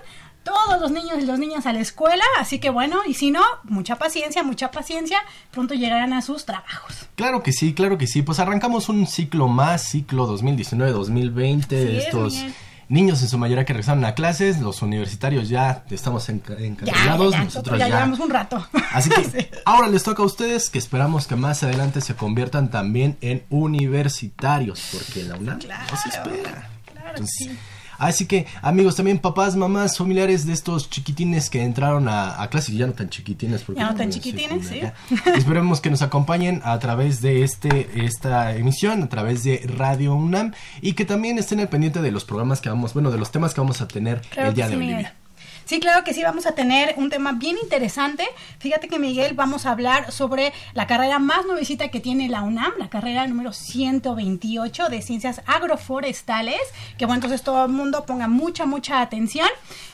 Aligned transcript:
todos 0.42 0.80
los 0.80 0.90
niños 0.90 1.18
y 1.20 1.26
las 1.26 1.38
niñas 1.38 1.66
a 1.66 1.72
la 1.72 1.80
escuela, 1.80 2.24
así 2.38 2.58
que 2.58 2.70
bueno, 2.70 3.00
y 3.06 3.14
si 3.14 3.30
no, 3.30 3.42
mucha 3.64 3.96
paciencia, 3.96 4.42
mucha 4.42 4.70
paciencia, 4.70 5.18
pronto 5.50 5.74
llegarán 5.74 6.12
a 6.12 6.22
sus 6.22 6.46
trabajos. 6.46 7.08
Claro 7.14 7.42
que 7.42 7.52
sí, 7.52 7.74
claro 7.74 7.98
que 7.98 8.06
sí, 8.06 8.22
pues 8.22 8.38
arrancamos 8.40 8.88
un 8.88 9.06
ciclo 9.06 9.48
más, 9.48 9.82
ciclo 9.82 10.26
2019-2020, 10.34 11.66
de 11.66 11.98
estos 11.98 12.42
niños 12.90 13.22
en 13.22 13.28
su 13.28 13.38
mayoría 13.38 13.64
que 13.64 13.72
regresaron 13.72 14.04
a 14.04 14.14
clases, 14.14 14.60
los 14.60 14.82
universitarios 14.82 15.48
ya 15.48 15.84
estamos 15.90 16.28
encargados, 16.28 17.38
nosotros 17.38 17.78
ya, 17.78 17.86
llevamos 17.86 18.18
un 18.18 18.28
rato. 18.28 18.66
Así 18.92 19.08
que 19.08 19.50
ahora 19.64 19.88
les 19.88 20.02
toca 20.02 20.22
a 20.22 20.26
ustedes 20.26 20.68
que 20.68 20.78
esperamos 20.78 21.26
que 21.26 21.36
más 21.36 21.62
adelante 21.62 22.00
se 22.00 22.14
conviertan 22.16 22.70
también 22.70 23.16
en 23.20 23.44
universitarios, 23.48 24.90
porque 24.92 25.22
la 25.22 25.36
UNAM 25.36 25.60
no 25.60 25.96
se 25.96 26.08
espera. 26.08 26.68
Claro, 26.92 27.24
sí. 27.26 27.56
Así 28.00 28.24
que, 28.26 28.46
amigos, 28.62 28.96
también 28.96 29.18
papás, 29.18 29.56
mamás, 29.56 29.98
familiares 29.98 30.46
de 30.46 30.54
estos 30.54 30.88
chiquitines 30.88 31.50
que 31.50 31.62
entraron 31.62 32.08
a, 32.08 32.42
a 32.42 32.48
clase, 32.48 32.74
ya 32.74 32.86
no 32.86 32.94
tan 32.94 33.10
chiquitines. 33.10 33.62
Porque 33.62 33.80
ya 33.80 33.90
no 33.90 33.94
tan 33.94 34.10
chiquitines, 34.10 34.66
sí. 34.66 34.80
Esperemos 35.36 35.82
que 35.82 35.90
nos 35.90 36.00
acompañen 36.00 36.62
a 36.64 36.78
través 36.78 37.20
de 37.20 37.44
este 37.44 38.04
esta 38.06 38.56
emisión, 38.56 39.02
a 39.02 39.08
través 39.10 39.44
de 39.44 39.62
Radio 39.76 40.14
UNAM, 40.14 40.54
y 40.80 40.94
que 40.94 41.04
también 41.04 41.38
estén 41.38 41.60
al 41.60 41.68
pendiente 41.68 42.00
de 42.00 42.10
los 42.10 42.24
programas 42.24 42.62
que 42.62 42.70
vamos, 42.70 42.94
bueno, 42.94 43.10
de 43.10 43.18
los 43.18 43.30
temas 43.30 43.52
que 43.52 43.60
vamos 43.60 43.82
a 43.82 43.88
tener 43.88 44.22
el 44.34 44.54
día 44.54 44.68
de 44.68 44.76
hoy. 44.76 45.06
Sí, 45.70 45.78
claro 45.78 46.02
que 46.02 46.12
sí, 46.12 46.24
vamos 46.24 46.46
a 46.46 46.56
tener 46.56 46.94
un 46.96 47.10
tema 47.10 47.30
bien 47.30 47.56
interesante. 47.62 48.26
Fíjate 48.58 48.88
que 48.88 48.98
Miguel, 48.98 49.34
vamos 49.34 49.66
a 49.66 49.70
hablar 49.70 50.10
sobre 50.10 50.52
la 50.72 50.88
carrera 50.88 51.20
más 51.20 51.46
nuevecita 51.46 51.90
que 51.90 52.00
tiene 52.00 52.28
la 52.28 52.42
UNAM, 52.42 52.72
la 52.76 52.90
carrera 52.90 53.24
número 53.28 53.52
128 53.52 54.88
de 54.88 55.00
Ciencias 55.00 55.42
Agroforestales, 55.46 56.58
que 56.98 57.06
bueno, 57.06 57.18
entonces 57.18 57.44
todo 57.44 57.66
el 57.66 57.70
mundo 57.70 58.04
ponga 58.04 58.26
mucha, 58.26 58.66
mucha 58.66 59.00
atención. 59.00 59.46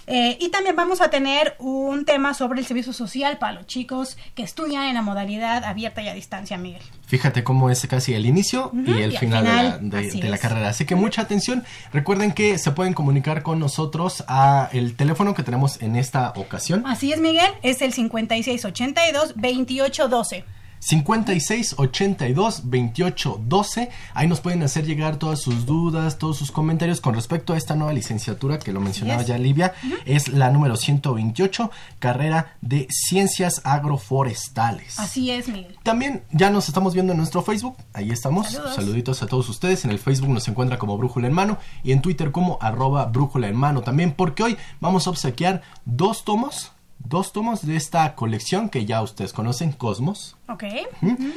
Eh, 0.06 0.38
y 0.40 0.50
también 0.50 0.76
vamos 0.76 1.00
a 1.00 1.10
tener 1.10 1.56
un 1.58 2.04
tema 2.04 2.32
sobre 2.32 2.60
el 2.60 2.66
servicio 2.66 2.92
social 2.92 3.38
para 3.38 3.54
los 3.54 3.66
chicos 3.66 4.16
que 4.34 4.44
estudian 4.44 4.84
en 4.84 4.94
la 4.94 5.02
modalidad 5.02 5.64
abierta 5.64 6.00
y 6.02 6.08
a 6.08 6.14
distancia, 6.14 6.56
Miguel. 6.58 6.82
Fíjate 7.06 7.42
cómo 7.44 7.70
es 7.70 7.86
casi 7.86 8.14
el 8.14 8.26
inicio 8.26 8.72
y 8.74 9.00
el 9.00 9.16
final, 9.18 9.78
de, 9.90 10.28
la, 10.28 10.38
carrera. 10.38 10.68
Así 10.68 10.84
que 10.86 10.96
mucha 10.96 11.22
atención. 11.22 11.64
Recuerden 11.92 12.32
que 12.32 12.58
se 12.58 12.72
pueden 12.72 12.94
comunicar 12.94 13.42
con 13.42 13.58
nosotros 13.58 14.24
a 14.28 14.68
el 14.72 14.94
teléfono 14.96 15.34
que 15.34 15.42
tenemos 15.42 15.82
en 15.82 15.96
esta 15.96 16.32
ocasión. 16.36 16.84
Así 16.86 17.12
es, 17.12 17.20
Miguel. 17.20 17.50
Es 17.62 17.82
el 17.82 17.92
5682-2812. 17.94 20.44
56 20.80 21.74
82 21.78 22.62
28 22.64 23.40
12. 23.44 23.90
Ahí 24.14 24.28
nos 24.28 24.40
pueden 24.40 24.62
hacer 24.62 24.84
llegar 24.84 25.16
todas 25.16 25.40
sus 25.40 25.66
dudas, 25.66 26.18
todos 26.18 26.36
sus 26.36 26.52
comentarios 26.52 27.00
con 27.00 27.14
respecto 27.14 27.52
a 27.52 27.56
esta 27.56 27.74
nueva 27.74 27.92
licenciatura 27.92 28.58
que 28.58 28.72
lo 28.72 28.80
mencionaba 28.80 29.22
ya 29.22 29.38
Livia. 29.38 29.74
Es 30.04 30.28
la 30.28 30.50
número 30.50 30.76
128, 30.76 31.70
carrera 31.98 32.56
de 32.60 32.86
Ciencias 32.90 33.60
Agroforestales. 33.64 34.98
Así 34.98 35.30
es, 35.30 35.48
Miguel. 35.48 35.76
También 35.82 36.22
ya 36.32 36.50
nos 36.50 36.68
estamos 36.68 36.94
viendo 36.94 37.12
en 37.12 37.18
nuestro 37.18 37.42
Facebook. 37.42 37.76
Ahí 37.92 38.10
estamos. 38.10 38.58
Saluditos 38.74 39.22
a 39.22 39.26
todos 39.26 39.48
ustedes. 39.48 39.84
En 39.84 39.90
el 39.90 39.98
Facebook 39.98 40.30
nos 40.30 40.46
encuentra 40.48 40.78
como 40.78 40.98
Brújula 40.98 41.26
en 41.26 41.32
Mano 41.32 41.58
y 41.82 41.92
en 41.92 42.02
Twitter 42.02 42.30
como 42.30 42.58
arroba 42.60 43.06
Brújula 43.06 43.48
en 43.48 43.56
Mano 43.56 43.82
también, 43.82 44.12
porque 44.12 44.42
hoy 44.42 44.56
vamos 44.80 45.06
a 45.06 45.10
obsequiar 45.10 45.62
dos 45.84 46.24
tomos 46.24 46.72
dos 47.08 47.32
tomos 47.32 47.66
de 47.66 47.76
esta 47.76 48.14
colección 48.14 48.68
que 48.68 48.84
ya 48.86 49.02
ustedes 49.02 49.32
conocen, 49.32 49.72
Cosmos. 49.72 50.36
Ok. 50.48 50.64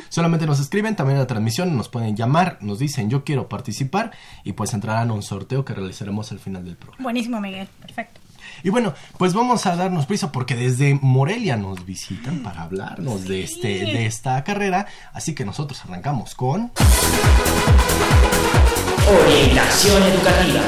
Solamente 0.09 0.46
nos 0.46 0.59
escriben, 0.59 0.96
también 0.96 1.18
en 1.18 1.22
la 1.22 1.28
transmisión 1.28 1.75
nos 1.75 1.90
pueden 1.90 2.16
llamar, 2.16 2.57
nos 2.62 2.80
dicen 2.80 3.09
yo 3.09 3.24
quiero 3.24 3.50
participar 3.50 4.12
y 4.44 4.53
pues 4.53 4.74
entrarán 4.74 5.09
a 5.09 5.13
un 5.13 5.24
sorteo 5.24 5.66
que 5.66 5.74
realizaremos 5.74 6.31
al 6.31 6.40
final 6.40 6.66
del 6.66 6.75
programa. 6.75 7.03
Buenísimo, 7.03 7.40
Miguel. 7.41 7.68
Perfecto. 7.81 8.19
Y 8.63 8.69
bueno, 8.69 8.94
pues 9.18 9.34
vamos 9.34 9.66
a 9.66 9.75
darnos 9.75 10.06
prisa 10.06 10.31
porque 10.31 10.56
desde 10.56 10.97
Morelia 11.02 11.56
nos 11.56 11.86
visitan 11.86 12.40
para 12.40 12.63
hablarnos 12.63 13.25
de 13.25 13.44
este 13.44 13.68
de 13.68 14.06
esta 14.06 14.44
carrera, 14.44 14.88
así 15.13 15.36
que 15.36 15.46
nosotros 15.46 15.84
arrancamos 15.86 16.36
con 16.36 16.72
Orientación 19.07 20.03
educativa 20.03 20.62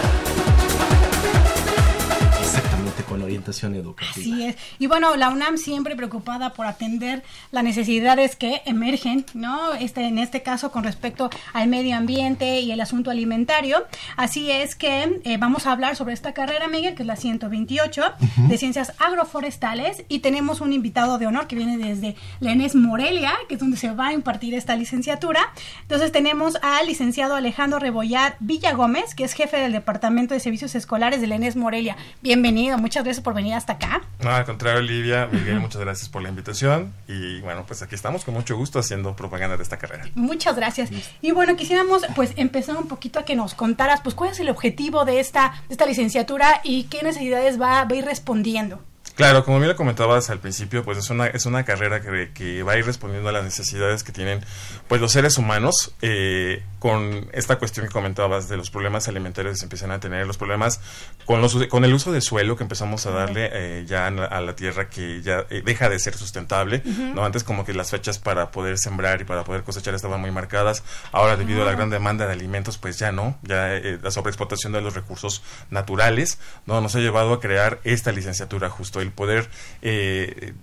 con 3.11 3.21
orientación 3.21 3.75
educativa. 3.75 4.09
Así 4.11 4.45
es. 4.45 4.55
Y 4.79 4.87
bueno, 4.87 5.17
la 5.17 5.29
UNAM 5.29 5.57
siempre 5.57 5.97
preocupada 5.97 6.53
por 6.53 6.65
atender 6.65 7.23
las 7.51 7.61
necesidades 7.61 8.37
que 8.37 8.61
emergen, 8.63 9.25
¿no? 9.33 9.73
Este, 9.73 10.05
en 10.05 10.17
este 10.17 10.43
caso 10.43 10.71
con 10.71 10.85
respecto 10.85 11.29
al 11.51 11.67
medio 11.67 11.97
ambiente 11.97 12.61
y 12.61 12.71
el 12.71 12.79
asunto 12.79 13.11
alimentario. 13.11 13.83
Así 14.15 14.49
es 14.49 14.75
que 14.75 15.19
eh, 15.25 15.37
vamos 15.37 15.67
a 15.67 15.73
hablar 15.73 15.97
sobre 15.97 16.13
esta 16.13 16.33
carrera, 16.33 16.69
Miguel, 16.69 16.95
que 16.95 17.03
es 17.03 17.07
la 17.07 17.17
128 17.17 18.01
de 18.47 18.57
Ciencias 18.57 18.93
Agroforestales 18.97 20.05
y 20.07 20.19
tenemos 20.19 20.61
un 20.61 20.71
invitado 20.71 21.17
de 21.17 21.27
honor 21.27 21.47
que 21.47 21.57
viene 21.57 21.77
desde 21.77 22.15
la 22.39 22.53
ENES 22.53 22.75
Morelia, 22.75 23.33
que 23.49 23.55
es 23.55 23.59
donde 23.59 23.75
se 23.75 23.91
va 23.91 24.07
a 24.07 24.13
impartir 24.13 24.53
esta 24.53 24.77
licenciatura. 24.77 25.51
Entonces 25.81 26.13
tenemos 26.13 26.57
al 26.61 26.87
licenciado 26.87 27.35
Alejandro 27.35 27.77
Rebollar 27.77 28.37
Villa 28.39 28.71
Gómez, 28.71 29.15
que 29.15 29.25
es 29.25 29.33
jefe 29.33 29.57
del 29.57 29.73
Departamento 29.73 30.33
de 30.33 30.39
Servicios 30.39 30.75
Escolares 30.75 31.19
de 31.19 31.27
la 31.27 31.35
ENES 31.35 31.57
Morelia. 31.57 31.97
Bienvenido, 32.21 32.77
muchas 32.77 33.00
gracias 33.03 33.23
por 33.23 33.33
venir 33.33 33.53
hasta 33.53 33.73
acá. 33.73 34.01
No, 34.23 34.29
al 34.31 34.45
contrario, 34.45 34.79
Olivia, 34.79 35.27
Miguel, 35.31 35.59
muchas 35.59 35.81
gracias 35.81 36.09
por 36.09 36.21
la 36.21 36.29
invitación. 36.29 36.93
Y 37.07 37.41
bueno, 37.41 37.63
pues 37.65 37.81
aquí 37.81 37.95
estamos 37.95 38.23
con 38.23 38.33
mucho 38.33 38.55
gusto 38.55 38.79
haciendo 38.79 39.15
propaganda 39.15 39.57
de 39.57 39.63
esta 39.63 39.77
carrera. 39.77 40.05
Muchas 40.15 40.55
gracias. 40.55 40.89
Y 41.21 41.31
bueno, 41.31 41.55
quisiéramos 41.55 42.03
pues 42.15 42.33
empezar 42.35 42.77
un 42.77 42.87
poquito 42.87 43.19
a 43.19 43.25
que 43.25 43.35
nos 43.35 43.53
contaras 43.53 44.01
pues 44.01 44.15
cuál 44.15 44.31
es 44.31 44.39
el 44.39 44.49
objetivo 44.49 45.05
de 45.05 45.19
esta, 45.19 45.53
esta 45.69 45.85
licenciatura 45.85 46.61
y 46.63 46.83
qué 46.83 47.03
necesidades 47.03 47.59
va, 47.59 47.81
a 47.81 47.93
ir 47.93 48.05
respondiendo. 48.05 48.79
Claro, 49.15 49.43
como 49.43 49.57
bien 49.57 49.69
lo 49.69 49.75
comentabas 49.75 50.29
al 50.29 50.39
principio, 50.39 50.83
pues 50.83 50.97
es 50.97 51.09
una, 51.09 51.27
es 51.27 51.45
una 51.45 51.63
carrera 51.65 52.01
que, 52.01 52.31
que 52.33 52.63
va 52.63 52.73
a 52.73 52.77
ir 52.77 52.85
respondiendo 52.85 53.29
a 53.29 53.31
las 53.31 53.43
necesidades 53.43 54.03
que 54.03 54.11
tienen 54.11 54.41
pues 54.91 54.99
los 54.99 55.13
seres 55.13 55.37
humanos 55.37 55.93
eh, 56.01 56.63
con 56.77 57.29
esta 57.31 57.57
cuestión 57.57 57.85
que 57.85 57.93
comentabas 57.93 58.49
de 58.49 58.57
los 58.57 58.69
problemas 58.69 59.07
alimentarios 59.07 59.53
que 59.53 59.59
se 59.59 59.65
empiezan 59.65 59.91
a 59.91 60.01
tener, 60.01 60.27
los 60.27 60.35
problemas 60.35 60.81
con, 61.23 61.39
los, 61.39 61.55
con 61.67 61.85
el 61.85 61.93
uso 61.93 62.11
de 62.11 62.19
suelo 62.19 62.57
que 62.57 62.63
empezamos 62.63 63.05
a 63.05 63.11
darle 63.11 63.49
eh, 63.53 63.85
ya 63.87 64.07
a 64.07 64.41
la 64.41 64.53
tierra 64.53 64.89
que 64.89 65.21
ya 65.21 65.45
eh, 65.49 65.61
deja 65.63 65.87
de 65.87 65.97
ser 65.97 66.15
sustentable, 66.15 66.83
¿no? 67.15 67.23
Antes 67.23 67.45
como 67.45 67.63
que 67.63 67.73
las 67.73 67.89
fechas 67.89 68.19
para 68.19 68.51
poder 68.51 68.77
sembrar 68.77 69.21
y 69.21 69.23
para 69.23 69.45
poder 69.45 69.63
cosechar 69.63 69.93
estaban 69.93 70.19
muy 70.19 70.31
marcadas, 70.31 70.83
ahora 71.13 71.37
debido 71.37 71.61
a 71.61 71.65
la 71.65 71.71
gran 71.71 71.89
demanda 71.89 72.25
de 72.25 72.33
alimentos 72.33 72.77
pues 72.77 72.99
ya 72.99 73.13
no, 73.13 73.37
ya 73.43 73.79
la 74.01 74.11
sobreexplotación 74.11 74.73
de 74.73 74.81
los 74.81 74.93
recursos 74.93 75.41
naturales, 75.69 76.37
¿no? 76.65 76.81
Nos 76.81 76.95
ha 76.97 76.99
llevado 76.99 77.31
a 77.31 77.39
crear 77.39 77.79
esta 77.85 78.11
licenciatura 78.11 78.69
justo 78.69 78.99
el 78.99 79.11
poder 79.11 79.49
eh, 79.83 80.53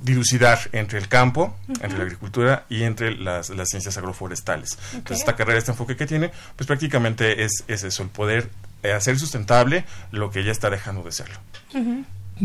dilucidar 0.00 0.58
entre 0.72 0.98
el 0.98 1.08
campo, 1.08 1.56
entre 1.80 1.96
la 1.96 2.04
agricultura 2.04 2.66
y 2.68 2.82
entre 2.82 3.16
las, 3.16 3.48
las 3.48 3.77
ciencias 3.80 3.96
agroforestales. 3.98 4.78
Entonces, 4.92 5.20
esta 5.20 5.36
carrera, 5.36 5.58
este 5.58 5.70
enfoque 5.70 5.96
que 5.96 6.06
tiene, 6.06 6.30
pues 6.56 6.66
prácticamente 6.66 7.44
es, 7.44 7.64
es 7.68 7.84
eso, 7.84 8.02
el 8.02 8.08
poder 8.08 8.50
eh, 8.82 8.92
hacer 8.92 9.18
sustentable 9.18 9.84
lo 10.12 10.30
que 10.30 10.44
ya 10.44 10.52
está 10.52 10.70
dejando 10.70 11.02
de 11.02 11.12
serlo. 11.12 11.38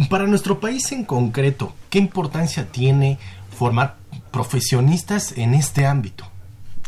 Para 0.10 0.26
nuestro 0.26 0.60
país 0.60 0.92
en 0.92 1.06
concreto, 1.06 1.76
¿qué 1.90 2.00
importancia 2.00 2.66
tiene 2.72 3.20
formar 3.56 3.96
profesionistas 4.32 5.34
en 5.38 5.54
este 5.54 5.86
ámbito? 5.86 6.28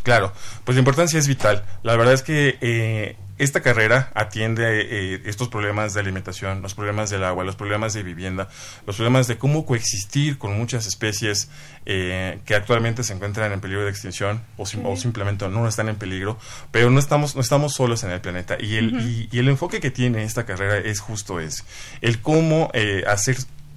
Claro, 0.02 0.32
pues 0.64 0.76
la 0.76 0.80
importancia 0.80 1.18
es 1.18 1.26
vital. 1.26 1.64
La 1.82 1.96
verdad 1.96 2.14
es 2.14 2.22
que 2.22 2.58
eh, 2.60 3.16
esta 3.38 3.60
carrera 3.60 4.10
atiende 4.14 4.64
eh, 4.80 5.22
estos 5.26 5.48
problemas 5.48 5.94
de 5.94 6.00
alimentación, 6.00 6.62
los 6.62 6.74
problemas 6.74 7.10
del 7.10 7.24
agua, 7.24 7.44
los 7.44 7.56
problemas 7.56 7.92
de 7.92 8.02
vivienda, 8.02 8.48
los 8.86 8.96
problemas 8.96 9.26
de 9.26 9.36
cómo 9.36 9.66
coexistir 9.66 10.38
con 10.38 10.56
muchas 10.56 10.86
especies 10.86 11.50
eh, 11.84 12.40
que 12.44 12.54
actualmente 12.54 13.02
se 13.02 13.12
encuentran 13.12 13.52
en 13.52 13.60
peligro 13.60 13.84
de 13.84 13.90
extinción 13.90 14.42
o, 14.56 14.66
simplemente 14.66 15.48
no 15.48 15.68
están 15.68 15.88
en 15.88 15.96
peligro, 15.96 16.38
pero 16.70 16.90
no 16.90 16.98
estamos, 16.98 17.34
no 17.34 17.40
estamos 17.40 17.74
solos 17.74 18.04
en 18.04 18.10
el 18.10 18.20
planeta. 18.20 18.56
Y 18.58 18.76
el, 18.76 19.28
y, 19.30 19.38
el 19.38 19.48
enfoque 19.48 19.80
que 19.80 19.90
tiene 19.90 20.24
esta 20.24 20.46
carrera 20.46 20.78
es 20.78 21.00
justo 21.00 21.38
ese, 21.38 21.62
el 22.00 22.20
cómo 22.20 22.70
eh, 22.72 23.04
hacer 23.06 23.36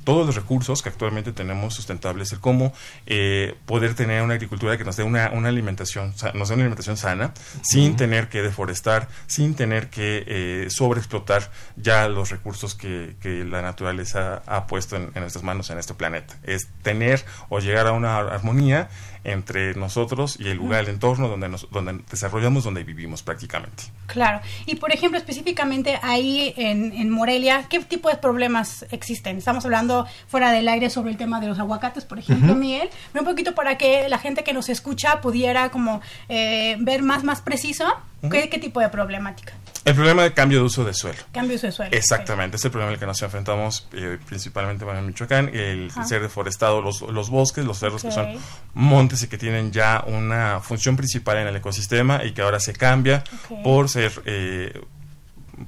todos 0.09 0.25
los 0.25 0.35
recursos 0.35 0.81
que 0.81 0.89
actualmente 0.89 1.33
tenemos 1.33 1.75
sustentables, 1.75 2.31
el 2.31 2.39
cómo 2.39 2.73
eh, 3.05 3.53
poder 3.67 3.93
tener 3.93 4.23
una 4.23 4.33
agricultura 4.33 4.75
que 4.75 4.83
nos 4.83 4.97
dé 4.97 5.03
una, 5.03 5.29
una 5.29 5.49
alimentación, 5.49 6.15
nos 6.33 6.49
dé 6.49 6.55
una 6.55 6.63
alimentación 6.63 6.97
sana, 6.97 7.31
sin 7.61 7.95
tener 7.95 8.27
que 8.27 8.41
deforestar, 8.41 9.07
sin 9.27 9.53
tener 9.53 9.91
que 9.91 10.23
eh, 10.25 10.67
sobreexplotar 10.71 11.51
ya 11.75 12.07
los 12.07 12.31
recursos 12.31 12.73
que, 12.73 13.17
que 13.21 13.45
la 13.45 13.61
naturaleza 13.61 14.41
ha 14.47 14.65
puesto 14.65 14.95
en, 14.95 15.11
en, 15.13 15.21
nuestras 15.21 15.43
manos 15.43 15.69
en 15.69 15.77
este 15.77 15.93
planeta. 15.93 16.39
Es 16.41 16.69
tener 16.81 17.23
o 17.49 17.59
llegar 17.59 17.85
a 17.85 17.91
una 17.91 18.17
armonía 18.17 18.89
entre 19.23 19.73
nosotros 19.75 20.37
y 20.39 20.47
el 20.47 20.57
lugar, 20.57 20.81
el 20.81 20.89
entorno 20.89 21.27
donde, 21.27 21.49
nos, 21.49 21.69
donde 21.71 22.03
desarrollamos, 22.09 22.63
donde 22.63 22.83
vivimos 22.83 23.23
prácticamente. 23.23 23.83
Claro. 24.07 24.41
Y 24.65 24.75
por 24.75 24.91
ejemplo, 24.91 25.17
específicamente 25.17 25.99
ahí 26.01 26.53
en, 26.57 26.93
en 26.93 27.09
Morelia, 27.09 27.65
¿qué 27.69 27.79
tipo 27.79 28.09
de 28.09 28.15
problemas 28.17 28.85
existen? 28.91 29.37
Estamos 29.37 29.65
hablando 29.65 30.07
fuera 30.27 30.51
del 30.51 30.67
aire 30.67 30.89
sobre 30.89 31.11
el 31.11 31.17
tema 31.17 31.39
de 31.39 31.47
los 31.47 31.59
aguacates, 31.59 32.05
por 32.05 32.19
ejemplo, 32.19 32.55
Miguel. 32.55 32.89
Un 33.13 33.25
poquito 33.25 33.55
para 33.55 33.77
que 33.77 34.07
la 34.09 34.17
gente 34.17 34.43
que 34.43 34.53
nos 34.53 34.69
escucha 34.69 35.21
pudiera 35.21 35.69
como 35.69 36.01
eh, 36.29 36.77
ver 36.79 37.03
más, 37.03 37.23
más 37.23 37.41
preciso 37.41 37.85
¿qué, 38.31 38.49
qué 38.49 38.59
tipo 38.59 38.79
de 38.79 38.89
problemática. 38.89 39.53
El 39.85 39.95
problema 39.95 40.23
de 40.23 40.33
cambio 40.33 40.59
de 40.59 40.65
uso 40.65 40.83
de 40.83 40.93
suelo. 40.93 41.19
Cambio 41.31 41.51
de 41.51 41.55
uso 41.55 41.67
de 41.67 41.73
suelo. 41.73 41.91
Exactamente, 41.95 42.57
es 42.57 42.65
el 42.65 42.71
problema 42.71 42.93
al 42.93 42.99
que 42.99 43.05
nos 43.05 43.21
enfrentamos 43.21 43.87
eh, 43.93 44.17
principalmente 44.27 44.85
en 44.85 45.05
Michoacán, 45.05 45.49
el 45.53 45.91
ser 46.07 46.21
deforestado, 46.21 46.81
los, 46.81 47.01
los 47.01 47.29
bosques, 47.29 47.65
los 47.65 47.79
cerros 47.79 48.03
que 48.03 48.11
son 48.11 48.37
montes 48.73 49.23
y 49.23 49.27
que 49.27 49.37
tienen 49.37 49.71
ya 49.71 50.03
una 50.05 50.59
función 50.59 50.95
principal 50.95 51.37
en 51.37 51.47
el 51.47 51.55
ecosistema 51.55 52.23
y 52.23 52.31
que 52.33 52.41
ahora 52.41 52.59
se 52.59 52.73
cambia 52.73 53.23
por 53.63 53.89
ser... 53.89 54.11
Eh, 54.25 54.81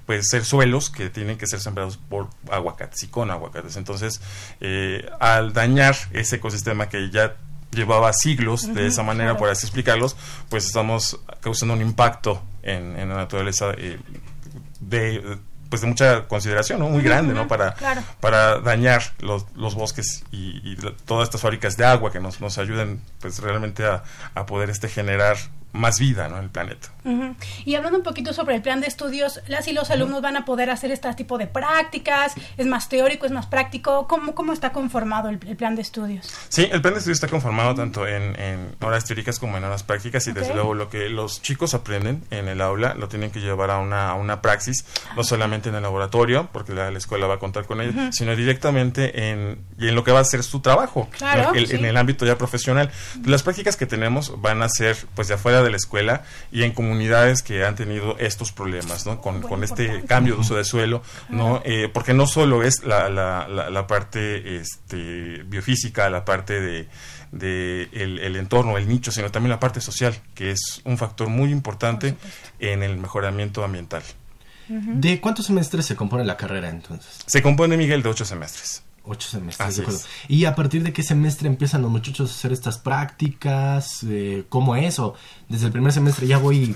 pues 0.05 0.29
ser 0.29 0.45
suelos 0.45 0.89
que 0.89 1.09
tienen 1.09 1.37
que 1.37 1.47
ser 1.47 1.59
sembrados 1.59 1.97
por 1.97 2.29
aguacates 2.49 3.03
y 3.03 3.07
con 3.07 3.29
aguacates. 3.29 3.75
Entonces, 3.75 4.21
eh, 4.61 5.05
al 5.19 5.51
dañar 5.51 5.97
ese 6.13 6.37
ecosistema 6.37 6.87
que 6.87 7.09
ya 7.11 7.35
llevaba 7.71 8.13
siglos 8.13 8.73
de 8.73 8.87
esa 8.87 9.03
manera, 9.03 9.37
por 9.37 9.49
así 9.49 9.65
explicarlos, 9.65 10.15
pues 10.47 10.65
estamos 10.65 11.19
causando 11.41 11.73
un 11.73 11.81
impacto 11.81 12.41
en, 12.63 12.97
en 12.97 13.09
la 13.09 13.15
naturaleza 13.15 13.71
eh, 13.77 13.99
de 14.79 15.39
pues 15.69 15.81
de 15.81 15.87
mucha 15.87 16.27
consideración, 16.27 16.79
¿no? 16.79 16.89
Muy 16.89 17.01
grande, 17.01 17.33
¿no? 17.33 17.47
Para, 17.47 17.75
para 18.19 18.59
dañar 18.59 19.03
los, 19.19 19.45
los 19.55 19.73
bosques 19.73 20.25
y, 20.29 20.59
y, 20.69 20.77
todas 21.05 21.29
estas 21.29 21.39
fábricas 21.39 21.77
de 21.77 21.85
agua 21.85 22.11
que 22.11 22.19
nos, 22.19 22.41
nos 22.41 22.57
ayuden 22.57 23.01
pues 23.21 23.39
realmente 23.39 23.85
a, 23.85 24.03
a 24.35 24.45
poder 24.45 24.69
este 24.69 24.89
generar 24.89 25.37
más 25.73 26.00
vida 26.00 26.27
¿no? 26.27 26.38
en 26.38 26.45
el 26.45 26.50
planeta. 26.50 26.89
Y 27.65 27.75
hablando 27.75 27.97
un 27.97 28.03
poquito 28.03 28.31
sobre 28.31 28.56
el 28.56 28.62
plan 28.62 28.79
de 28.79 28.88
estudios, 28.88 29.41
las 29.47 29.68
y 29.68 29.73
los 29.73 29.89
alumnos 29.89 30.21
van 30.21 30.38
a 30.38 30.45
poder 30.45 30.69
hacer 30.69 30.91
este 30.91 31.12
tipo 31.15 31.38
de 31.38 31.47
prácticas, 31.47 32.33
es 32.57 32.68
más 32.68 32.89
teórico, 32.89 33.25
es 33.25 33.31
más 33.31 33.47
práctico, 33.47 34.07
¿cómo, 34.07 34.35
cómo 34.35 34.53
está 34.53 34.71
conformado 34.71 35.29
el, 35.29 35.39
el 35.47 35.56
plan 35.56 35.75
de 35.75 35.81
estudios? 35.81 36.31
Sí, 36.50 36.68
el 36.71 36.81
plan 36.81 36.94
de 36.94 37.00
estudios 37.00 37.18
está 37.18 37.27
conformado 37.27 37.73
tanto 37.73 38.07
en, 38.07 38.39
en 38.39 38.75
horas 38.81 39.06
teóricas 39.06 39.39
como 39.39 39.57
en 39.57 39.63
horas 39.63 39.83
prácticas 39.83 40.27
y 40.27 40.31
desde 40.31 40.53
luego 40.53 40.75
lo 40.75 40.89
que 40.89 41.09
los 41.09 41.41
chicos 41.41 41.73
aprenden 41.73 42.23
en 42.29 42.47
el 42.47 42.62
aula 42.62 42.94
lo 42.94 43.07
tienen 43.07 43.31
que 43.31 43.39
llevar 43.39 43.71
a 43.71 43.79
una, 43.79 44.09
a 44.09 44.13
una 44.13 44.41
praxis, 44.41 44.85
no 45.15 45.23
solamente 45.23 45.69
en 45.69 45.75
el 45.75 45.81
laboratorio, 45.81 46.50
porque 46.51 46.73
la, 46.73 46.91
la 46.91 46.97
escuela 46.97 47.27
va 47.27 47.35
a 47.35 47.39
contar 47.39 47.65
con 47.65 47.81
ello, 47.81 47.94
sino 48.12 48.35
directamente 48.35 49.29
en, 49.29 49.59
y 49.79 49.88
en 49.88 49.95
lo 49.95 50.03
que 50.03 50.12
va 50.12 50.19
a 50.19 50.23
ser 50.23 50.44
su 50.44 50.59
trabajo, 50.59 51.09
claro, 51.18 51.53
el, 51.56 51.68
sí. 51.68 51.75
en 51.75 51.85
el 51.85 51.97
ámbito 51.97 52.25
ya 52.25 52.38
profesional. 52.38 52.91
Las 53.25 53.44
prácticas 53.44 53.75
que 53.75 53.85
tenemos 53.85 54.39
van 54.41 54.62
a 54.62 54.69
ser 54.69 54.97
pues 55.15 55.27
de 55.27 55.35
afuera 55.35 55.60
de 55.63 55.69
la 55.69 55.77
escuela 55.77 56.23
y 56.51 56.63
en 56.63 56.73
comunidades 56.73 57.43
que 57.43 57.65
han 57.65 57.75
tenido 57.75 58.17
estos 58.19 58.51
problemas, 58.51 59.05
¿no? 59.05 59.21
Con, 59.21 59.41
con 59.41 59.63
este 59.63 60.03
cambio 60.05 60.35
de 60.35 60.41
uso 60.41 60.55
de 60.55 60.63
suelo, 60.63 61.03
¿no? 61.29 61.61
Eh, 61.65 61.89
porque 61.93 62.13
no 62.13 62.27
solo 62.27 62.63
es 62.63 62.83
la, 62.83 63.09
la, 63.09 63.47
la, 63.47 63.69
la, 63.69 63.87
parte 63.87 64.57
este, 64.57 65.43
biofísica, 65.45 66.09
la 66.09 66.25
parte 66.25 66.59
de, 66.59 66.87
de 67.31 67.89
el, 67.93 68.19
el, 68.19 68.35
entorno, 68.35 68.77
el 68.77 68.87
nicho, 68.87 69.11
sino 69.11 69.31
también 69.31 69.51
la 69.51 69.59
parte 69.59 69.81
social, 69.81 70.15
que 70.35 70.51
es 70.51 70.81
un 70.83 70.97
factor 70.97 71.29
muy 71.29 71.51
importante 71.51 72.15
en 72.59 72.83
el 72.83 72.97
mejoramiento 72.97 73.63
ambiental. 73.63 74.03
¿De 74.67 75.19
cuántos 75.19 75.47
semestres 75.47 75.85
se 75.85 75.97
compone 75.97 76.23
la 76.23 76.37
carrera 76.37 76.69
entonces? 76.69 77.19
Se 77.25 77.41
compone, 77.41 77.75
Miguel, 77.75 78.03
de 78.03 78.09
ocho 78.09 78.23
semestres. 78.23 78.83
Ocho 79.03 79.27
semestres. 79.30 80.06
¿Y 80.27 80.45
a 80.45 80.53
partir 80.53 80.83
de 80.83 80.94
qué 80.94 81.01
semestre 81.01 81.48
empiezan 81.48 81.81
los 81.81 81.89
muchachos 81.89 82.30
a 82.30 82.33
hacer 82.33 82.51
estas 82.51 82.77
prácticas? 82.77 84.03
Eh, 84.03 84.45
¿Cómo 84.48 84.75
es? 84.75 85.00
¿O 85.00 85.15
desde 85.50 85.65
el 85.68 85.71
primer 85.71 85.92
semestre 85.92 86.27
ya 86.27 86.38
voy 86.38 86.75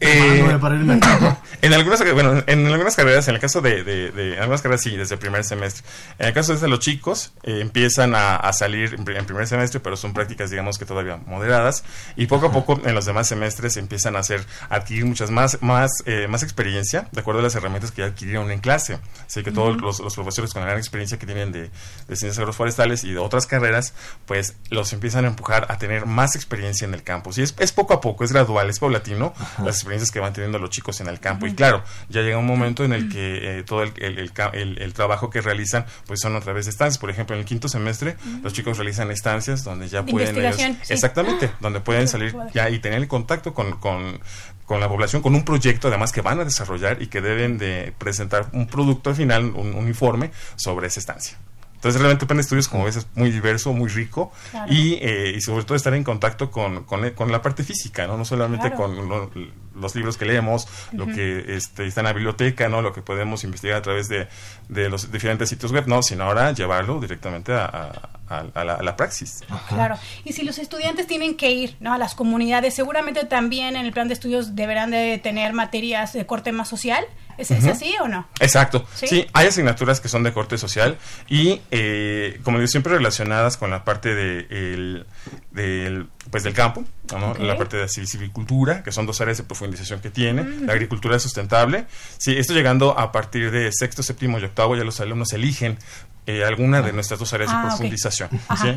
eh, 0.00 0.40
en 1.62 1.72
algunas 1.74 2.12
bueno 2.14 2.42
en 2.46 2.66
algunas 2.66 2.96
carreras 2.96 3.28
en 3.28 3.34
el 3.34 3.40
caso 3.40 3.60
de, 3.60 3.84
de, 3.84 4.10
de 4.10 4.34
en 4.34 4.40
algunas 4.40 4.62
carreras 4.62 4.82
sí 4.82 4.96
desde 4.96 5.14
el 5.14 5.18
primer 5.18 5.44
semestre. 5.44 5.84
En 6.18 6.28
el 6.28 6.32
caso 6.32 6.56
de 6.56 6.68
los 6.68 6.78
chicos 6.80 7.32
eh, 7.42 7.60
empiezan 7.60 8.14
a, 8.14 8.36
a 8.36 8.52
salir 8.52 8.94
en, 8.94 9.08
en, 9.16 9.26
primer 9.26 9.46
semestre 9.46 9.80
pero 9.80 9.96
son 9.96 10.14
prácticas 10.14 10.50
digamos 10.50 10.78
que 10.78 10.86
todavía 10.86 11.18
moderadas. 11.26 11.84
Y 12.16 12.26
poco 12.26 12.46
a 12.46 12.52
poco 12.52 12.80
en 12.84 12.94
los 12.94 13.04
demás 13.04 13.28
semestres 13.28 13.76
empiezan 13.76 14.16
a 14.16 14.20
hacer 14.20 14.44
adquirir 14.70 15.04
muchas 15.04 15.30
más 15.30 15.58
más 15.60 16.02
eh, 16.06 16.26
más 16.28 16.42
experiencia 16.42 17.08
de 17.12 17.20
acuerdo 17.20 17.40
a 17.40 17.42
las 17.44 17.54
herramientas 17.54 17.92
que 17.92 18.02
ya 18.02 18.08
adquirieron 18.08 18.50
en 18.50 18.60
clase. 18.60 18.98
Así 19.26 19.42
que 19.42 19.52
todos 19.52 19.76
uh 19.76 19.78
-huh. 19.78 19.82
los, 19.82 20.00
los, 20.00 20.14
profesores 20.14 20.52
con 20.52 20.62
la 20.62 20.66
gran 20.68 20.78
experiencia 20.78 21.18
que 21.18 21.26
tienen 21.26 21.52
de, 21.52 21.70
de 22.08 22.16
ciencias 22.16 22.38
agroforestales 22.38 23.04
y 23.04 23.12
de 23.12 23.18
otras 23.18 23.46
carreras 23.46 23.92
pues 24.26 24.56
los 24.70 24.92
empiezan 24.92 25.24
a 25.26 25.28
empujar 25.28 25.66
a 25.68 25.78
tener 25.78 26.06
más 26.06 26.36
experiencia 26.36 26.86
en 26.86 26.94
el 26.94 27.02
campo. 27.02 27.30
Y 27.36 27.42
es, 27.42 27.54
es 27.58 27.72
poco 27.72 27.94
a 27.94 28.00
poco 28.00 28.24
es 28.24 28.32
gradual 28.32 28.70
es 28.70 28.78
paulatino. 28.78 29.34
-huh. 29.58 29.64
las 29.64 29.84
experiencias 29.90 30.10
que 30.10 30.20
van 30.20 30.32
teniendo 30.32 30.58
los 30.58 30.70
chicos 30.70 31.00
en 31.00 31.08
el 31.08 31.18
campo. 31.18 31.46
Y 31.46 31.54
claro, 31.54 31.82
ya 32.08 32.22
llega 32.22 32.38
un 32.38 32.46
momento 32.46 32.84
en 32.84 32.92
el 32.92 33.08
que 33.08 33.58
eh, 33.58 33.62
todo 33.64 33.82
el, 33.82 33.92
el, 33.96 34.18
el, 34.52 34.78
el, 34.78 34.92
trabajo 34.92 35.30
que 35.30 35.40
realizan 35.40 35.84
pues 36.06 36.20
son 36.20 36.36
a 36.36 36.40
través 36.40 36.66
de 36.66 36.70
estancias. 36.70 36.98
Por 36.98 37.10
ejemplo, 37.10 37.34
en 37.34 37.40
el 37.40 37.46
quinto 37.46 37.68
semestre 37.68 38.16
los 38.42 38.52
chicos 38.52 38.78
realizan 38.78 39.10
estancias 39.10 39.64
donde 39.64 39.88
ya 39.88 40.02
de 40.02 40.12
pueden 40.12 40.36
ellos, 40.38 40.56
sí. 40.56 40.92
exactamente, 40.92 41.50
donde 41.60 41.80
pueden 41.80 42.06
salir 42.06 42.34
ya 42.54 42.70
y 42.70 42.78
tener 42.78 43.00
el 43.00 43.08
contacto 43.08 43.52
con, 43.52 43.78
con, 43.78 44.20
con 44.64 44.80
la 44.80 44.88
población, 44.88 45.22
con 45.22 45.34
un 45.34 45.44
proyecto 45.44 45.88
además 45.88 46.12
que 46.12 46.20
van 46.20 46.40
a 46.40 46.44
desarrollar 46.44 47.02
y 47.02 47.08
que 47.08 47.20
deben 47.20 47.58
de 47.58 47.92
presentar 47.98 48.48
un 48.52 48.66
producto 48.66 49.10
al 49.10 49.16
final, 49.16 49.44
un, 49.44 49.74
un 49.74 49.88
informe 49.88 50.30
sobre 50.56 50.86
esa 50.86 51.00
estancia. 51.00 51.36
Entonces 51.80 51.98
realmente 51.98 52.26
de 52.26 52.40
estudios, 52.42 52.68
como 52.68 52.84
ves, 52.84 52.96
es 52.96 53.06
muy 53.14 53.30
diverso, 53.30 53.72
muy 53.72 53.88
rico 53.88 54.30
claro. 54.50 54.70
y, 54.70 54.98
eh, 55.00 55.32
y, 55.34 55.40
sobre 55.40 55.64
todo 55.64 55.76
estar 55.76 55.94
en 55.94 56.04
contacto 56.04 56.50
con, 56.50 56.84
con, 56.84 57.08
con, 57.12 57.32
la 57.32 57.40
parte 57.40 57.64
física, 57.64 58.06
no, 58.06 58.18
no 58.18 58.26
solamente 58.26 58.68
claro. 58.68 58.76
con 58.76 59.08
lo, 59.08 59.30
los 59.74 59.94
libros 59.94 60.16
que 60.16 60.24
leemos, 60.24 60.66
lo 60.92 61.06
que 61.06 61.56
este, 61.56 61.86
está 61.86 62.00
en 62.00 62.06
la 62.06 62.12
biblioteca, 62.12 62.68
¿no? 62.68 62.82
Lo 62.82 62.92
que 62.92 63.02
podemos 63.02 63.44
investigar 63.44 63.76
a 63.76 63.82
través 63.82 64.08
de, 64.08 64.26
de 64.68 64.88
los 64.88 65.10
diferentes 65.12 65.48
sitios 65.48 65.72
web, 65.72 65.84
no, 65.86 66.02
sino 66.02 66.24
ahora 66.24 66.52
llevarlo 66.52 67.00
directamente 67.00 67.52
a, 67.52 67.64
a- 67.66 68.08
a 68.54 68.64
la, 68.64 68.74
a 68.74 68.82
la 68.82 68.96
praxis. 68.96 69.42
Claro. 69.68 69.96
Y 70.24 70.32
si 70.34 70.44
los 70.44 70.58
estudiantes 70.58 71.06
tienen 71.08 71.36
que 71.36 71.50
ir 71.50 71.76
¿no? 71.80 71.92
a 71.92 71.98
las 71.98 72.14
comunidades, 72.14 72.74
seguramente 72.74 73.24
también 73.24 73.74
en 73.76 73.84
el 73.86 73.92
plan 73.92 74.06
de 74.06 74.14
estudios 74.14 74.54
deberán 74.54 74.92
de 74.92 75.18
tener 75.18 75.52
materias 75.52 76.12
de 76.12 76.24
corte 76.26 76.52
más 76.52 76.68
social. 76.68 77.04
¿Es, 77.38 77.50
es 77.50 77.64
así 77.66 77.94
o 78.02 78.06
no? 78.06 78.28
Exacto. 78.38 78.86
¿Sí? 78.94 79.06
¿Sí? 79.08 79.26
hay 79.32 79.46
asignaturas 79.46 79.98
que 80.00 80.08
son 80.10 80.22
de 80.24 80.32
corte 80.32 80.58
social 80.58 80.98
y, 81.26 81.60
eh, 81.70 82.38
como 82.44 82.58
digo, 82.58 82.68
siempre 82.68 82.92
relacionadas 82.92 83.56
con 83.56 83.70
la 83.70 83.82
parte 83.82 84.14
de 84.14 84.46
el- 84.50 85.06
del, 85.50 86.06
pues 86.30 86.42
del 86.44 86.52
campo, 86.52 86.84
¿no? 87.12 87.34
La 87.34 87.56
parte 87.56 87.76
de 87.78 87.88
silvicultura, 87.88 88.82
que 88.82 88.92
son 88.92 89.06
dos 89.06 89.20
áreas 89.20 89.38
de 89.38 89.44
profundización 89.44 90.00
que 90.00 90.10
tiene, 90.10 90.44
la 90.66 90.72
agricultura 90.74 91.18
sustentable. 91.18 91.86
Sí, 92.18 92.36
esto 92.36 92.52
llegando 92.52 92.98
a 92.98 93.10
partir 93.10 93.50
de 93.50 93.70
sexto, 93.72 94.02
séptimo 94.02 94.38
y 94.38 94.44
octavo, 94.44 94.76
ya 94.76 94.84
los 94.84 95.00
alumnos 95.00 95.32
eligen 95.32 95.78
eh, 96.26 96.44
alguna 96.44 96.82
de 96.82 96.92
nuestras 96.92 97.18
dos 97.18 97.32
áreas 97.32 97.50
Ah, 97.50 97.54
de 97.54 97.58
ok. 97.64 97.68
profundización, 97.70 98.28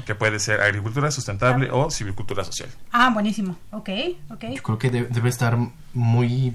que 0.05 0.15
puede 0.15 0.39
ser 0.39 0.61
agricultura 0.61 1.11
sustentable 1.11 1.69
o 1.71 1.91
silvicultura 1.91 2.43
social. 2.43 2.69
Ah, 2.91 3.09
buenísimo. 3.13 3.57
Ok, 3.71 3.89
ok. 4.31 4.45
Yo 4.55 4.63
creo 4.63 4.77
que 4.79 4.89
de- 4.89 5.03
debe 5.07 5.29
estar 5.29 5.57
muy 5.93 6.53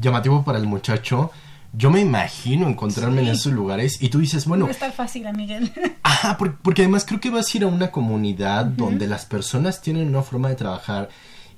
llamativo 0.00 0.44
para 0.44 0.58
el 0.58 0.66
muchacho. 0.66 1.30
Yo 1.72 1.90
me 1.90 2.00
imagino 2.00 2.68
encontrarme 2.68 3.20
en 3.22 3.28
esos 3.28 3.52
lugares 3.52 4.00
y 4.02 4.08
tú 4.08 4.18
dices, 4.18 4.46
bueno, 4.46 4.64
No 4.66 4.70
es 4.70 4.78
tan 4.78 4.92
fácil, 4.92 5.26
Miguel. 5.34 5.72
Ajá, 6.02 6.38
por- 6.38 6.56
porque 6.58 6.82
además 6.82 7.04
creo 7.06 7.20
que 7.20 7.30
vas 7.30 7.52
a 7.52 7.56
ir 7.58 7.64
a 7.64 7.66
una 7.66 7.90
comunidad 7.90 8.64
donde 8.64 9.06
las 9.06 9.26
personas 9.26 9.82
tienen 9.82 10.08
una 10.08 10.22
forma 10.22 10.48
de 10.48 10.54
trabajar 10.54 11.08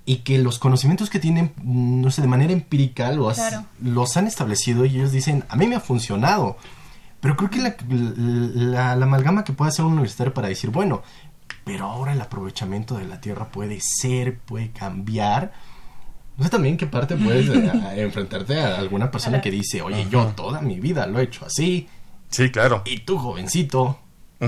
y 0.05 0.17
que 0.19 0.39
los 0.39 0.59
conocimientos 0.59 1.11
que 1.11 1.19
tienen, 1.21 1.53
mm, 1.63 2.01
no 2.01 2.11
sé, 2.11 2.23
de 2.23 2.29
manera 2.29 2.53
empírica 2.53 3.13
los, 3.13 3.37
Claro. 3.37 3.65
los 3.81 4.17
han 4.17 4.27
establecido 4.27 4.85
y 4.85 4.97
ellos 4.97 5.13
dicen, 5.13 5.45
a 5.49 5.57
mí 5.57 5.67
me 5.69 5.77
ha 5.77 5.81
funcionado. 5.81 6.57
Pero 7.21 7.37
creo 7.37 7.51
que 7.51 7.59
la, 7.61 7.77
la- 7.89 8.97
la 8.97 9.05
amalgama 9.05 9.45
que 9.45 9.53
puede 9.53 9.69
hacer 9.71 9.85
un 9.85 9.93
universitario 9.93 10.33
para 10.35 10.49
decir, 10.49 10.71
bueno, 10.71 11.03
pero 11.65 11.87
ahora 11.87 12.13
el 12.13 12.21
aprovechamiento 12.21 12.97
de 12.97 13.05
la 13.07 13.21
tierra 13.21 13.49
puede 13.51 13.79
ser, 13.81 14.39
puede 14.39 14.71
cambiar. 14.71 15.53
No 16.39 16.45
sé 16.45 16.51
también 16.51 16.77
qué 16.79 16.87
parte 16.87 17.17
puedes 17.17 17.49
eh, 17.49 17.71
a- 17.85 17.95
enfrentarte 17.97 18.59
a 18.61 18.79
alguna 18.79 19.11
persona 19.11 19.41
que 19.41 19.51
dice, 19.51 19.83
oye, 19.83 20.07
yo 20.11 20.25
toda 20.37 20.61
mi 20.63 20.81
vida 20.81 21.07
lo 21.07 21.19
he 21.19 21.25
hecho 21.25 21.45
así. 21.45 21.89
Sí, 22.31 22.51
claro. 22.51 22.83
Y 22.87 23.01
tú, 23.01 23.19
jovencito, 23.19 23.99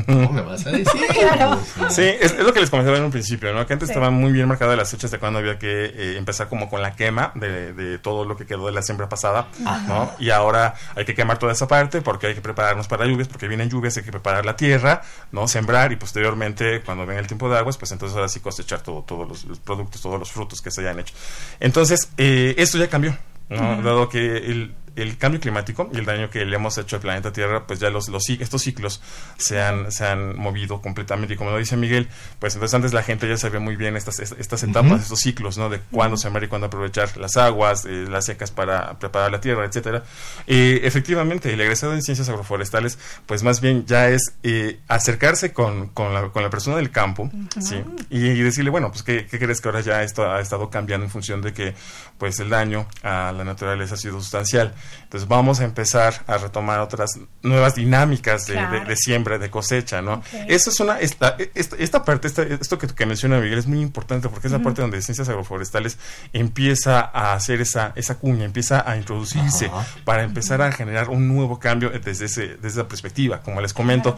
¿cómo 0.06 0.32
me 0.32 0.42
vas 0.42 0.66
a 0.66 0.70
decir? 0.70 0.87
Claro. 1.11 1.61
Sí, 1.90 2.02
es, 2.02 2.32
es 2.32 2.38
lo 2.44 2.52
que 2.52 2.61
les 2.61 2.70
comentaba 2.70 2.97
en 2.97 3.04
un 3.04 3.11
principio, 3.11 3.52
¿no? 3.52 3.66
Que 3.66 3.73
antes 3.73 3.88
Sí. 3.88 3.92
estaban 3.92 4.14
muy 4.14 4.32
bien 4.32 4.47
marcadas 4.49 4.76
las 4.76 4.90
fechas 4.90 5.11
de 5.11 5.18
cuando 5.18 5.38
había 5.40 5.59
que 5.59 5.87
eh, 5.87 6.16
empezar 6.16 6.49
como 6.49 6.68
con 6.70 6.80
la 6.82 6.94
quema 6.94 7.32
de, 7.35 7.73
de 7.73 7.99
todo 7.99 8.25
lo 8.25 8.37
que 8.37 8.47
quedó 8.47 8.66
de 8.66 8.73
la 8.73 8.82
siembra 8.82 9.09
pasada, 9.09 9.49
¿no? 9.88 10.11
Y 10.18 10.30
ahora 10.30 10.75
hay 10.97 11.04
que 11.04 11.14
quemar 11.14 11.38
toda 11.38 11.52
esa 11.52 11.66
parte 11.68 12.00
porque 12.02 12.28
hay 12.28 12.35
que 12.35 12.40
prepararnos 12.40 12.87
para 12.88 13.04
lluvias, 13.06 13.28
porque 13.28 13.49
vienen 13.49 13.68
lluvias, 13.68 13.97
hay 13.97 14.04
que 14.04 14.12
preparar 14.12 14.47
la 14.47 14.56
tierra, 14.56 15.02
¿no? 15.32 15.49
Sembrar 15.49 15.92
y 15.92 15.97
posteriormente, 15.97 16.80
cuando 16.82 17.04
venga 17.06 17.20
el 17.20 17.26
tiempo 17.26 17.49
de 17.50 17.59
aguas, 17.59 17.76
pues 17.76 17.90
entonces 17.92 18.16
ahora 18.16 18.28
sí 18.28 18.40
cosechar 18.40 18.80
todo, 18.82 19.02
todos 19.02 19.28
los, 19.28 19.44
los 19.44 19.59
productos, 19.59 20.00
todos 20.00 20.18
los 20.18 20.30
frutos 20.30 20.61
que 20.61 20.70
se 20.70 20.82
hayan 20.82 21.00
hecho. 21.00 21.14
Entonces, 21.59 22.11
eh, 22.16 22.54
esto 22.59 22.78
ya 22.78 22.88
cambió, 22.88 23.16
¿no? 23.49 23.82
Dado 23.82 24.09
que 24.09 24.37
el, 24.37 24.75
el 24.97 25.16
cambio 25.18 25.40
climático 25.40 25.90
y 25.92 25.99
el 25.99 26.04
daño 26.04 26.30
que 26.30 26.44
le 26.44 26.56
hemos 26.56 26.76
hecho 26.78 26.97
al 26.97 27.02
planeta 27.02 27.32
Tierra, 27.32 27.66
pues 27.66 27.78
ya 27.80 27.90
los, 27.90 28.09
los 28.09 28.28
estos 28.28 28.62
ciclos 28.62 29.00
se 29.38 29.61
han, 29.61 29.90
se 29.92 30.06
han 30.06 30.38
movido 30.38 30.80
completamente. 30.82 31.35
Y 31.35 31.37
como 31.37 31.50
lo 31.50 31.59
dice 31.59 31.76
Miguel, 31.76 32.09
pues 32.38 32.54
entonces 32.54 32.75
antes 32.75 32.92
la 32.92 33.02
gente 33.02 33.28
ya 33.28 33.37
sabía 33.37 33.61
muy 33.61 33.76
bien 33.76 33.97
estas, 33.97 34.20
est- 34.20 34.38
estas 34.38 34.62
etapas, 34.62 35.02
estos 35.02 35.20
ciclos, 35.20 35.59
¿no? 35.59 35.68
De 35.68 35.80
cuándo 35.90 36.16
sembrar 36.16 36.44
y 36.44 36.49
cuándo 36.49 36.66
aprovechar 36.68 37.16
las 37.16 37.37
aguas, 37.37 37.85
eh, 37.85 38.06
las 38.09 38.26
secas 38.26 38.50
para 38.50 38.99
preparar 38.99 39.30
la 39.32 39.40
tierra, 39.40 39.64
etcétera. 39.64 40.04
Eh, 40.47 40.80
efectivamente, 40.85 41.52
el 41.52 41.61
egresado 41.61 41.94
en 41.94 42.02
ciencias 42.02 42.28
agroforestales, 42.28 42.99
pues 43.26 43.42
más 43.42 43.61
bien 43.61 43.85
ya 43.87 44.09
es 44.09 44.35
eh, 44.42 44.80
acercarse 44.88 45.52
con, 45.52 45.88
con, 45.88 46.12
la, 46.14 46.28
con 46.30 46.42
la 46.42 46.50
persona 46.50 46.76
del 46.76 46.90
campo, 46.90 47.30
¿sí? 47.61 47.82
Y, 48.11 48.26
y 48.26 48.42
decirle, 48.42 48.70
bueno, 48.70 48.90
pues 48.90 49.02
¿qué, 49.02 49.26
qué 49.26 49.38
crees 49.38 49.61
que 49.61 49.68
ahora 49.68 49.80
ya 49.80 50.02
esto 50.02 50.30
ha 50.30 50.40
estado 50.40 50.70
cambiando 50.70 51.04
en 51.06 51.11
función 51.11 51.42
de 51.42 51.52
que 51.52 51.75
pues 52.18 52.38
el 52.40 52.50
daño 52.50 52.87
a 53.02 53.32
la 53.32 53.44
naturaleza 53.44 53.94
ha 53.94 53.99
sido 53.99 54.20
sustancial. 54.20 54.75
Entonces 55.02 55.28
vamos 55.28 55.58
a 55.60 55.64
empezar 55.64 56.22
a 56.28 56.38
retomar 56.38 56.78
otras 56.80 57.18
nuevas 57.42 57.75
dinámicas 57.75 58.46
de, 58.46 58.52
Claro. 58.54 58.78
de- 58.80 58.84
de 58.87 58.96
siembra, 58.96 59.38
de 59.38 59.50
cosecha, 59.50 60.00
¿no? 60.02 60.14
Ok. 60.14 60.25
Eso 60.49 60.70
es 60.70 60.78
una, 60.78 61.00
esta, 61.00 61.37
esta, 61.54 61.76
esta 61.76 62.04
parte, 62.04 62.28
esta- 62.28 62.42
esto 62.42 62.78
que, 62.78 62.87
que 62.87 63.06
menciona 63.06 63.38
Miguel 63.40 63.58
es 63.58 63.66
muy 63.66 63.80
importante 63.80 64.28
porque 64.28 64.46
es 64.46 64.52
la 64.52 64.60
parte 64.60 64.82
donde 64.82 65.02
ciencias 65.02 65.28
agroforestales 65.28 65.99
empieza 66.32 67.00
a 67.00 67.34
hacer 67.34 67.60
esa, 67.60 67.92
esa 67.96 68.18
cuña, 68.18 68.44
empieza 68.44 68.88
a 68.88 68.96
introducirse 68.96 69.70
para 70.04 70.22
empezar 70.22 70.62
a 70.62 70.70
generar 70.72 71.08
un 71.08 71.28
nuevo 71.28 71.58
cambio 71.58 71.90
desde, 71.90 72.26
ese, 72.26 72.46
desde 72.56 72.68
esa 72.80 72.88
perspectiva. 72.88 73.40
Como 73.40 73.60
les 73.60 73.72
comento, 73.75 74.16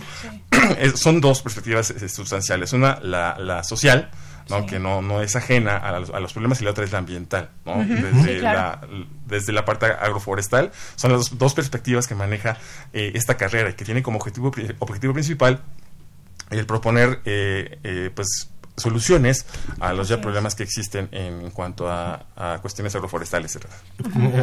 Claro, 0.50 0.76
son 0.97 1.21
dos 1.21 1.42
perspectivas 1.42 1.90
eh, 1.90 2.09
sustanciales. 2.09 2.73
Una, 2.73 2.99
la, 3.00 3.37
la 3.38 3.64
social, 3.64 4.11
¿no? 4.49 4.61
Sí. 4.61 4.67
que 4.67 4.79
no, 4.79 5.03
no 5.03 5.23
es 5.23 5.37
ajena 5.37 5.77
a 5.77 5.99
los, 5.99 6.11
a 6.11 6.21
los 6.21 6.33
problemas, 6.33 6.61
y 6.61 6.65
la 6.65 6.71
otra 6.71 6.85
es 6.85 6.93
la 6.93 6.99
ambiental. 6.99 7.51
¿no? 7.65 7.85
Desde, 7.85 8.39
claro. 8.39 8.87
la, 8.91 9.07
desde 9.27 9.53
la 9.53 9.65
parte 9.65 9.87
agroforestal, 9.87 10.73
son 10.97 11.13
las 11.13 11.39
dos, 11.39 11.55
perspectivas 11.55 12.07
que 12.07 12.15
maneja 12.15 12.57
eh, 12.93 13.13
esta 13.15 13.37
carrera 13.37 13.71
y 13.71 13.75
que 13.75 13.85
tiene 13.85 14.03
como 14.03 14.19
objetivo, 14.19 14.53
objetivo 14.79 15.13
principal 15.13 15.61
el 16.51 16.67
proponer 16.67 17.21
eh, 17.25 17.79
eh, 17.83 18.11
pues 18.15 18.51
soluciones 18.76 19.45
a 19.81 19.93
los 19.93 20.09
ya 20.09 20.21
problemas 20.21 20.55
que 20.55 20.62
existen 20.62 21.09
en 21.12 21.50
cuanto 21.50 21.91
a, 21.91 22.26
a 22.37 22.59
cuestiones 22.62 22.95
agroforestales. 22.95 23.59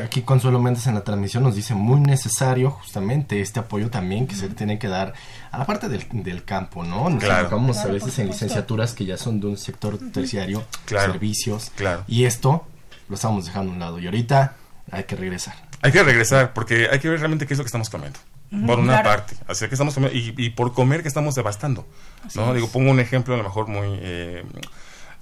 Aquí 0.04 0.22
Consuelo 0.22 0.60
Méndez 0.60 0.88
en 0.88 0.96
la 0.96 1.04
transmisión 1.04 1.44
nos 1.44 1.56
dice 1.56 1.74
muy 1.74 2.00
necesario 2.00 2.72
justamente 2.72 3.42
este 3.42 3.60
apoyo 3.60 3.90
también 3.90 4.28
que 4.28 4.36
se 4.36 4.50
tiene 4.50 4.78
que 4.80 4.88
dar 4.88 5.14
a 5.52 5.58
la 5.58 5.66
parte 5.66 5.90
del, 5.90 6.06
del 6.12 6.44
campo, 6.44 6.84
¿no? 6.84 7.10
Nos 7.10 7.24
Claro. 7.24 7.40
enfocamos 7.46 7.78
Claro, 7.78 7.90
a 7.90 7.94
veces 7.94 8.20
en 8.20 8.28
licenciaturas 8.28 8.94
que 8.94 9.06
ya 9.06 9.18
son 9.18 9.40
de 9.40 9.48
un 9.48 9.58
sector 9.58 9.98
terciario, 10.12 10.64
Claro. 10.86 11.12
servicios, 11.14 11.72
Claro. 11.76 12.04
y 12.08 12.26
esto 12.26 12.68
lo 13.08 13.16
estamos 13.16 13.46
dejando 13.46 13.72
a 13.72 13.74
un 13.74 13.80
lado 13.80 14.00
y 14.00 14.06
ahorita 14.06 14.56
hay 14.92 15.04
que 15.06 15.16
regresar. 15.16 15.56
Hay 15.82 15.92
que 15.92 16.04
regresar 16.04 16.54
porque 16.54 16.88
hay 16.92 17.00
que 17.00 17.10
ver 17.10 17.20
realmente 17.20 17.48
qué 17.48 17.54
es 17.54 17.58
lo 17.58 17.64
que 17.64 17.68
estamos 17.70 17.90
comiendo. 17.90 18.20
Por 18.50 18.80
una 18.80 19.02
claro. 19.02 19.10
parte, 19.10 19.36
así 19.48 19.68
que 19.68 19.76
estamos 19.76 19.94
comiendo 19.94 20.18
y, 20.18 20.34
y 20.36 20.50
por 20.50 20.74
comer 20.74 21.04
que 21.04 21.08
estamos 21.08 21.36
devastando. 21.36 21.86
¿no? 22.34 22.54
Digo, 22.54 22.68
pongo 22.70 22.90
un 22.90 23.00
ejemplo 23.00 23.36
a 23.36 23.38
lo 23.38 23.44
mejor 23.44 23.68
muy 23.68 23.88
eh, 24.02 24.44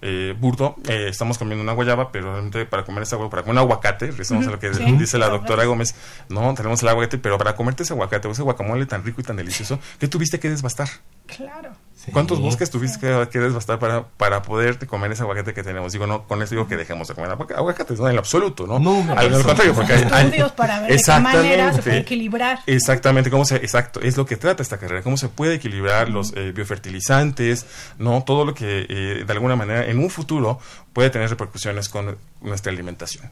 eh, 0.02 0.36
burdo. 0.40 0.76
Eh, 0.88 1.08
estamos 1.10 1.38
comiendo 1.38 1.62
una 1.64 1.74
guayaba, 1.74 2.12
pero 2.12 2.32
realmente 2.32 2.66
para 2.66 2.86
comer 2.86 3.04
esa 3.04 3.16
guayaba, 3.16 3.32
para 3.32 3.44
comer 3.44 3.54
un 3.54 3.60
aguacate, 3.60 4.08
regresamos 4.08 4.48
a 4.48 4.52
lo 4.52 4.60
que 4.60 4.74
Sí. 4.74 4.84
dice 4.98 5.18
la 5.18 5.28
doctora 5.30 5.66
Gómez, 5.66 5.96
no, 6.30 6.54
tenemos 6.54 6.82
el 6.84 6.90
aguacate, 6.90 7.18
pero 7.18 7.38
para 7.38 7.56
comerte 7.56 7.84
ese 7.84 7.94
aguacate 7.94 8.28
o 8.28 8.32
ese 8.32 8.44
guacamole 8.44 8.86
tan 8.86 9.04
rico 9.04 9.22
y 9.22 9.24
tan 9.24 9.36
delicioso, 9.36 9.80
¿qué 10.00 10.08
tuviste 10.08 10.40
que 10.40 10.50
desbastar? 10.50 10.88
Claro. 11.28 11.72
Sí. 11.96 12.12
¿Cuántos 12.12 12.40
bosques 12.40 12.70
tuviste 12.70 13.00
que, 13.00 13.28
que 13.32 13.40
desbastar 13.40 13.80
para, 13.80 14.04
para 14.08 14.44
poder 14.44 14.78
comer 14.86 15.12
ese 15.12 15.24
aguacate 15.24 15.54
que 15.56 15.64
tenemos? 15.64 15.92
Digo, 15.92 16.06
no, 16.06 16.28
con 16.28 16.42
eso 16.44 16.52
digo 16.54 16.68
que 16.68 16.78
dejemos 16.78 17.08
de 17.08 17.16
comer 17.16 17.32
aguac- 17.32 17.56
aguacates, 17.56 18.00
no, 18.00 18.08
en 18.08 18.20
absoluto, 18.20 18.68
¿no? 18.68 18.78
No, 18.78 19.04
no, 19.04 19.14
Al, 19.14 19.32
contrario, 19.42 19.74
porque 19.74 19.94
hay, 19.94 20.08
hay- 20.12 20.26
Estudios 20.26 20.52
para 20.52 20.80
ver 20.82 20.92
de 20.96 21.02
qué 21.04 21.20
manera 21.20 21.74
se 21.74 21.82
puede 21.82 21.98
equilibrar. 21.98 22.60
Exactamente, 22.68 23.32
cómo 23.32 23.46
se, 23.46 23.56
exacto, 23.56 24.00
es 24.00 24.16
lo 24.16 24.28
que 24.28 24.38
trata 24.38 24.62
esta 24.62 24.78
carrera, 24.78 25.02
cómo 25.02 25.18
se 25.18 25.28
puede 25.28 25.56
equilibrar 25.56 26.10
los 26.10 26.34
eh, 26.36 26.52
biofertilizantes, 26.52 27.66
no, 27.98 28.24
todo 28.24 28.46
lo 28.46 28.54
que 28.54 28.86
eh, 28.88 29.24
de 29.26 29.34
alguna 29.34 29.56
manera 29.56 29.86
en 29.88 29.98
un 29.98 30.12
futuro 30.12 30.60
puede 30.94 31.10
tener 31.10 31.30
repercusiones 31.30 31.90
con 31.90 32.16
nuestra 32.42 32.72
alimentación. 32.72 33.30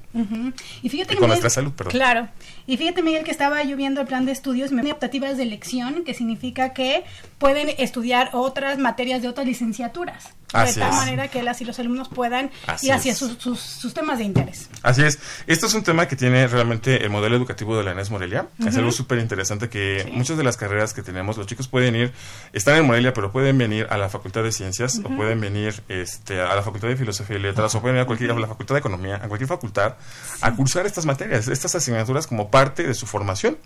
Y 0.81 0.89
fíjate 0.89 1.13
Y 1.13 1.17
con 1.17 1.25
Miguel- 1.25 1.27
nuestra 1.29 1.49
salud, 1.49 1.71
perdón. 1.73 1.91
Claro. 1.91 2.27
Y 2.67 2.77
fíjate, 2.77 3.01
Miguel, 3.03 3.23
que 3.23 3.31
estaba 3.31 3.63
yo 3.63 3.75
viendo 3.77 4.01
el 4.01 4.07
plan 4.07 4.25
de 4.25 4.31
estudios 4.31 4.71
me- 4.71 4.91
optativas 4.91 5.37
de 5.37 5.43
elección, 5.43 6.03
que 6.03 6.13
significa 6.13 6.73
que 6.73 7.03
pueden 7.37 7.69
estudiar 7.77 8.29
otras 8.33 8.77
materias 8.79 9.21
de 9.21 9.27
otras 9.27 9.45
licenciaturas. 9.45 10.29
Así 10.53 10.75
de 10.75 10.81
tal 10.81 10.91
es. 10.91 10.95
manera 10.95 11.27
que 11.27 11.43
las 11.43 11.59
y 11.61 11.65
los 11.65 11.79
alumnos 11.79 12.09
puedan 12.09 12.51
Así 12.67 12.87
ir 12.87 12.93
hacia 12.93 13.15
sus, 13.15 13.37
sus, 13.37 13.59
sus 13.59 13.93
temas 13.93 14.19
de 14.19 14.23
interés. 14.23 14.69
Así 14.83 15.03
es. 15.03 15.19
Esto 15.47 15.65
es 15.65 15.73
un 15.73 15.83
tema 15.83 16.07
que 16.07 16.15
tiene 16.15 16.47
realmente 16.47 17.03
el 17.03 17.09
modelo 17.09 17.35
educativo 17.35 17.77
de 17.77 17.83
la 17.83 17.91
ENES 17.91 18.11
Morelia. 18.11 18.47
Es 18.65 18.77
algo 18.77 18.91
súper 18.91 19.19
interesante 19.19 19.69
que 19.69 20.09
muchas 20.13 20.37
de 20.37 20.43
las 20.43 20.57
carreras 20.57 20.93
que 20.93 21.01
tenemos, 21.01 21.37
los 21.37 21.47
chicos 21.47 21.67
pueden 21.67 21.95
ir, 21.95 22.13
están 22.53 22.77
en 22.77 22.85
Morelia, 22.85 23.13
pero 23.13 23.31
pueden 23.31 23.57
venir 23.57 23.87
a 23.89 23.97
la 23.97 24.09
Facultad 24.09 24.43
de 24.43 24.51
Ciencias 24.51 25.01
o 25.03 25.09
pueden 25.09 25.41
venir 25.41 25.83
este, 25.89 26.41
a 26.41 26.55
la 26.55 26.61
Facultad 26.61 26.87
de 26.89 26.97
Filosofía 26.97 27.37
y 27.37 27.39
Letras 27.39 27.73
o 27.75 27.81
pueden 27.81 27.97
ir 27.97 28.03
a, 28.03 28.05
cualquier, 28.05 28.31
a 28.31 28.39
la 28.39 28.47
Facultad 28.47 28.75
de 28.75 28.79
Economía, 28.79 29.15
a 29.15 29.27
cualquier 29.27 29.47
facultad, 29.47 29.95
a 30.41 30.55
cursar 30.55 30.85
estas 30.85 31.05
materias, 31.05 31.47
estas 31.47 31.75
asignaturas 31.75 32.27
como 32.27 32.49
parte 32.49 32.83
de 32.83 32.93
su 32.93 33.05
formación. 33.05 33.57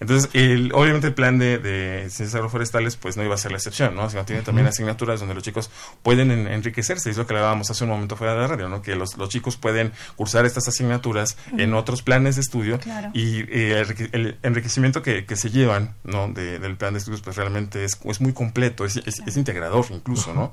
Entonces, 0.00 0.28
el, 0.34 0.72
obviamente 0.74 1.06
el 1.06 1.14
plan 1.14 1.38
de, 1.38 1.58
de 1.58 2.10
ciencias 2.10 2.34
agroforestales 2.34 2.96
pues 2.96 3.16
no 3.16 3.24
iba 3.24 3.34
a 3.34 3.38
ser 3.38 3.52
la 3.52 3.58
excepción, 3.58 3.94
¿no? 3.94 4.10
Sino 4.10 4.24
tiene 4.24 4.42
también 4.42 4.66
asignaturas 4.66 5.20
donde 5.20 5.34
los 5.34 5.42
chicos 5.42 5.70
pueden 6.02 6.15
en- 6.20 6.46
enriquecerse, 6.48 7.10
es 7.10 7.16
lo 7.16 7.26
que 7.26 7.34
hablábamos 7.34 7.70
hace 7.70 7.84
un 7.84 7.90
momento 7.90 8.16
fuera 8.16 8.34
de 8.34 8.40
la 8.40 8.46
radio, 8.46 8.68
¿no? 8.68 8.82
Que 8.82 8.96
los, 8.96 9.16
los 9.16 9.28
chicos 9.28 9.56
pueden 9.56 9.92
cursar 10.16 10.44
estas 10.46 10.68
asignaturas 10.68 11.36
en 11.56 11.74
otros 11.74 12.02
planes 12.02 12.36
de 12.36 12.42
estudio 12.42 12.78
Claro. 12.78 13.10
y 13.14 13.40
eh, 13.40 13.72
el, 13.72 13.86
enrique- 13.86 14.08
el 14.12 14.38
enriquecimiento 14.42 15.02
que, 15.02 15.24
que 15.26 15.36
se 15.36 15.50
llevan, 15.50 15.94
¿no? 16.04 16.28
De- 16.28 16.58
del 16.58 16.76
plan 16.76 16.92
de 16.94 16.98
estudios 16.98 17.20
pues 17.22 17.36
realmente 17.36 17.84
es, 17.84 17.98
es 18.04 18.20
muy 18.20 18.32
completo, 18.32 18.84
es, 18.84 18.96
es- 18.96 19.22
es 19.26 19.36
integrador 19.36 19.86
incluso, 19.90 20.32
¿no? 20.34 20.52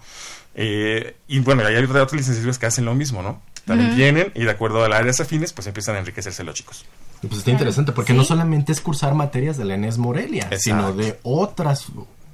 Eh, 0.56 1.16
y 1.28 1.40
bueno, 1.40 1.66
hay 1.66 1.76
otras 1.76 2.14
licenciaturas 2.14 2.60
que 2.60 2.66
hacen 2.68 2.86
lo 2.86 2.94
mismo, 2.96 3.22
¿no? 3.24 3.42
También 3.66 3.96
vienen 3.96 4.32
y 4.36 4.44
de 4.44 4.52
acuerdo 4.52 4.84
a 4.84 4.90
las 4.90 5.00
áreas 5.00 5.20
afines, 5.22 5.54
pues 5.54 5.66
empiezan 5.68 5.96
a 5.96 6.00
enriquecerse 6.00 6.44
los 6.44 6.54
chicos. 6.56 6.86
Pues 7.22 7.38
está 7.38 7.52
interesante 7.52 7.94
porque 7.94 8.14
no 8.14 8.26
solamente 8.26 8.74
es 8.74 8.82
cursar 8.82 9.14
materias 9.16 9.56
de 9.58 9.64
la 9.64 9.76
ENES 9.76 9.98
Morelia, 9.98 10.50
sino 10.60 10.92
de 10.92 11.18
otras, 11.24 11.86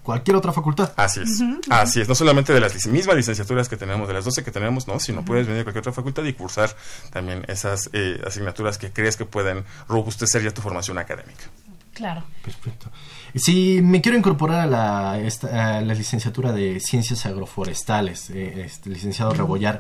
cualquier 0.04 0.36
otra 0.38 0.52
facultad. 0.54 0.92
Así 0.96 1.22
es, 1.22 1.42
así 1.70 2.02
es, 2.02 2.08
no 2.10 2.16
solamente 2.16 2.54
de 2.54 2.60
las 2.60 2.76
lic- 2.76 2.90
mismas 2.92 3.16
licenciaturas 3.16 3.70
que 3.70 3.78
tenemos, 3.78 4.08
de 4.08 4.14
las 4.16 4.26
12 4.26 4.44
que 4.44 4.52
tenemos, 4.52 4.88
no, 4.88 5.00
sino 5.00 5.24
puedes 5.26 5.46
venir 5.48 5.62
a 5.62 5.64
cualquier 5.64 5.82
otra 5.82 5.94
facultad 5.94 6.24
y 6.24 6.34
cursar 6.34 6.76
también 7.12 7.44
esas 7.48 7.90
eh, 7.94 8.22
asignaturas 8.26 8.78
que 8.78 8.92
crees 8.92 9.18
que 9.18 9.26
pueden 9.26 9.64
robustecer 9.88 10.42
ya 10.44 10.52
tu 10.52 10.62
formación 10.62 10.98
académica. 10.98 11.44
Claro. 11.94 12.24
Perfecto. 12.44 12.90
Si 13.36 13.82
me 13.84 14.00
quiero 14.02 14.18
incorporar 14.18 14.62
a 14.62 14.66
la, 14.66 15.20
esta- 15.20 15.78
a 15.78 15.82
la 15.82 15.94
licenciatura 15.94 16.54
de 16.54 16.80
Ciencias 16.80 17.26
Agroforestales, 17.26 18.30
eh, 18.30 18.64
este, 18.66 18.90
licenciado 18.90 19.34
Rebollar, 19.34 19.80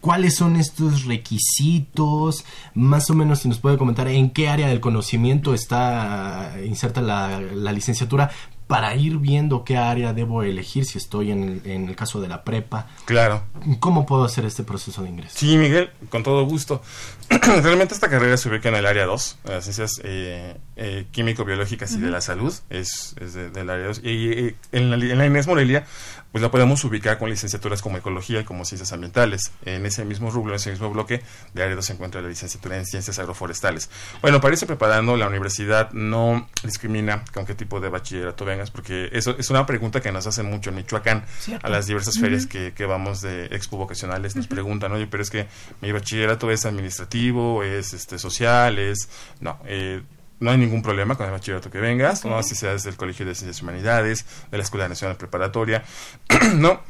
¿cuáles 0.00 0.36
son 0.36 0.54
estos 0.54 1.04
requisitos? 1.04 2.44
Más 2.74 3.10
o 3.10 3.14
menos, 3.14 3.40
si 3.40 3.48
nos 3.48 3.58
puede 3.58 3.76
comentar 3.76 4.06
en 4.08 4.30
qué 4.30 4.48
área 4.48 4.68
del 4.68 4.80
conocimiento 4.80 5.52
está 5.52 6.52
inserta 6.64 7.00
la, 7.00 7.40
la 7.40 7.72
licenciatura 7.72 8.30
para 8.68 8.94
ir 8.94 9.16
viendo 9.16 9.64
qué 9.64 9.76
área 9.78 10.12
debo 10.12 10.42
elegir 10.44 10.84
si 10.84 10.98
estoy 10.98 11.32
en 11.32 11.42
el, 11.42 11.62
en 11.70 11.88
el 11.88 11.96
caso 11.96 12.20
de 12.20 12.28
la 12.28 12.44
prepa. 12.44 12.86
Claro. 13.06 13.42
¿Cómo 13.80 14.06
puedo 14.06 14.24
hacer 14.24 14.44
este 14.44 14.62
proceso 14.62 15.02
de 15.02 15.08
ingreso? 15.08 15.34
Sí, 15.36 15.56
Miguel, 15.56 15.90
con 16.10 16.22
todo 16.22 16.44
gusto. 16.44 16.80
Realmente 17.30 17.94
esta 17.94 18.08
carrera 18.08 18.36
se 18.36 18.48
ubica 18.50 18.68
en 18.68 18.76
el 18.76 18.86
área 18.86 19.06
2, 19.06 19.38
en 19.44 19.50
las 19.52 19.64
ciencias 19.64 20.00
eh, 20.04 20.56
eh, 20.76 21.06
químico-biológicas 21.10 21.92
y 21.94 21.98
de 21.98 22.10
la 22.10 22.20
salud, 22.20 22.54
es, 22.70 23.16
es 23.20 23.34
de- 23.34 23.50
del 23.50 23.70
área 23.70 23.86
2. 23.86 24.00
Y 24.04 24.54
en 24.72 24.90
la, 24.90 24.96
en 24.96 25.18
la 25.18 25.26
Inés 25.26 25.46
Morelia, 25.46 25.86
pues 26.32 26.42
la 26.42 26.50
podemos 26.50 26.84
ubicar 26.84 27.18
con 27.18 27.30
licenciaturas 27.30 27.80
como 27.82 27.96
ecología 27.96 28.40
y 28.40 28.44
como 28.44 28.64
ciencias 28.64 28.92
ambientales. 28.92 29.52
En 29.64 29.86
ese 29.86 30.04
mismo 30.04 30.30
rubro, 30.30 30.52
en 30.52 30.56
ese 30.56 30.70
mismo 30.70 30.90
bloque, 30.90 31.22
de 31.54 31.62
área 31.62 31.74
2 31.74 31.84
se 31.84 31.92
encuentra 31.94 32.20
la 32.20 32.28
licenciatura 32.28 32.76
en 32.76 32.86
ciencias 32.86 33.18
agroforestales. 33.18 33.90
Bueno, 34.20 34.40
para 34.40 34.54
irse 34.54 34.66
preparando, 34.66 35.16
la 35.16 35.26
universidad 35.26 35.90
no 35.92 36.48
discrimina 36.62 37.24
con 37.32 37.46
qué 37.46 37.54
tipo 37.54 37.80
de 37.80 37.88
bachillerato 37.88 38.44
vengas, 38.44 38.70
porque 38.70 39.08
eso 39.12 39.36
es 39.38 39.48
una 39.50 39.64
pregunta 39.66 40.00
que 40.00 40.12
nos 40.12 40.26
hacen 40.26 40.46
mucho 40.46 40.70
en 40.70 40.76
Michoacán, 40.76 41.24
Cierto. 41.40 41.66
a 41.66 41.70
las 41.70 41.86
diversas 41.86 42.18
ferias 42.18 42.46
que, 42.46 42.72
que 42.74 42.84
vamos 42.84 43.22
de 43.22 43.46
expo 43.46 43.76
vocacionales, 43.76 44.36
nos 44.36 44.46
preguntan, 44.46 44.92
oye, 44.92 45.06
pero 45.06 45.22
es 45.22 45.30
que 45.30 45.46
mi 45.80 45.92
bachillerato 45.92 46.50
es 46.50 46.66
administrativo, 46.66 47.62
es 47.62 47.92
este 47.94 48.18
social, 48.18 48.78
es... 48.78 49.08
No, 49.40 49.58
eh, 49.64 50.02
no 50.40 50.50
hay 50.50 50.58
ningún 50.58 50.82
problema 50.82 51.16
con 51.16 51.26
el 51.26 51.32
bachillerato 51.32 51.70
que 51.70 51.78
vengas, 51.78 52.24
no 52.24 52.42
si 52.42 52.54
seas 52.54 52.84
del 52.84 52.96
Colegio 52.96 53.26
de 53.26 53.34
Ciencias 53.34 53.60
y 53.60 53.64
Humanidades, 53.64 54.24
de 54.50 54.56
la 54.56 54.62
Escuela 54.62 54.88
Nacional 54.88 55.16
Preparatoria, 55.16 55.84
no. 56.54 56.80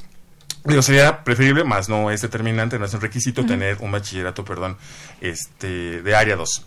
Digo, 0.64 0.83
sería 0.83 1.25
preferible, 1.25 1.64
más 1.64 1.88
no 1.88 2.11
es 2.11 2.21
determinante, 2.21 2.78
no 2.78 2.85
es 2.85 2.93
un 2.93 3.00
requisito 3.00 3.47
tener 3.47 3.78
un 3.81 3.93
bachillerato, 3.93 4.45
perdón, 4.45 4.76
este, 5.21 6.02
de 6.02 6.14
área 6.14 6.37
2. 6.37 6.67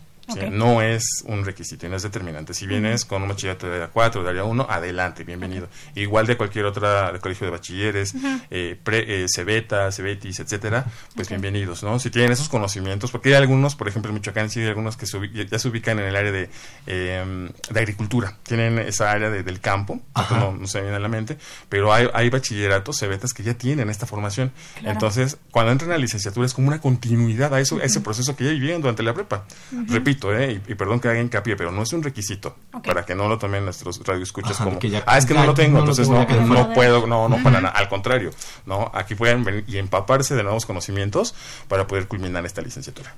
No 0.52 0.82
es 0.82 1.06
un 1.26 1.46
requisito 1.46 1.86
y 1.86 1.90
no 1.90 1.96
es 1.96 2.04
determinante. 2.04 2.54
Si 2.54 2.66
vienes 2.68 3.06
con 3.06 3.22
un 3.24 3.30
bachillerato 3.30 3.68
de 3.68 3.76
área 3.76 3.88
4 3.88 4.22
o 4.22 4.24
de 4.24 4.30
área 4.30 4.44
1, 4.44 4.68
adelante, 4.70 5.24
bienvenido. 5.24 5.68
Igual 5.96 6.28
de 6.28 6.38
cualquier 6.38 6.66
otra 6.66 7.12
de 7.12 7.20
colegio 7.20 7.46
de 7.46 7.52
bachilleres, 7.52 8.14
eh, 8.50 8.78
pre, 8.84 9.24
eh, 9.24 9.28
Cebeta, 9.34 9.92
Cebetis, 9.92 10.40
etcétera, 10.40 10.86
pues 11.16 11.30
bienvenidos, 11.30 11.84
¿no? 11.84 12.00
Si 12.00 12.10
tienen 12.10 12.32
esos 12.32 12.50
conocimientos, 12.50 13.12
porque 13.12 13.30
hay 13.30 13.36
algunos, 13.36 13.76
por 13.76 13.88
ejemplo, 13.88 14.10
en 14.10 14.16
Michoacán 14.16 14.50
sí 14.50 14.60
hay 14.62 14.68
algunos 14.68 14.98
que 14.98 15.06
se 15.06 15.20
ya 15.50 15.60
se 15.60 15.68
ubican 15.68 16.00
en 16.00 16.06
el 16.06 16.16
área 16.16 16.32
de, 16.32 16.50
eh, 16.88 17.50
de 17.70 17.80
agricultura, 17.80 18.38
tienen 18.44 18.80
esa 18.80 19.12
área 19.12 19.30
de- 19.30 19.44
del 19.44 19.60
campo, 19.60 20.02
no, 20.32 20.52
no 20.54 20.68
se 20.68 20.78
me 20.80 20.84
viene 20.84 20.98
a 20.98 21.00
la 21.00 21.08
mente, 21.08 21.38
pero 21.70 21.94
hay, 21.94 22.08
hay 22.14 22.30
bachilleratos, 22.30 22.98
cebetas 23.00 23.34
que 23.34 23.44
ya 23.44 23.54
tienen 23.54 23.90
esta 23.90 24.06
formación. 24.06 24.52
Entonces, 24.84 25.38
cuando 25.52 25.72
entran 25.72 25.92
a 25.92 25.94
la 25.94 26.00
licenciatura 26.00 26.46
es 26.46 26.54
como 26.54 26.68
una 26.68 26.80
continuidad 26.82 27.54
a 27.54 27.60
eso, 27.60 27.78
a 27.78 27.84
ese 27.84 28.02
proceso 28.02 28.36
que 28.36 28.44
ya 28.46 28.52
vivieron 28.52 28.82
durante 28.82 29.04
la 29.04 29.14
prepa. 29.14 29.46
Repito, 29.88 30.21
¿eh? 30.32 30.62
y, 30.68 30.72
y 30.72 30.76
perdón 30.76 31.00
que 31.00 31.08
haga 31.08 31.20
hincapié, 31.22 31.56
pero 31.56 31.72
no 31.72 31.82
es 31.84 31.92
un 31.94 32.04
requisito 32.04 32.56
para 32.86 33.06
que 33.06 33.16
no 33.16 33.28
lo 33.28 33.38
tomen 33.40 33.64
nuestros 33.66 34.06
radioescuchas 34.06 34.52
Ajá, 34.52 34.64
como, 34.66 34.80
que 34.80 34.90
ya- 34.90 35.04
ah, 35.08 35.18
es 35.18 35.26
que 35.26 35.34
ya 35.34 35.40
no 35.42 35.48
lo 35.48 35.54
tengo, 35.54 35.80
no 35.80 35.86
lo 35.86 35.92
entonces 35.92 36.08
tengo, 36.08 36.46
no, 36.46 36.54
no 36.54 36.74
puedo, 36.74 37.08
no, 37.08 37.28
no 37.30 37.42
para 37.42 37.62
nada, 37.62 37.74
al 37.76 37.90
contrario, 37.90 38.30
¿no? 38.66 38.92
Aquí 38.94 39.16
pueden 39.16 39.44
venir 39.44 39.64
y 39.68 39.78
empaparse 39.78 40.36
de 40.36 40.44
nuevos 40.44 40.66
conocimientos 40.66 41.34
para 41.68 41.88
poder 41.88 42.08
culminar 42.08 42.46
esta 42.46 42.62
licenciatura. 42.62 43.16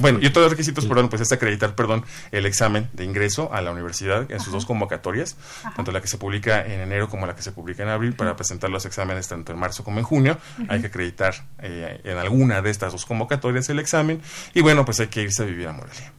Bueno, 0.00 0.18
y 0.20 0.26
otros 0.26 0.50
requisitos, 0.50 0.86
perdón, 0.86 1.08
pues 1.08 1.22
es 1.22 1.32
acreditar, 1.32 1.74
perdón, 1.74 2.04
el 2.30 2.46
examen 2.46 2.88
de 2.92 3.04
ingreso 3.04 3.52
a 3.52 3.60
la 3.60 3.70
universidad 3.70 4.30
en 4.30 4.40
sus 4.40 4.52
dos 4.52 4.66
convocatorias, 4.66 5.36
tanto 5.76 5.92
la 5.92 6.00
que 6.00 6.08
se 6.08 6.18
publica 6.18 6.64
en 6.64 6.80
enero 6.80 7.08
como 7.08 7.26
la 7.26 7.34
que 7.34 7.42
se 7.42 7.52
publica 7.52 7.82
en 7.82 7.88
abril, 7.88 8.14
para 8.14 8.36
presentar 8.36 8.70
los 8.70 8.84
exámenes 8.86 9.28
tanto 9.28 9.52
en 9.52 9.58
marzo 9.58 9.84
como 9.84 9.98
en 9.98 10.04
junio. 10.04 10.38
Hay 10.68 10.80
que 10.80 10.88
acreditar 10.88 11.34
eh, 11.60 12.00
en 12.04 12.18
alguna 12.18 12.62
de 12.62 12.70
estas 12.70 12.92
dos 12.92 13.06
convocatorias 13.06 13.68
el 13.68 13.78
examen 13.78 14.20
y 14.54 14.60
bueno, 14.60 14.84
pues 14.84 15.00
hay 15.00 15.08
que 15.08 15.22
irse 15.22 15.42
a 15.42 15.46
vivir 15.46 15.68
a 15.68 15.72
Morelia. 15.72 16.12